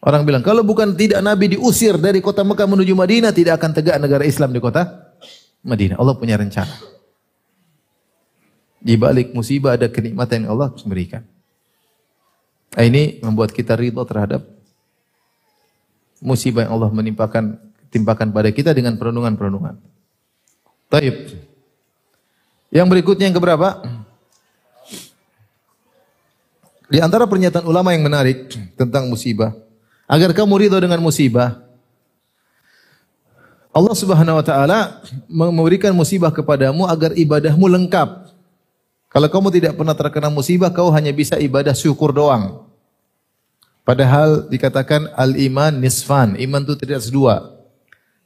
Orang 0.04 0.28
bilang, 0.28 0.43
kalau 0.43 0.68
bukan 0.68 0.91
tidak 0.99 1.24
Nabi 1.24 1.56
diusir 1.56 1.95
dari 1.95 2.20
kota 2.20 2.43
Mekah 2.43 2.68
menuju 2.68 2.91
Madinah, 2.91 3.32
tidak 3.32 3.56
akan 3.62 3.72
tegak 3.72 3.95
negara 4.04 4.28
Islam 4.28 4.51
di 4.51 4.60
kota 4.60 5.16
Madinah. 5.64 5.95
Allah 5.95 6.16
punya 6.20 6.36
rencana. 6.36 6.76
Di 8.84 8.99
balik 8.99 9.32
musibah 9.32 9.80
ada 9.80 9.88
kenikmatan 9.88 10.43
yang 10.43 10.60
Allah 10.60 10.76
berikan. 10.84 11.24
Nah, 12.76 12.84
ini 12.84 13.24
membuat 13.24 13.56
kita 13.56 13.80
ridho 13.80 14.04
terhadap 14.04 14.43
musibah 16.20 16.68
yang 16.68 16.76
Allah 16.76 16.91
menimpakan 16.91 17.56
timpakan 17.88 18.36
pada 18.36 18.51
kita 18.51 18.76
dengan 18.76 18.99
perenungan-perenungan. 18.99 19.80
Taib. 20.94 21.41
Yang 22.70 22.88
berikutnya 22.94 23.26
yang 23.26 23.34
keberapa? 23.34 23.82
Di 26.86 27.02
antara 27.02 27.26
pernyataan 27.26 27.66
ulama 27.66 27.98
yang 27.98 28.06
menarik 28.06 28.54
tentang 28.78 29.10
musibah, 29.10 29.58
agar 30.06 30.30
kamu 30.38 30.54
ridho 30.62 30.78
dengan 30.78 31.02
musibah, 31.02 31.66
Allah 33.74 33.96
Subhanahu 33.98 34.38
wa 34.38 34.46
taala 34.46 35.02
memberikan 35.26 35.89
musibah 35.98 36.30
kepadamu 36.30 36.86
agar 36.86 37.18
ibadahmu 37.18 37.66
lengkap. 37.66 38.30
Kalau 39.10 39.30
kamu 39.34 39.50
tidak 39.50 39.74
pernah 39.74 39.98
terkena 39.98 40.30
musibah, 40.30 40.70
kau 40.70 40.94
hanya 40.94 41.10
bisa 41.10 41.41
ibadah 41.41 41.74
syukur 41.74 42.14
doang. 42.14 42.70
Padahal 43.82 44.46
dikatakan 44.46 45.10
al-iman 45.18 45.74
nisfan, 45.74 46.38
iman 46.38 46.62
itu 46.62 46.78
tidak 46.78 47.02
dua. 47.10 47.53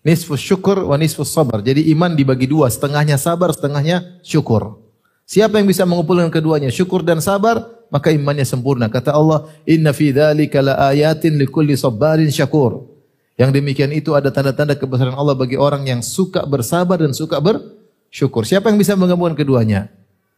Nisfu 0.07 0.39
syukur 0.39 0.87
wa 0.87 0.95
nisfu 0.95 1.27
sabar. 1.27 1.59
Jadi 1.59 1.91
iman 1.91 2.15
dibagi 2.15 2.47
dua, 2.47 2.71
setengahnya 2.71 3.19
sabar, 3.19 3.51
setengahnya 3.51 4.23
syukur. 4.23 4.79
Siapa 5.27 5.59
yang 5.59 5.67
bisa 5.67 5.83
mengumpulkan 5.83 6.31
keduanya, 6.31 6.71
syukur 6.71 7.03
dan 7.03 7.19
sabar, 7.19 7.59
maka 7.91 8.15
imannya 8.15 8.47
sempurna. 8.47 8.87
Kata 8.87 9.11
Allah, 9.11 9.51
"Inna 9.67 9.91
fi 9.91 10.15
dzalika 10.15 10.63
laayatin 10.63 11.35
likulli 11.35 11.75
sabarin 11.75 12.31
syakur." 12.31 12.87
Yang 13.35 13.59
demikian 13.59 13.91
itu 13.91 14.15
ada 14.15 14.31
tanda-tanda 14.31 14.79
kebesaran 14.79 15.11
Allah 15.11 15.35
bagi 15.35 15.59
orang 15.59 15.83
yang 15.83 15.99
suka 15.99 16.47
bersabar 16.47 17.03
dan 17.03 17.11
suka 17.11 17.43
bersyukur. 17.43 18.47
Siapa 18.47 18.71
yang 18.71 18.79
bisa 18.79 18.95
menggabungkan 18.95 19.35
keduanya? 19.35 19.91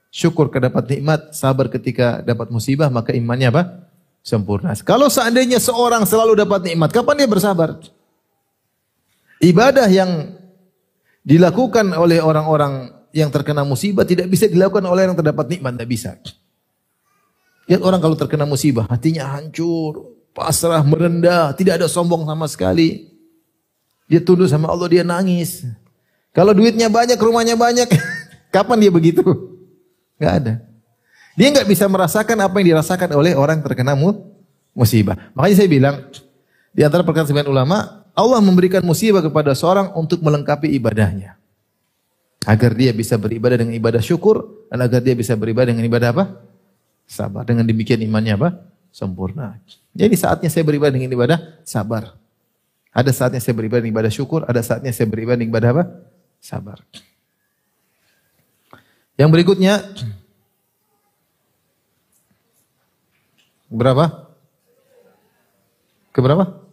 Syukur 0.10 0.50
kedapat 0.50 0.90
nikmat, 0.90 1.38
sabar 1.38 1.70
ketika 1.70 2.26
dapat 2.26 2.50
musibah, 2.50 2.90
maka 2.90 3.14
imannya 3.14 3.54
apa? 3.54 3.86
Sempurna. 4.26 4.74
Kalau 4.82 5.14
seandainya 5.14 5.62
seorang 5.62 6.10
selalu 6.10 6.42
dapat 6.42 6.66
nikmat, 6.66 6.90
kapan 6.90 7.22
dia 7.22 7.30
bersabar? 7.30 7.78
Ibadah 9.40 9.88
yang 9.88 10.36
dilakukan 11.24 11.96
oleh 11.96 12.20
orang-orang 12.20 12.92
yang 13.16 13.32
terkena 13.32 13.64
musibah 13.64 14.06
tidak 14.06 14.30
bisa 14.30 14.46
dilakukan 14.46 14.86
oleh 14.86 15.08
yang 15.08 15.16
terdapat 15.16 15.48
nikmat, 15.48 15.80
tidak 15.80 15.90
bisa. 15.90 16.12
Lihat 17.70 17.82
orang 17.86 18.02
kalau 18.02 18.18
terkena 18.18 18.44
musibah, 18.50 18.90
hatinya 18.90 19.38
hancur, 19.38 20.18
pasrah, 20.34 20.82
merendah, 20.82 21.54
tidak 21.54 21.82
ada 21.82 21.88
sombong 21.88 22.26
sama 22.26 22.50
sekali. 22.50 23.10
Dia 24.10 24.20
tunduk 24.26 24.50
sama 24.50 24.74
Allah, 24.74 24.90
dia 24.90 25.04
nangis. 25.06 25.64
Kalau 26.34 26.54
duitnya 26.54 26.90
banyak, 26.90 27.18
rumahnya 27.18 27.54
banyak, 27.54 27.86
kapan 28.56 28.78
dia 28.82 28.92
begitu? 28.92 29.22
Gak 30.18 30.34
ada. 30.44 30.54
Dia 31.40 31.48
nggak 31.56 31.70
bisa 31.70 31.88
merasakan 31.88 32.36
apa 32.44 32.60
yang 32.60 32.76
dirasakan 32.76 33.16
oleh 33.16 33.32
orang 33.32 33.64
terkena 33.64 33.96
musibah. 34.76 35.16
Makanya 35.32 35.56
saya 35.56 35.70
bilang, 35.72 35.96
di 36.76 36.82
antara 36.84 37.06
perkataan 37.06 37.48
ulama, 37.48 37.99
Allah 38.14 38.40
memberikan 38.44 38.84
musibah 38.84 39.24
kepada 39.24 39.54
seorang 39.56 39.94
untuk 39.96 40.20
melengkapi 40.22 40.70
ibadahnya. 40.76 41.40
Agar 42.48 42.72
dia 42.74 42.96
bisa 42.96 43.20
beribadah 43.20 43.60
dengan 43.60 43.76
ibadah 43.76 44.00
syukur, 44.00 44.68
dan 44.72 44.80
agar 44.80 45.04
dia 45.04 45.14
bisa 45.14 45.36
beribadah 45.36 45.76
dengan 45.76 45.86
ibadah 45.86 46.10
apa? 46.16 46.26
Sabar. 47.10 47.44
Dengan 47.44 47.68
demikian 47.68 48.00
imannya 48.00 48.34
apa? 48.40 48.50
Sempurna. 48.90 49.60
Jadi 49.94 50.16
saatnya 50.16 50.50
saya 50.50 50.64
beribadah 50.66 50.94
dengan 50.96 51.12
ibadah 51.12 51.38
sabar. 51.68 52.16
Ada 52.90 53.12
saatnya 53.14 53.42
saya 53.44 53.54
beribadah 53.54 53.86
dengan 53.86 53.96
ibadah 54.02 54.14
syukur, 54.14 54.46
ada 54.50 54.62
saatnya 54.66 54.90
saya 54.90 55.06
beribadah 55.06 55.38
dengan 55.38 55.52
ibadah 55.54 55.70
apa? 55.78 55.84
Sabar. 56.42 56.80
Yang 59.20 59.30
berikutnya 59.36 59.84
berapa? 63.68 64.32
Keberapa? 66.16 66.69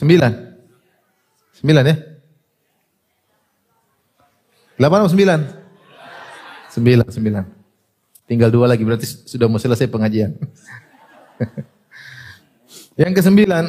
Sembilan. 0.00 0.32
Sembilan 1.60 1.84
ya? 1.84 1.96
Delapan 4.80 4.98
atau 5.04 5.12
sembilan? 5.12 5.40
Sembilan, 6.72 7.06
sembilan. 7.12 7.44
Tinggal 8.24 8.48
dua 8.48 8.64
lagi, 8.72 8.80
berarti 8.80 9.04
sudah 9.04 9.44
mau 9.44 9.60
selesai 9.60 9.92
pengajian. 9.92 10.32
Yang 13.00 13.12
kesembilan, 13.20 13.64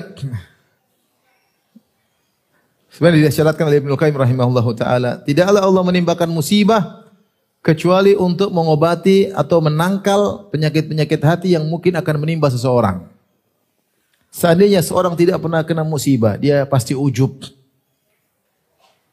sebenarnya 2.96 3.28
disyaratkan 3.28 3.68
oleh 3.68 3.84
Ibnu 3.84 4.00
Qayyim 4.00 4.16
rahimahullah 4.16 4.66
taala, 4.72 5.12
tidaklah 5.28 5.68
Allah 5.68 5.84
menimbakan 5.84 6.32
musibah 6.32 7.12
kecuali 7.60 8.16
untuk 8.16 8.56
mengobati 8.56 9.36
atau 9.36 9.60
menangkal 9.60 10.48
penyakit-penyakit 10.48 11.22
hati 11.28 11.60
yang 11.60 11.68
mungkin 11.68 12.00
akan 12.00 12.16
menimpa 12.24 12.48
seseorang. 12.48 13.20
Seandainya 14.32 14.80
seorang 14.80 15.14
tidak 15.20 15.44
pernah 15.44 15.60
kena 15.60 15.84
musibah, 15.84 16.40
dia 16.40 16.64
pasti 16.64 16.96
ujub. 16.96 17.44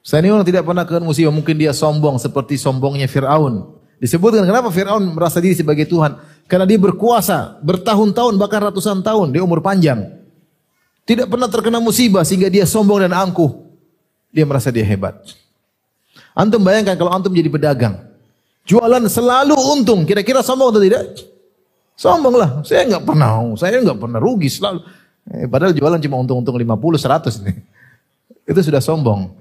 Seandainya 0.07 0.39
orang 0.39 0.47
tidak 0.47 0.63
pernah 0.63 0.87
kena 0.87 1.03
musibah, 1.03 1.35
mungkin 1.35 1.59
dia 1.59 1.75
sombong 1.75 2.23
seperti 2.23 2.55
sombongnya 2.55 3.11
Fir'aun. 3.11 3.75
Disebutkan 3.99 4.47
kenapa 4.47 4.71
Fir'aun 4.71 5.11
merasa 5.11 5.43
diri 5.43 5.59
sebagai 5.59 5.91
Tuhan? 5.91 6.15
Karena 6.47 6.65
dia 6.65 6.79
berkuasa 6.79 7.59
bertahun-tahun 7.61 8.39
bahkan 8.39 8.71
ratusan 8.71 9.03
tahun, 9.03 9.35
dia 9.35 9.43
umur 9.43 9.59
panjang. 9.59 10.07
Tidak 11.03 11.27
pernah 11.27 11.51
terkena 11.51 11.83
musibah 11.83 12.23
sehingga 12.23 12.47
dia 12.47 12.63
sombong 12.63 13.03
dan 13.03 13.13
angkuh. 13.13 13.69
Dia 14.31 14.47
merasa 14.47 14.71
dia 14.71 14.87
hebat. 14.87 15.19
Antum 16.37 16.63
bayangkan 16.63 16.95
kalau 16.95 17.11
antum 17.11 17.35
jadi 17.35 17.51
pedagang. 17.51 17.99
Jualan 18.69 19.03
selalu 19.11 19.57
untung. 19.57 20.05
Kira-kira 20.05 20.45
sombong 20.45 20.71
atau 20.71 20.85
tidak? 20.85 21.05
Sombong 21.99 22.37
lah. 22.37 22.51
Saya 22.63 22.87
nggak 22.87 23.03
pernah, 23.09 23.41
saya 23.59 23.81
nggak 23.83 23.99
pernah 23.99 24.21
rugi 24.23 24.53
selalu. 24.53 24.85
Eh, 25.29 25.45
padahal 25.45 25.77
jualan 25.77 26.01
cuma 26.01 26.17
untung-untung 26.21 26.57
50, 26.57 26.97
100 26.97 27.45
ini. 27.45 27.61
Itu 28.49 28.61
sudah 28.65 28.81
sombong. 28.81 29.37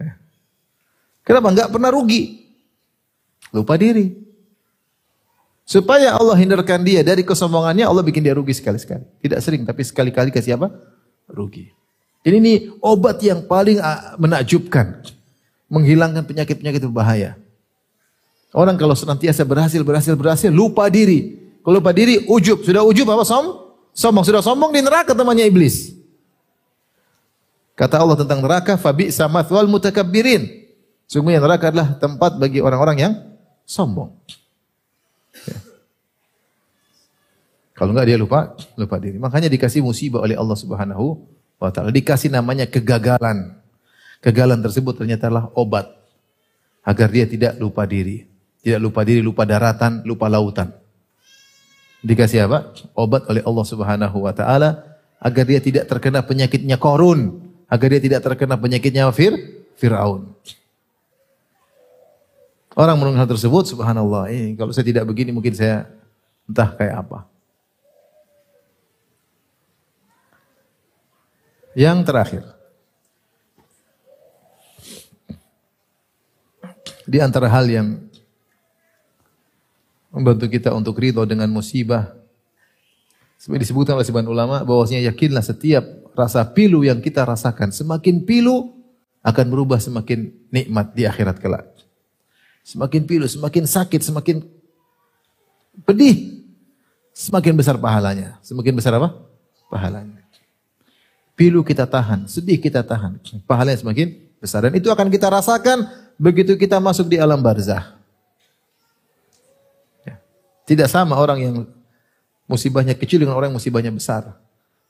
Kenapa? 1.23 1.47
Enggak 1.51 1.69
pernah 1.71 1.91
rugi. 1.91 2.43
Lupa 3.55 3.79
diri. 3.79 4.11
Supaya 5.67 6.15
Allah 6.15 6.35
hindarkan 6.39 6.79
dia 6.83 7.03
dari 7.03 7.27
kesombongannya, 7.27 7.83
Allah 7.83 8.03
bikin 8.03 8.23
dia 8.23 8.35
rugi 8.35 8.55
sekali-sekali. 8.55 9.03
Tidak 9.19 9.39
sering, 9.43 9.67
tapi 9.67 9.83
sekali-kali 9.83 10.31
kasih 10.31 10.55
apa? 10.55 10.71
Rugi. 11.27 11.71
Ini 12.23 12.79
obat 12.83 13.23
yang 13.23 13.43
paling 13.47 13.79
ah, 13.79 14.15
menakjubkan. 14.19 15.03
Menghilangkan 15.67 16.23
penyakit-penyakit 16.23 16.88
berbahaya. 16.88 17.35
Orang 18.55 18.79
kalau 18.79 18.95
senantiasa 18.95 19.43
berhasil, 19.43 19.83
berhasil, 19.83 20.15
berhasil, 20.15 20.51
lupa 20.51 20.88
diri. 20.88 21.35
Kalau 21.63 21.83
lupa 21.83 21.91
diri, 21.91 22.23
ujub. 22.31 22.63
Sudah 22.63 22.88
ujub 22.88 23.07
apa? 23.11 23.27
Som? 23.27 23.66
Sombong 23.97 24.21
sudah 24.21 24.45
sombong 24.45 24.69
di 24.69 24.85
neraka 24.85 25.17
temannya 25.17 25.49
iblis. 25.49 25.97
Kata 27.73 27.97
Allah 27.97 28.13
tentang 28.13 28.45
neraka, 28.45 28.77
fabi 28.77 29.09
sama 29.09 29.41
wal 29.41 29.65
mutakabbirin. 29.65 30.69
Sungguhnya 31.09 31.41
neraka 31.41 31.73
adalah 31.73 31.97
tempat 31.97 32.37
bagi 32.37 32.61
orang-orang 32.61 32.97
yang 33.01 33.13
sombong. 33.65 34.13
Ya. 35.49 35.57
Kalau 37.73 37.93
enggak 37.93 38.09
dia 38.09 38.17
lupa, 38.21 38.53
lupa 38.77 39.01
diri. 39.01 39.17
Makanya 39.17 39.49
dikasih 39.49 39.81
musibah 39.81 40.21
oleh 40.21 40.37
Allah 40.37 40.57
Subhanahu 40.57 41.17
wa 41.57 41.69
taala. 41.73 41.89
Dikasih 41.89 42.29
namanya 42.29 42.69
kegagalan. 42.69 43.57
Kegagalan 44.21 44.61
tersebut 44.61 44.93
ternyata 44.97 45.29
adalah 45.29 45.49
obat 45.57 45.89
agar 46.85 47.09
dia 47.09 47.25
tidak 47.25 47.57
lupa 47.57 47.85
diri. 47.89 48.25
Tidak 48.61 48.81
lupa 48.81 49.01
diri, 49.05 49.21
lupa 49.25 49.45
daratan, 49.45 50.05
lupa 50.05 50.25
lautan. 50.29 50.73
Dikasih 52.08 52.47
apa? 52.47 52.72
Obat 52.95 53.28
oleh 53.28 53.43
Allah 53.43 53.66
Subhanahu 53.68 54.18
wa 54.24 54.32
taala 54.32 54.95
agar 55.20 55.43
dia 55.43 55.60
tidak 55.60 55.91
terkena 55.91 56.24
penyakitnya 56.24 56.80
Korun, 56.80 57.43
agar 57.68 57.88
dia 57.91 57.99
tidak 57.99 58.24
terkena 58.24 58.55
penyakitnya 58.55 59.12
Fir 59.12 59.36
Firaun. 59.76 60.32
Orang 62.78 63.01
mendengar 63.01 63.26
hal 63.26 63.32
tersebut, 63.34 63.74
subhanallah, 63.74 64.30
eh, 64.30 64.53
kalau 64.53 64.70
saya 64.70 64.86
tidak 64.86 65.10
begini 65.10 65.34
mungkin 65.34 65.49
saya 65.51 65.89
entah 66.47 66.70
kayak 66.78 66.95
apa. 67.03 67.20
Yang 71.76 71.97
terakhir. 72.08 72.43
Di 77.10 77.18
antara 77.18 77.49
hal 77.49 77.66
yang 77.66 78.07
membantu 80.12 80.47
kita 80.47 80.72
untuk 80.74 80.97
ridho 80.97 81.24
dengan 81.28 81.47
musibah. 81.51 82.16
Seperti 83.38 83.70
disebutkan 83.70 83.95
oleh 83.99 84.08
sebagian 84.08 84.32
ulama 84.34 84.66
bahwasanya 84.66 85.14
yakinlah 85.14 85.45
setiap 85.45 85.86
rasa 86.18 86.41
pilu 86.49 86.82
yang 86.82 86.97
kita 86.97 87.22
rasakan 87.22 87.70
semakin 87.70 88.26
pilu 88.26 88.74
akan 89.22 89.45
berubah 89.51 89.78
semakin 89.78 90.34
nikmat 90.49 90.97
di 90.97 91.05
akhirat 91.05 91.38
kelak. 91.38 91.70
Semakin 92.66 93.05
pilu, 93.05 93.30
semakin 93.30 93.64
sakit, 93.64 94.01
semakin 94.01 94.43
pedih, 95.86 96.43
semakin 97.14 97.53
besar 97.53 97.78
pahalanya. 97.78 98.41
Semakin 98.41 98.74
besar 98.74 98.97
apa? 98.97 99.14
Pahalanya. 99.70 100.26
Pilu 101.38 101.62
kita 101.62 101.86
tahan, 101.86 102.26
sedih 102.26 102.58
kita 102.58 102.82
tahan, 102.82 103.22
pahalanya 103.45 103.78
semakin 103.86 104.18
besar 104.41 104.66
dan 104.66 104.74
itu 104.74 104.89
akan 104.89 105.10
kita 105.10 105.30
rasakan 105.30 105.86
begitu 106.18 106.58
kita 106.58 106.82
masuk 106.82 107.05
di 107.10 107.22
alam 107.22 107.38
barzah. 107.38 107.96
Tidak 110.68 110.88
sama 110.91 111.15
orang 111.15 111.39
yang 111.39 111.55
musibahnya 112.43 112.91
kecil 112.91 113.24
dengan 113.24 113.39
orang 113.39 113.55
yang 113.55 113.57
musibahnya 113.57 113.91
besar. 113.95 114.36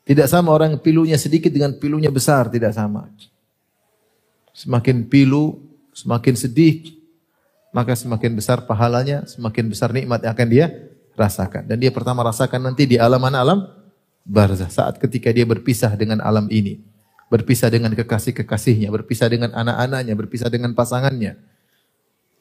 Tidak 0.07 0.25
sama 0.25 0.49
orang 0.49 0.73
yang 0.73 0.81
pilunya 0.81 1.17
sedikit 1.19 1.53
dengan 1.53 1.77
pilunya 1.77 2.09
besar, 2.09 2.49
tidak 2.49 2.73
sama. 2.73 3.11
Semakin 4.57 5.05
pilu, 5.05 5.61
semakin 5.93 6.33
sedih, 6.33 6.97
maka 7.69 7.93
semakin 7.93 8.33
besar 8.33 8.63
pahalanya, 8.65 9.27
semakin 9.29 9.69
besar 9.69 9.93
nikmat 9.93 10.25
yang 10.25 10.33
akan 10.33 10.47
dia 10.49 10.65
rasakan. 11.13 11.69
Dan 11.69 11.77
dia 11.77 11.93
pertama 11.93 12.25
rasakan 12.25 12.71
nanti 12.71 12.89
di 12.89 12.97
alam 12.97 13.21
mana 13.21 13.45
alam 13.45 13.69
barzah 14.23 14.71
saat 14.71 14.97
ketika 14.97 15.29
dia 15.29 15.43
berpisah 15.43 15.93
dengan 15.93 16.23
alam 16.25 16.49
ini. 16.49 16.81
Berpisah 17.27 17.67
dengan 17.67 17.91
kekasih-kekasihnya, 17.91 18.87
berpisah 18.87 19.27
dengan 19.27 19.51
anak-anaknya, 19.51 20.15
berpisah 20.15 20.47
dengan 20.47 20.71
pasangannya. 20.71 21.35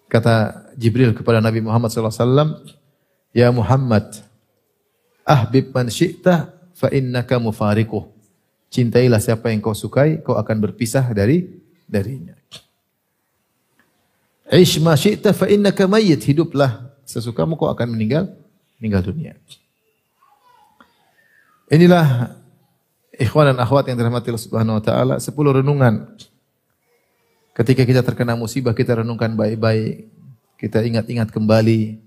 Kata 0.06 0.62
Jibril 0.78 1.10
kepada 1.10 1.42
Nabi 1.42 1.58
Muhammad 1.58 1.90
SAW, 1.90 2.62
Ya 3.36 3.52
Muhammad, 3.52 4.24
ahbib 5.20 5.68
man 5.68 5.92
syi'ta 5.92 6.56
fa 6.72 6.88
innaka 6.88 7.36
mufariquh. 7.36 8.08
Cintailah 8.72 9.20
siapa 9.20 9.52
yang 9.52 9.60
kau 9.60 9.76
sukai, 9.76 10.24
kau 10.24 10.40
akan 10.40 10.56
berpisah 10.56 11.04
dari 11.12 11.60
darinya. 11.84 12.32
Ish 14.48 14.80
ma 14.80 14.96
syi'ta 14.96 15.36
fa 15.36 15.52
innaka 15.52 15.84
mayyit. 15.84 16.24
Hiduplah 16.24 16.88
sesukamu 17.04 17.60
kau 17.60 17.68
akan 17.68 17.92
meninggal 17.92 18.32
meninggal 18.80 19.04
dunia. 19.04 19.36
Inilah 21.68 22.32
ikhwan 23.20 23.52
dan 23.52 23.60
akhwat 23.60 23.84
yang 23.92 24.00
dirahmati 24.00 24.32
Allah 24.32 24.46
Subhanahu 24.48 24.80
wa 24.80 24.84
taala, 24.84 25.14
10 25.20 25.60
renungan. 25.60 26.08
Ketika 27.52 27.84
kita 27.84 28.00
terkena 28.00 28.32
musibah, 28.32 28.72
kita 28.72 29.04
renungkan 29.04 29.36
baik-baik. 29.36 30.08
Kita 30.56 30.80
ingat-ingat 30.80 31.28
kembali 31.28 32.05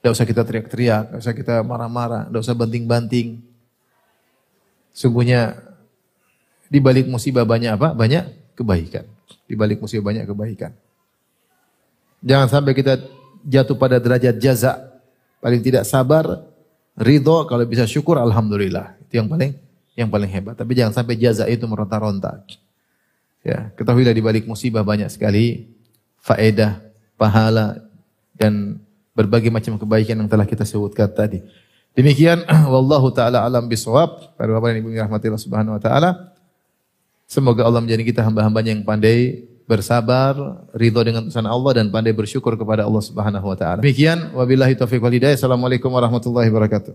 tidak 0.00 0.16
usah 0.16 0.24
kita 0.24 0.42
teriak-teriak, 0.48 1.02
tidak 1.12 1.20
usah 1.20 1.34
kita 1.36 1.54
marah-marah, 1.60 2.24
tidak 2.32 2.40
usah 2.40 2.56
banting-banting. 2.56 3.44
Sungguhnya 4.96 5.60
di 6.72 6.80
balik 6.80 7.04
musibah 7.04 7.44
banyak 7.44 7.76
apa? 7.76 7.92
Banyak 7.92 8.56
kebaikan. 8.56 9.04
Di 9.44 9.54
balik 9.60 9.84
musibah 9.84 10.08
banyak 10.08 10.24
kebaikan. 10.24 10.72
Jangan 12.24 12.48
sampai 12.48 12.72
kita 12.72 12.96
jatuh 13.44 13.76
pada 13.76 14.00
derajat 14.00 14.40
jaza, 14.40 14.80
paling 15.44 15.60
tidak 15.60 15.84
sabar, 15.84 16.48
ridho, 16.96 17.44
kalau 17.44 17.64
bisa 17.68 17.84
syukur 17.84 18.16
alhamdulillah. 18.16 18.96
Itu 19.04 19.20
yang 19.20 19.28
paling 19.28 19.52
yang 20.00 20.08
paling 20.08 20.32
hebat. 20.32 20.56
Tapi 20.56 20.72
jangan 20.72 20.96
sampai 20.96 21.20
jaza 21.20 21.44
itu 21.44 21.68
meronta-ronta. 21.68 22.40
Ya, 23.44 23.72
ketahuilah 23.76 24.16
di 24.16 24.24
balik 24.24 24.44
musibah 24.48 24.80
banyak 24.80 25.12
sekali 25.12 25.68
faedah, 26.20 26.80
pahala 27.20 27.84
dan 28.36 28.80
berbagai 29.20 29.52
macam 29.52 29.76
kebaikan 29.76 30.16
yang 30.16 30.28
telah 30.30 30.48
kita 30.48 30.64
sebutkan 30.64 31.12
tadi. 31.12 31.44
Demikian 31.92 32.46
wallahu 32.72 33.12
taala 33.12 33.44
alam 33.44 33.68
bisawab. 33.68 34.34
Para 34.38 34.50
bapak 34.56 34.72
dan 34.72 34.78
ibu 34.80 34.90
yang 34.94 35.10
Allah 35.10 35.42
Subhanahu 35.42 35.76
wa 35.76 35.82
taala. 35.82 36.10
Semoga 37.30 37.62
Allah 37.62 37.84
menjadi 37.84 38.02
kita 38.02 38.20
hamba-hambanya 38.26 38.74
yang 38.74 38.82
pandai 38.82 39.46
bersabar, 39.70 40.34
ridho 40.74 40.98
dengan 41.06 41.30
urusan 41.30 41.46
Allah 41.46 41.78
dan 41.78 41.86
pandai 41.94 42.10
bersyukur 42.10 42.58
kepada 42.58 42.82
Allah 42.82 43.02
Subhanahu 43.06 43.46
wa 43.46 43.54
taala. 43.54 43.78
Demikian 43.78 44.34
wabillahi 44.34 44.74
taufiq 44.74 44.98
wal 44.98 45.14
hidayah. 45.14 45.38
Assalamualaikum 45.38 45.94
warahmatullahi 45.94 46.50
wabarakatuh. 46.50 46.94